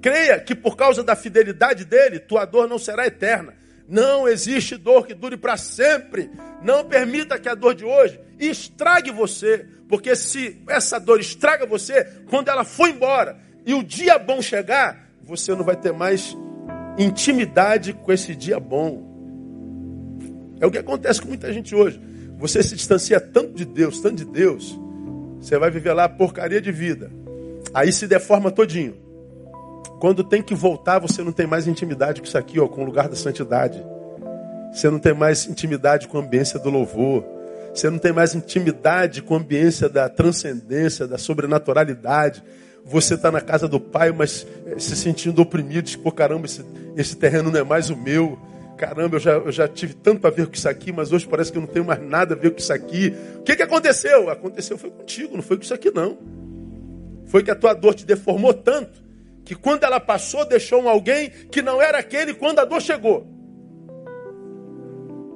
Creia 0.00 0.40
que 0.40 0.54
por 0.54 0.76
causa 0.76 1.04
da 1.04 1.14
fidelidade 1.14 1.84
dele, 1.84 2.18
tua 2.18 2.46
dor 2.46 2.66
não 2.66 2.78
será 2.78 3.06
eterna. 3.06 3.54
Não 3.86 4.26
existe 4.26 4.76
dor 4.76 5.06
que 5.06 5.14
dure 5.14 5.36
para 5.36 5.56
sempre. 5.56 6.30
Não 6.62 6.84
permita 6.84 7.38
que 7.38 7.48
a 7.48 7.54
dor 7.54 7.74
de 7.74 7.84
hoje 7.84 8.18
estrague 8.38 9.10
você. 9.10 9.66
Porque 9.88 10.14
se 10.16 10.62
essa 10.68 10.98
dor 10.98 11.20
estraga 11.20 11.66
você, 11.66 12.04
quando 12.30 12.48
ela 12.48 12.64
for 12.64 12.88
embora 12.88 13.36
e 13.66 13.74
o 13.74 13.82
dia 13.82 14.18
bom 14.18 14.40
chegar, 14.40 15.10
você 15.22 15.54
não 15.54 15.64
vai 15.64 15.76
ter 15.76 15.92
mais 15.92 16.36
intimidade 16.96 17.92
com 17.92 18.12
esse 18.12 18.34
dia 18.34 18.58
bom. 18.58 19.09
É 20.60 20.66
o 20.66 20.70
que 20.70 20.78
acontece 20.78 21.20
com 21.20 21.28
muita 21.28 21.52
gente 21.52 21.74
hoje. 21.74 22.00
Você 22.38 22.62
se 22.62 22.76
distancia 22.76 23.20
tanto 23.20 23.54
de 23.54 23.64
Deus, 23.64 24.00
tanto 24.00 24.16
de 24.16 24.24
Deus, 24.24 24.78
você 25.40 25.58
vai 25.58 25.70
viver 25.70 25.92
lá 25.92 26.08
porcaria 26.08 26.60
de 26.60 26.70
vida. 26.70 27.10
Aí 27.72 27.92
se 27.92 28.06
deforma 28.06 28.50
todinho. 28.50 28.94
Quando 29.98 30.22
tem 30.22 30.42
que 30.42 30.54
voltar, 30.54 30.98
você 30.98 31.22
não 31.22 31.32
tem 31.32 31.46
mais 31.46 31.66
intimidade 31.66 32.20
com 32.20 32.26
isso 32.26 32.38
aqui, 32.38 32.58
ó, 32.60 32.68
com 32.68 32.82
o 32.82 32.84
lugar 32.84 33.08
da 33.08 33.16
santidade. 33.16 33.82
Você 34.72 34.88
não 34.90 34.98
tem 34.98 35.14
mais 35.14 35.46
intimidade 35.46 36.08
com 36.08 36.18
a 36.18 36.20
ambiência 36.20 36.58
do 36.58 36.70
louvor. 36.70 37.24
Você 37.74 37.88
não 37.88 37.98
tem 37.98 38.12
mais 38.12 38.34
intimidade 38.34 39.22
com 39.22 39.34
a 39.34 39.38
ambiência 39.38 39.88
da 39.88 40.08
transcendência, 40.08 41.06
da 41.06 41.18
sobrenaturalidade. 41.18 42.42
Você 42.84 43.14
está 43.14 43.30
na 43.30 43.40
casa 43.40 43.68
do 43.68 43.78
Pai, 43.78 44.10
mas 44.10 44.46
eh, 44.66 44.78
se 44.78 44.96
sentindo 44.96 45.42
oprimido, 45.42 45.90
pô, 45.98 46.10
caramba, 46.10 46.46
esse, 46.46 46.64
esse 46.96 47.16
terreno 47.16 47.50
não 47.50 47.60
é 47.60 47.64
mais 47.64 47.90
o 47.90 47.96
meu 47.96 48.38
caramba, 48.80 49.16
eu 49.16 49.20
já, 49.20 49.32
eu 49.32 49.52
já 49.52 49.68
tive 49.68 49.92
tanto 49.92 50.22
para 50.22 50.30
ver 50.30 50.46
com 50.46 50.54
isso 50.54 50.66
aqui, 50.66 50.90
mas 50.90 51.12
hoje 51.12 51.28
parece 51.28 51.52
que 51.52 51.58
eu 51.58 51.60
não 51.60 51.68
tenho 51.68 51.84
mais 51.84 52.00
nada 52.00 52.34
a 52.34 52.38
ver 52.38 52.50
com 52.50 52.56
isso 52.56 52.72
aqui. 52.72 53.14
O 53.36 53.42
que, 53.42 53.54
que 53.54 53.62
aconteceu? 53.62 54.30
Aconteceu 54.30 54.78
foi 54.78 54.90
contigo, 54.90 55.36
não 55.36 55.42
foi 55.42 55.58
com 55.58 55.64
isso 55.64 55.74
aqui 55.74 55.90
não. 55.90 56.16
Foi 57.26 57.42
que 57.42 57.50
a 57.50 57.54
tua 57.54 57.74
dor 57.74 57.94
te 57.94 58.06
deformou 58.06 58.54
tanto 58.54 59.02
que 59.44 59.54
quando 59.54 59.84
ela 59.84 60.00
passou, 60.00 60.46
deixou 60.46 60.82
um 60.82 60.88
alguém 60.88 61.28
que 61.28 61.60
não 61.60 61.82
era 61.82 61.98
aquele 61.98 62.32
quando 62.32 62.58
a 62.60 62.64
dor 62.64 62.80
chegou. 62.80 63.26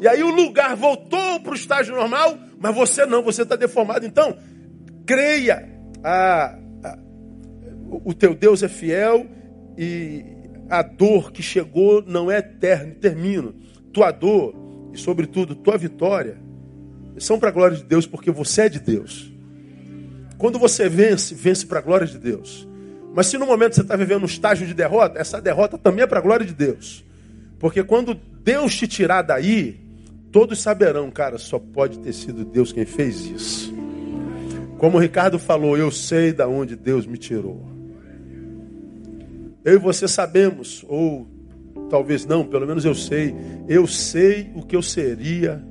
E 0.01 0.09
aí 0.09 0.23
o 0.23 0.31
lugar 0.31 0.75
voltou 0.75 1.41
para 1.41 1.53
o 1.53 1.55
estágio 1.55 1.95
normal, 1.95 2.39
mas 2.59 2.75
você 2.75 3.05
não, 3.05 3.23
você 3.23 3.43
está 3.43 3.57
deformado. 3.57 4.07
Então, 4.07 4.39
creia, 5.05 5.69
a, 6.03 6.59
a, 6.83 6.99
o 8.05 8.15
teu 8.15 8.35
Deus 8.35 8.63
é 8.63 8.69
fiel 8.69 9.27
e 9.77 10.34
a 10.69 10.83
dor 10.83 11.33
que 11.33 11.43
chegou 11.43 12.03
não 12.07 12.31
é 12.31 12.39
eterno, 12.39 12.95
termino. 12.95 13.55
Tua 13.93 14.11
dor 14.11 14.55
e, 14.93 14.99
sobretudo, 14.99 15.55
tua 15.55 15.77
vitória 15.77 16.39
são 17.19 17.39
para 17.39 17.49
a 17.49 17.53
glória 17.53 17.77
de 17.77 17.85
Deus, 17.85 18.07
porque 18.07 18.31
você 18.31 18.63
é 18.63 18.69
de 18.69 18.81
Deus. 18.81 19.33
Quando 20.39 20.59
você 20.59 20.89
vence, 20.89 21.35
vence 21.35 21.65
para 21.65 21.79
a 21.79 21.83
glória 21.83 22.07
de 22.07 22.19
Deus. 22.19 22.67
Mas 23.15 23.29
se 23.29 23.39
no 23.39 23.47
momento 23.47 23.77
você 23.77 23.83
está 23.83 23.95
vivendo 23.95 24.23
um 24.23 24.27
estágio 24.27 24.67
de 24.67 24.75
derrota, 24.75 25.19
essa 25.19 25.41
derrota 25.41 25.79
também 25.79 26.03
é 26.03 26.07
para 26.07 26.19
a 26.19 26.23
glória 26.23 26.45
de 26.45 26.53
Deus. 26.53 27.05
Porque 27.59 27.85
quando 27.85 28.15
Deus 28.15 28.75
te 28.75 28.89
tirar 28.89 29.23
daí, 29.23 29.81
todos 30.33 30.61
saberão, 30.61 31.11
cara, 31.11 31.39
só 31.39 31.59
pode 31.59 32.01
ter 32.01 32.13
sido 32.13 32.45
Deus 32.45 32.73
quem 32.73 32.85
fez 32.85 33.21
isso. 33.21 33.73
Como 34.79 34.97
o 34.97 35.01
Ricardo 35.01 35.39
falou, 35.39 35.79
eu 35.79 35.91
sei 35.93 36.33
da 36.33 36.49
onde 36.49 36.75
Deus 36.75 37.07
me 37.07 37.17
tirou. 37.17 37.74
Eu 39.65 39.75
e 39.75 39.79
você 39.79 40.07
sabemos, 40.07 40.85
ou 40.89 41.27
talvez 41.89 42.27
não, 42.27 42.45
pelo 42.45 42.67
menos 42.67 42.85
eu 42.85 42.95
sei. 42.95 43.35
Eu 43.67 43.87
sei 43.87 44.51
o 44.55 44.63
que 44.63 44.77
eu 44.77 44.83
seria 44.83 45.65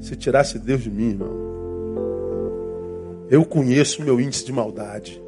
se 0.00 0.16
tirasse 0.16 0.58
Deus 0.58 0.82
de 0.82 0.90
mim, 0.90 1.10
irmão. 1.10 1.50
Eu 3.30 3.44
conheço 3.44 4.02
o 4.02 4.04
meu 4.04 4.20
índice 4.20 4.44
de 4.44 4.52
maldade. 4.52 5.22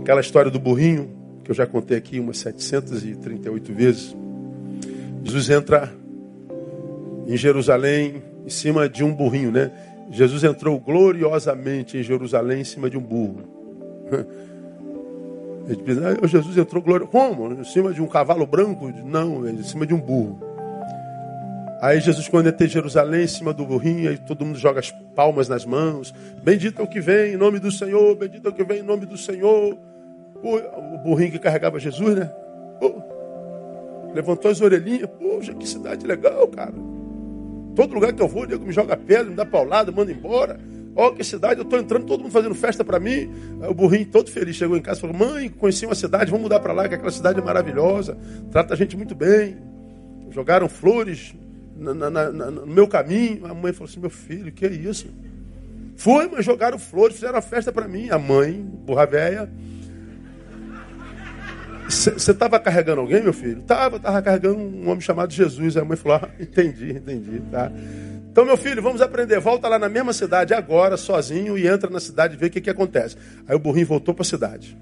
Aquela 0.00 0.20
história 0.20 0.50
do 0.50 0.58
burrinho, 0.58 1.08
que 1.44 1.50
eu 1.52 1.54
já 1.54 1.66
contei 1.66 1.96
aqui 1.96 2.18
umas 2.18 2.38
738 2.38 3.72
vezes. 3.72 4.16
Jesus 5.22 5.50
entra 5.50 5.92
em 7.28 7.36
Jerusalém 7.36 8.22
em 8.44 8.50
cima 8.50 8.88
de 8.88 9.04
um 9.04 9.14
burrinho, 9.14 9.52
né? 9.52 9.70
Jesus 10.10 10.42
entrou 10.42 10.80
gloriosamente 10.80 11.96
em 11.96 12.02
Jerusalém 12.02 12.62
em 12.62 12.64
cima 12.64 12.90
de 12.90 12.98
um 12.98 13.02
burro. 13.02 13.42
Ah, 16.22 16.26
Jesus 16.26 16.56
entrou 16.56 16.82
glória. 16.82 17.06
Como? 17.06 17.52
Em 17.52 17.64
cima 17.64 17.92
de 17.92 18.02
um 18.02 18.06
cavalo 18.06 18.46
branco? 18.46 18.90
Não, 19.04 19.48
em 19.48 19.62
cima 19.62 19.86
de 19.86 19.94
um 19.94 20.00
burro. 20.00 20.40
Aí 21.80 21.98
Jesus, 22.00 22.28
quando 22.28 22.48
entra 22.48 22.66
em 22.66 22.68
Jerusalém, 22.68 23.24
em 23.24 23.28
cima 23.28 23.54
do 23.54 23.64
burrinho, 23.64 24.10
aí 24.10 24.18
todo 24.18 24.44
mundo 24.44 24.58
joga 24.58 24.80
as 24.80 24.90
palmas 25.14 25.48
nas 25.48 25.64
mãos. 25.64 26.12
Bendito 26.42 26.82
é 26.82 26.84
o 26.84 26.88
que 26.88 27.00
vem 27.00 27.32
em 27.32 27.36
nome 27.36 27.58
do 27.58 27.72
Senhor, 27.72 28.14
bendito 28.16 28.46
é 28.46 28.50
o 28.50 28.54
que 28.54 28.64
vem 28.64 28.80
em 28.80 28.82
nome 28.82 29.06
do 29.06 29.16
Senhor. 29.16 29.78
O 30.42 30.98
burrinho 30.98 31.32
que 31.32 31.38
carregava 31.38 31.78
Jesus, 31.78 32.16
né? 32.16 32.30
Levantou 34.14 34.50
as 34.50 34.60
orelhinhas. 34.60 35.08
Poxa, 35.18 35.54
que 35.54 35.66
cidade 35.66 36.06
legal, 36.06 36.48
cara. 36.48 36.74
Todo 37.74 37.94
lugar 37.94 38.12
que 38.12 38.20
eu 38.20 38.28
vou, 38.28 38.42
o 38.42 38.46
nego 38.46 38.66
me 38.66 38.72
joga 38.72 38.96
pedra, 38.96 39.30
me 39.30 39.36
dá 39.36 39.46
paulada, 39.46 39.90
manda 39.92 40.10
embora. 40.12 40.58
Oh, 40.94 41.12
que 41.12 41.22
cidade, 41.22 41.60
eu 41.60 41.64
estou 41.64 41.78
entrando, 41.78 42.04
todo 42.04 42.20
mundo 42.20 42.32
fazendo 42.32 42.54
festa 42.54 42.84
para 42.84 42.98
mim. 42.98 43.30
O 43.68 43.72
burrinho 43.72 44.06
todo 44.06 44.30
feliz 44.30 44.56
chegou 44.56 44.76
em 44.76 44.82
casa 44.82 44.98
e 44.98 45.00
falou: 45.02 45.16
Mãe, 45.16 45.48
conheci 45.48 45.86
uma 45.86 45.94
cidade, 45.94 46.30
vamos 46.30 46.42
mudar 46.42 46.60
para 46.60 46.72
lá, 46.72 46.88
que 46.88 46.94
aquela 46.94 47.10
cidade 47.12 47.38
é 47.38 47.42
maravilhosa, 47.42 48.18
trata 48.50 48.74
a 48.74 48.76
gente 48.76 48.96
muito 48.96 49.14
bem. 49.14 49.56
Jogaram 50.30 50.68
flores 50.68 51.34
na, 51.76 51.94
na, 51.94 52.10
na, 52.10 52.50
no 52.50 52.66
meu 52.66 52.86
caminho. 52.86 53.46
A 53.46 53.54
mãe 53.54 53.72
falou 53.72 53.88
assim: 53.88 54.00
Meu 54.00 54.10
filho, 54.10 54.52
que 54.52 54.66
é 54.66 54.70
isso? 54.70 55.08
Foi, 55.96 56.28
mas 56.28 56.44
jogaram 56.44 56.78
flores, 56.78 57.16
fizeram 57.16 57.34
uma 57.34 57.42
festa 57.42 57.70
para 57.70 57.86
mim. 57.86 58.10
A 58.10 58.18
mãe, 58.18 58.52
burra 58.62 59.06
véia. 59.06 59.50
Você 61.88 62.30
estava 62.30 62.58
carregando 62.60 63.00
alguém, 63.00 63.22
meu 63.22 63.32
filho? 63.32 63.62
Tava, 63.62 63.96
estava 63.96 64.22
carregando 64.22 64.58
um 64.58 64.88
homem 64.88 65.00
chamado 65.00 65.32
Jesus. 65.32 65.76
Aí 65.76 65.82
a 65.82 65.84
mãe 65.84 65.96
falou: 65.96 66.18
ah, 66.22 66.28
Entendi, 66.38 66.92
entendi, 66.92 67.42
tá. 67.50 67.70
Então, 68.30 68.44
meu 68.44 68.56
filho, 68.56 68.80
vamos 68.80 69.02
aprender. 69.02 69.40
Volta 69.40 69.68
lá 69.68 69.78
na 69.78 69.88
mesma 69.88 70.12
cidade 70.12 70.54
agora, 70.54 70.96
sozinho, 70.96 71.58
e 71.58 71.66
entra 71.66 71.90
na 71.90 71.98
cidade 71.98 72.34
e 72.34 72.36
vê 72.36 72.46
o 72.46 72.50
que, 72.50 72.60
que 72.60 72.70
acontece. 72.70 73.16
Aí 73.46 73.56
o 73.56 73.58
burrinho 73.58 73.86
voltou 73.86 74.14
para 74.14 74.22
a 74.22 74.24
cidade. 74.24 74.76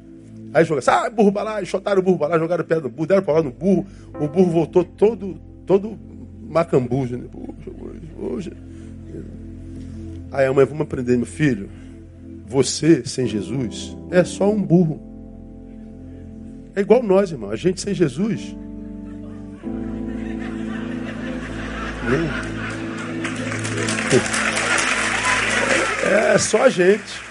Aí 0.53 0.65
joga, 0.65 0.81
sai, 0.81 1.11
burro 1.11 1.31
balá, 1.31 1.63
enxotaram 1.63 2.01
o 2.01 2.03
burro 2.03 2.19
balá, 2.19 2.39
jogaram 2.39 2.65
pedra 2.65 2.85
no 2.85 2.91
burro, 2.91 3.07
deram 3.07 3.23
para 3.23 3.35
lá 3.35 3.43
no 3.43 3.51
burro. 3.51 3.87
O 4.21 4.29
burro 4.29 4.51
voltou 4.51 4.85
todo, 4.85 5.41
todo 5.67 5.99
macambujo. 6.49 7.17
Né? 7.17 7.29
Aí 10.31 10.47
a 10.47 10.53
mãe, 10.53 10.67
vamos 10.67 10.83
aprender, 10.83 11.17
meu 11.17 11.27
filho. 11.27 11.71
Você, 12.47 13.05
sem 13.07 13.27
Jesus, 13.27 13.97
é 14.11 14.25
só 14.25 14.51
um 14.51 14.63
burro. 14.63 15.01
É 16.75 16.81
igual 16.81 17.03
nós, 17.03 17.31
irmão. 17.31 17.51
A 17.51 17.57
gente 17.57 17.81
sem 17.81 17.95
Jesus. 17.95 18.55
Não. 22.05 22.58
É 26.35 26.39
só 26.39 26.62
a 26.62 26.70
gente. 26.70 27.29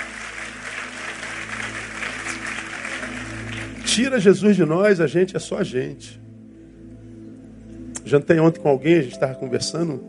Tira 3.85 4.19
Jesus 4.19 4.55
de 4.55 4.65
nós, 4.65 5.01
a 5.01 5.07
gente 5.07 5.35
é 5.35 5.39
só 5.39 5.57
a 5.57 5.63
gente. 5.63 6.19
Jantei 8.05 8.39
ontem 8.39 8.59
com 8.59 8.69
alguém, 8.69 8.95
a 8.95 9.01
gente 9.01 9.13
estava 9.13 9.33
conversando. 9.35 10.03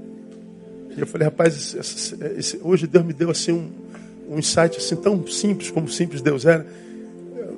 E 0.97 1.01
eu 1.01 1.07
falei, 1.07 1.27
rapaz, 1.27 1.57
esse, 1.57 1.79
esse, 1.79 2.25
esse, 2.37 2.61
hoje 2.63 2.87
Deus 2.87 3.05
me 3.05 3.13
deu 3.13 3.31
assim 3.31 3.53
um, 3.53 3.71
um 4.35 4.39
insight 4.39 4.77
assim 4.77 4.97
tão 4.97 5.27
simples 5.27 5.71
como 5.71 5.89
simples 5.89 6.21
Deus 6.21 6.45
era. 6.45 6.67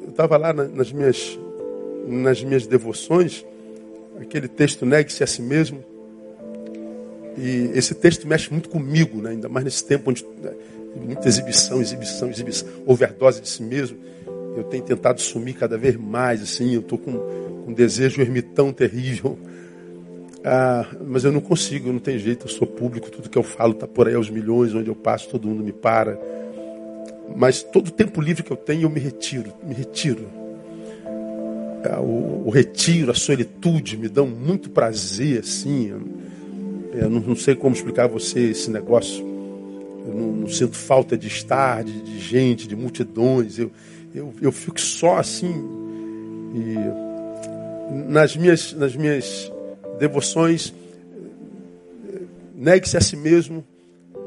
Eu 0.02 0.10
estava 0.10 0.36
lá 0.36 0.52
nas 0.52 0.92
minhas, 0.92 1.38
nas 2.06 2.42
minhas 2.44 2.66
devoções, 2.66 3.44
aquele 4.20 4.46
texto 4.46 4.86
negue-se 4.86 5.24
a 5.24 5.26
si 5.26 5.42
mesmo. 5.42 5.82
E 7.40 7.70
esse 7.74 7.94
texto 7.94 8.28
mexe 8.28 8.50
muito 8.50 8.68
comigo, 8.68 9.22
né? 9.22 9.30
ainda 9.30 9.48
mais 9.48 9.64
nesse 9.64 9.82
tempo 9.82 10.10
onde 10.10 10.24
né, 10.42 10.52
muita 10.94 11.26
exibição, 11.26 11.80
exibição, 11.80 12.28
exibição, 12.28 12.68
overdose 12.86 13.40
de 13.40 13.48
si 13.48 13.62
mesmo. 13.62 13.96
Eu 14.56 14.64
tenho 14.64 14.82
tentado 14.82 15.20
sumir 15.20 15.54
cada 15.54 15.78
vez 15.78 15.96
mais, 15.96 16.42
assim, 16.42 16.74
eu 16.74 16.80
estou 16.80 16.98
com, 16.98 17.12
com 17.12 17.70
um 17.70 17.72
desejo 17.72 18.20
ermitão 18.20 18.72
terrível. 18.72 19.38
Ah, 20.44 20.86
mas 21.06 21.24
eu 21.24 21.32
não 21.32 21.40
consigo, 21.40 21.92
não 21.92 21.98
tenho 21.98 22.18
jeito, 22.18 22.46
eu 22.46 22.50
sou 22.50 22.66
público, 22.66 23.10
tudo 23.10 23.28
que 23.28 23.38
eu 23.38 23.42
falo 23.42 23.72
está 23.72 23.86
por 23.86 24.06
aí 24.06 24.14
aos 24.14 24.28
milhões, 24.28 24.74
onde 24.74 24.88
eu 24.88 24.94
passo, 24.94 25.28
todo 25.28 25.48
mundo 25.48 25.62
me 25.62 25.72
para. 25.72 26.18
Mas 27.34 27.62
todo 27.62 27.88
o 27.88 27.90
tempo 27.90 28.20
livre 28.20 28.42
que 28.42 28.50
eu 28.50 28.56
tenho, 28.56 28.82
eu 28.82 28.90
me 28.90 29.00
retiro, 29.00 29.52
me 29.62 29.74
retiro. 29.74 30.26
Ah, 31.84 32.00
o, 32.00 32.48
o 32.48 32.50
retiro, 32.50 33.10
a 33.10 33.14
solitude 33.14 33.96
me 33.96 34.08
dão 34.08 34.26
muito 34.26 34.68
prazer, 34.68 35.40
assim. 35.40 35.92
Eu 36.92 37.08
não, 37.08 37.20
não 37.20 37.36
sei 37.36 37.54
como 37.54 37.74
explicar 37.74 38.04
a 38.04 38.08
você 38.08 38.50
esse 38.50 38.70
negócio. 38.70 39.24
Eu 40.06 40.14
não, 40.14 40.32
não 40.32 40.48
sinto 40.48 40.76
falta 40.76 41.16
de 41.16 41.28
estar, 41.28 41.84
de, 41.84 42.02
de, 42.02 42.18
gente, 42.18 42.66
de 42.66 42.74
multidões. 42.74 43.58
Eu, 43.58 43.70
eu, 44.14 44.32
eu 44.40 44.52
fico 44.52 44.80
só 44.80 45.18
assim. 45.18 45.54
E 46.54 48.10
nas 48.10 48.36
minhas, 48.36 48.72
nas 48.72 48.96
minhas 48.96 49.52
devoções, 49.98 50.74
negue-se 52.54 52.96
a 52.96 53.00
si 53.00 53.16
mesmo. 53.16 53.64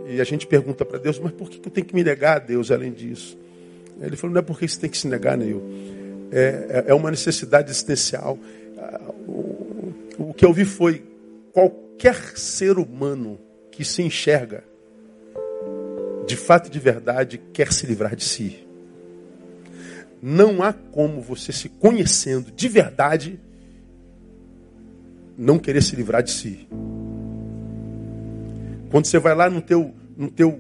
E 0.08 0.22
a 0.22 0.24
gente 0.24 0.48
pergunta 0.48 0.86
para 0.86 1.00
Deus, 1.00 1.20
mas 1.20 1.32
por 1.32 1.50
que 1.50 1.66
eu 1.66 1.72
tenho 1.72 1.86
que 1.88 1.96
me 1.96 2.04
negar 2.04 2.38
a 2.38 2.40
Deus 2.40 2.72
além 2.72 2.92
disso? 2.92 3.38
Ele 4.02 4.16
falou, 4.16 4.34
não 4.34 4.40
é 4.40 4.44
porque 4.44 4.68
você 4.68 4.80
tem 4.80 4.90
que 4.90 4.98
se 4.98 5.08
negar, 5.08 5.38
Neil. 5.38 5.62
É, 6.32 6.84
é, 6.88 6.92
é 6.92 6.94
uma 6.94 7.12
necessidade 7.12 7.70
existencial. 7.70 8.38
Ah, 8.78 9.02
o, 9.28 9.94
o 10.18 10.34
que 10.34 10.46
eu 10.46 10.52
vi 10.52 10.66
foi 10.66 11.04
qualquer 11.54 11.83
qualquer 11.94 12.38
ser 12.38 12.78
humano 12.78 13.40
que 13.72 13.86
se 13.86 14.02
enxerga 14.02 14.64
de 16.28 16.36
fato 16.36 16.70
de 16.70 16.80
verdade 16.80 17.42
quer 17.54 17.72
se 17.72 17.86
livrar 17.86 18.16
de 18.16 18.24
si. 18.24 18.68
Não 20.22 20.64
há 20.64 20.74
como 20.74 21.22
você 21.22 21.52
se 21.52 21.70
conhecendo 21.70 22.52
de 22.52 22.68
verdade 22.68 23.40
não 25.38 25.60
querer 25.60 25.82
se 25.82 25.96
livrar 25.96 26.24
de 26.24 26.32
si. 26.32 26.68
Quando 28.90 29.06
você 29.06 29.20
vai 29.20 29.36
lá 29.36 29.50
no 29.50 29.62
teu, 29.62 29.94
no 30.16 30.30
teu 30.30 30.60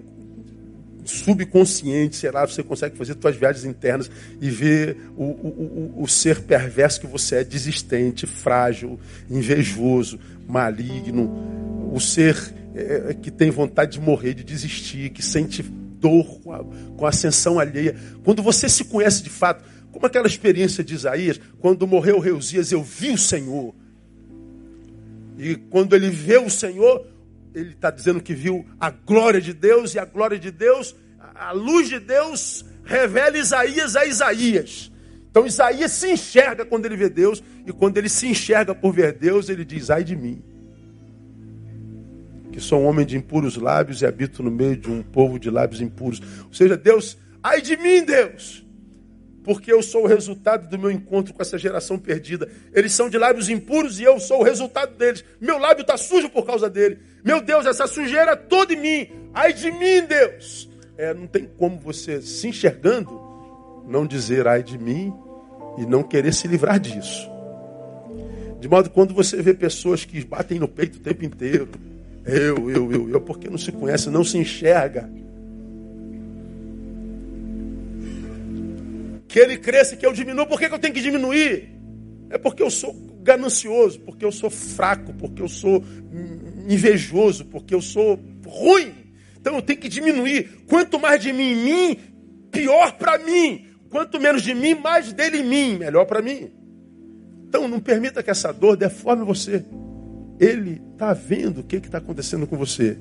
subconsciente, 1.06 2.16
sei 2.16 2.32
lá, 2.32 2.46
você 2.46 2.64
consegue 2.64 2.98
fazer 2.98 3.18
suas 3.20 3.36
viagens 3.36 3.66
internas 3.66 4.10
e 4.42 4.50
ver 4.50 4.98
o, 5.16 5.24
o, 5.24 5.94
o, 5.98 6.04
o 6.04 6.08
ser 6.08 6.42
perverso 6.42 7.02
que 7.02 7.08
você 7.08 7.38
é, 7.38 7.44
desistente, 7.44 8.26
frágil, 8.26 9.00
invejoso, 9.30 10.20
maligno, 10.48 11.92
o 11.94 12.00
ser 12.00 12.36
é, 12.76 13.10
é, 13.10 13.14
que 13.14 13.30
tem 13.30 13.52
vontade 13.52 13.94
de 13.94 14.02
morrer, 14.02 14.34
de 14.34 14.44
desistir, 14.44 15.10
que 15.12 15.22
sente 15.22 15.62
dor 15.62 16.40
com 16.42 16.52
a, 16.52 16.64
com 16.98 17.06
a 17.06 17.10
ascensão 17.10 17.60
alheia. 17.60 17.96
Quando 18.24 18.42
você 18.42 18.68
se 18.68 18.84
conhece 18.86 19.24
de 19.24 19.30
fato, 19.30 19.64
como 19.92 20.06
aquela 20.06 20.28
experiência 20.28 20.84
de 20.84 20.96
Isaías, 20.96 21.40
quando 21.60 21.86
morreu 21.86 22.20
Reusias, 22.20 22.72
eu 22.72 22.84
vi 22.84 23.12
o 23.12 23.18
Senhor. 23.18 23.76
E 25.38 25.56
quando 25.56 25.96
ele 25.96 26.10
vê 26.10 26.38
o 26.38 26.50
Senhor, 26.50 27.06
ele 27.54 27.72
está 27.72 27.92
dizendo 27.92 28.22
que 28.22 28.34
viu 28.34 28.66
a 28.80 28.90
glória 28.90 29.42
de 29.42 29.54
Deus, 29.54 29.94
e 29.94 30.00
a 30.00 30.06
glória 30.06 30.40
de 30.40 30.52
Deus, 30.52 30.96
a 31.36 31.52
luz 31.52 31.90
de 31.90 32.00
Deus, 32.00 32.66
revela 32.84 33.38
Isaías 33.38 33.96
a 33.96 34.06
Isaías. 34.06 34.92
Então 35.30 35.46
Isaías 35.46 35.92
se 35.92 36.12
enxerga 36.12 36.66
quando 36.66 36.86
ele 36.86 36.96
vê 36.96 37.10
Deus, 37.10 37.44
e 37.66 37.72
quando 37.72 37.98
ele 37.98 38.10
se 38.10 38.28
enxerga 38.28 38.76
por 38.76 38.94
ver 38.94 39.14
Deus, 39.14 39.50
ele 39.50 39.66
diz: 39.66 39.90
ai 39.90 40.04
de 40.04 40.16
mim, 40.16 40.44
que 42.52 42.60
sou 42.60 42.82
um 42.82 42.86
homem 42.86 43.06
de 43.06 43.18
impuros 43.18 43.58
lábios 43.58 44.02
e 44.02 44.06
habito 44.06 44.44
no 44.44 44.52
meio 44.52 44.78
de 44.78 44.90
um 44.92 45.02
povo 45.02 45.40
de 45.40 45.50
lábios 45.50 45.82
impuros. 45.82 46.22
Ou 46.46 46.54
seja, 46.54 46.78
Deus, 46.78 47.18
ai 47.42 47.62
de 47.62 47.76
mim, 47.78 48.04
Deus, 48.04 48.63
porque 49.44 49.72
eu 49.72 49.82
sou 49.84 50.04
o 50.04 50.08
resultado 50.08 50.70
do 50.70 50.80
meu 50.80 50.90
encontro 50.90 51.34
com 51.34 51.42
essa 51.42 51.58
geração 51.58 52.00
perdida. 52.00 52.50
Eles 52.74 52.94
são 52.94 53.10
de 53.10 53.18
lábios 53.18 53.50
impuros 53.50 54.00
e 54.00 54.04
eu 54.04 54.20
sou 54.20 54.40
o 54.40 54.44
resultado 54.44 54.96
deles. 54.96 55.24
Meu 55.40 55.58
lábio 55.58 55.82
está 55.82 55.98
sujo 55.98 56.30
por 56.30 56.46
causa 56.46 56.70
dele. 56.70 57.00
Meu 57.24 57.42
Deus, 57.42 57.66
essa 57.66 57.86
sujeira 57.86 58.36
toda 58.36 58.74
em 58.74 58.78
mim. 58.78 59.10
Ai 59.34 59.54
de 59.54 59.70
mim, 59.72 60.06
Deus. 60.08 60.70
É, 60.98 61.14
não 61.14 61.28
tem 61.28 61.50
como 61.58 61.78
você 61.80 62.22
se 62.22 62.48
enxergando 62.48 63.22
não 63.88 64.06
dizer 64.06 64.48
ai 64.48 64.64
de 64.64 64.78
mim 64.78 65.14
e 65.78 65.86
não 65.86 66.04
querer 66.04 66.34
se 66.34 66.48
livrar 66.48 66.80
disso. 66.80 67.30
De 68.60 68.70
modo 68.70 68.90
que 68.90 68.96
quando 68.96 69.14
você 69.14 69.42
vê 69.42 69.54
pessoas 69.54 70.06
que 70.06 70.24
batem 70.24 70.60
no 70.60 70.68
peito 70.68 70.96
o 70.96 71.02
tempo 71.02 71.26
inteiro, 71.26 71.68
eu, 72.26 72.70
eu, 72.70 72.92
eu, 72.92 73.10
eu, 73.10 73.22
porque 73.22 73.50
não 73.50 73.58
se 73.58 73.72
conhece, 73.72 74.10
não 74.10 74.24
se 74.24 74.38
enxerga 74.38 75.10
que 79.34 79.40
ele 79.40 79.58
cresça, 79.58 79.96
que 79.96 80.06
eu 80.06 80.14
diminua. 80.14 80.46
Por 80.46 80.60
que, 80.60 80.70
que 80.70 80.76
eu 80.76 80.78
tenho 80.78 80.94
que 80.94 81.02
diminuir? 81.02 81.68
É 82.30 82.38
porque 82.38 82.62
eu 82.62 82.70
sou 82.70 82.94
ganancioso, 83.24 84.00
porque 84.02 84.24
eu 84.24 84.32
sou 84.32 84.48
fraco, 84.48 85.12
porque 85.16 85.42
eu 85.42 85.50
sou 85.50 85.84
invejoso, 86.70 87.46
porque 87.46 87.74
eu 87.74 87.82
sou 87.82 88.20
ruim. 88.46 88.94
Então 89.36 89.56
eu 89.56 89.62
tenho 89.64 89.80
que 89.80 89.90
diminuir. 89.90 90.64
Quanto 90.68 91.00
mais 91.00 91.20
de 91.20 91.34
mim 91.34 91.52
em 91.52 91.56
mim, 91.56 92.00
pior 92.52 92.92
para 92.92 93.18
mim. 93.18 93.70
Quanto 93.90 94.20
menos 94.20 94.44
de 94.44 94.54
mim, 94.54 94.76
mais 94.76 95.12
dele 95.12 95.40
em 95.40 95.44
mim, 95.44 95.78
melhor 95.80 96.06
para 96.06 96.22
mim. 96.22 96.52
Então 97.48 97.68
não 97.68 97.80
permita 97.80 98.22
que 98.22 98.30
essa 98.30 98.54
dor 98.54 98.78
deforme 98.78 99.26
você. 99.26 99.66
Ele 100.40 100.80
está 100.92 101.12
vendo 101.12 101.62
o 101.62 101.64
que 101.64 101.78
está 101.78 101.98
acontecendo 101.98 102.46
com 102.46 102.56
você. 102.56 103.00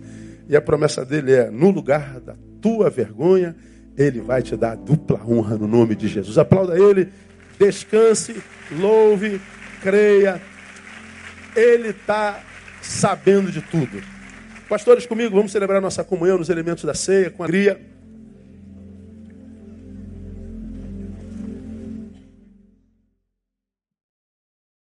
E 0.48 0.56
a 0.56 0.62
promessa 0.62 1.04
dele 1.04 1.32
é: 1.32 1.50
no 1.50 1.68
lugar 1.68 2.20
da 2.20 2.34
tua 2.58 2.88
vergonha, 2.88 3.54
ele 3.96 4.20
vai 4.20 4.42
te 4.42 4.56
dar 4.56 4.76
dupla 4.76 5.20
honra 5.26 5.56
no 5.56 5.66
nome 5.66 5.94
de 5.94 6.08
Jesus. 6.08 6.38
Aplauda 6.38 6.78
Ele, 6.78 7.08
descanse, 7.58 8.42
louve, 8.70 9.40
creia. 9.82 10.40
Ele 11.54 11.88
está 11.88 12.40
sabendo 12.80 13.50
de 13.50 13.60
tudo. 13.60 14.02
Pastores, 14.68 15.04
comigo, 15.04 15.36
vamos 15.36 15.52
celebrar 15.52 15.82
nossa 15.82 16.02
comunhão 16.02 16.38
nos 16.38 16.48
elementos 16.48 16.84
da 16.84 16.94
ceia 16.94 17.30
com 17.30 17.42
alegria. 17.42 17.91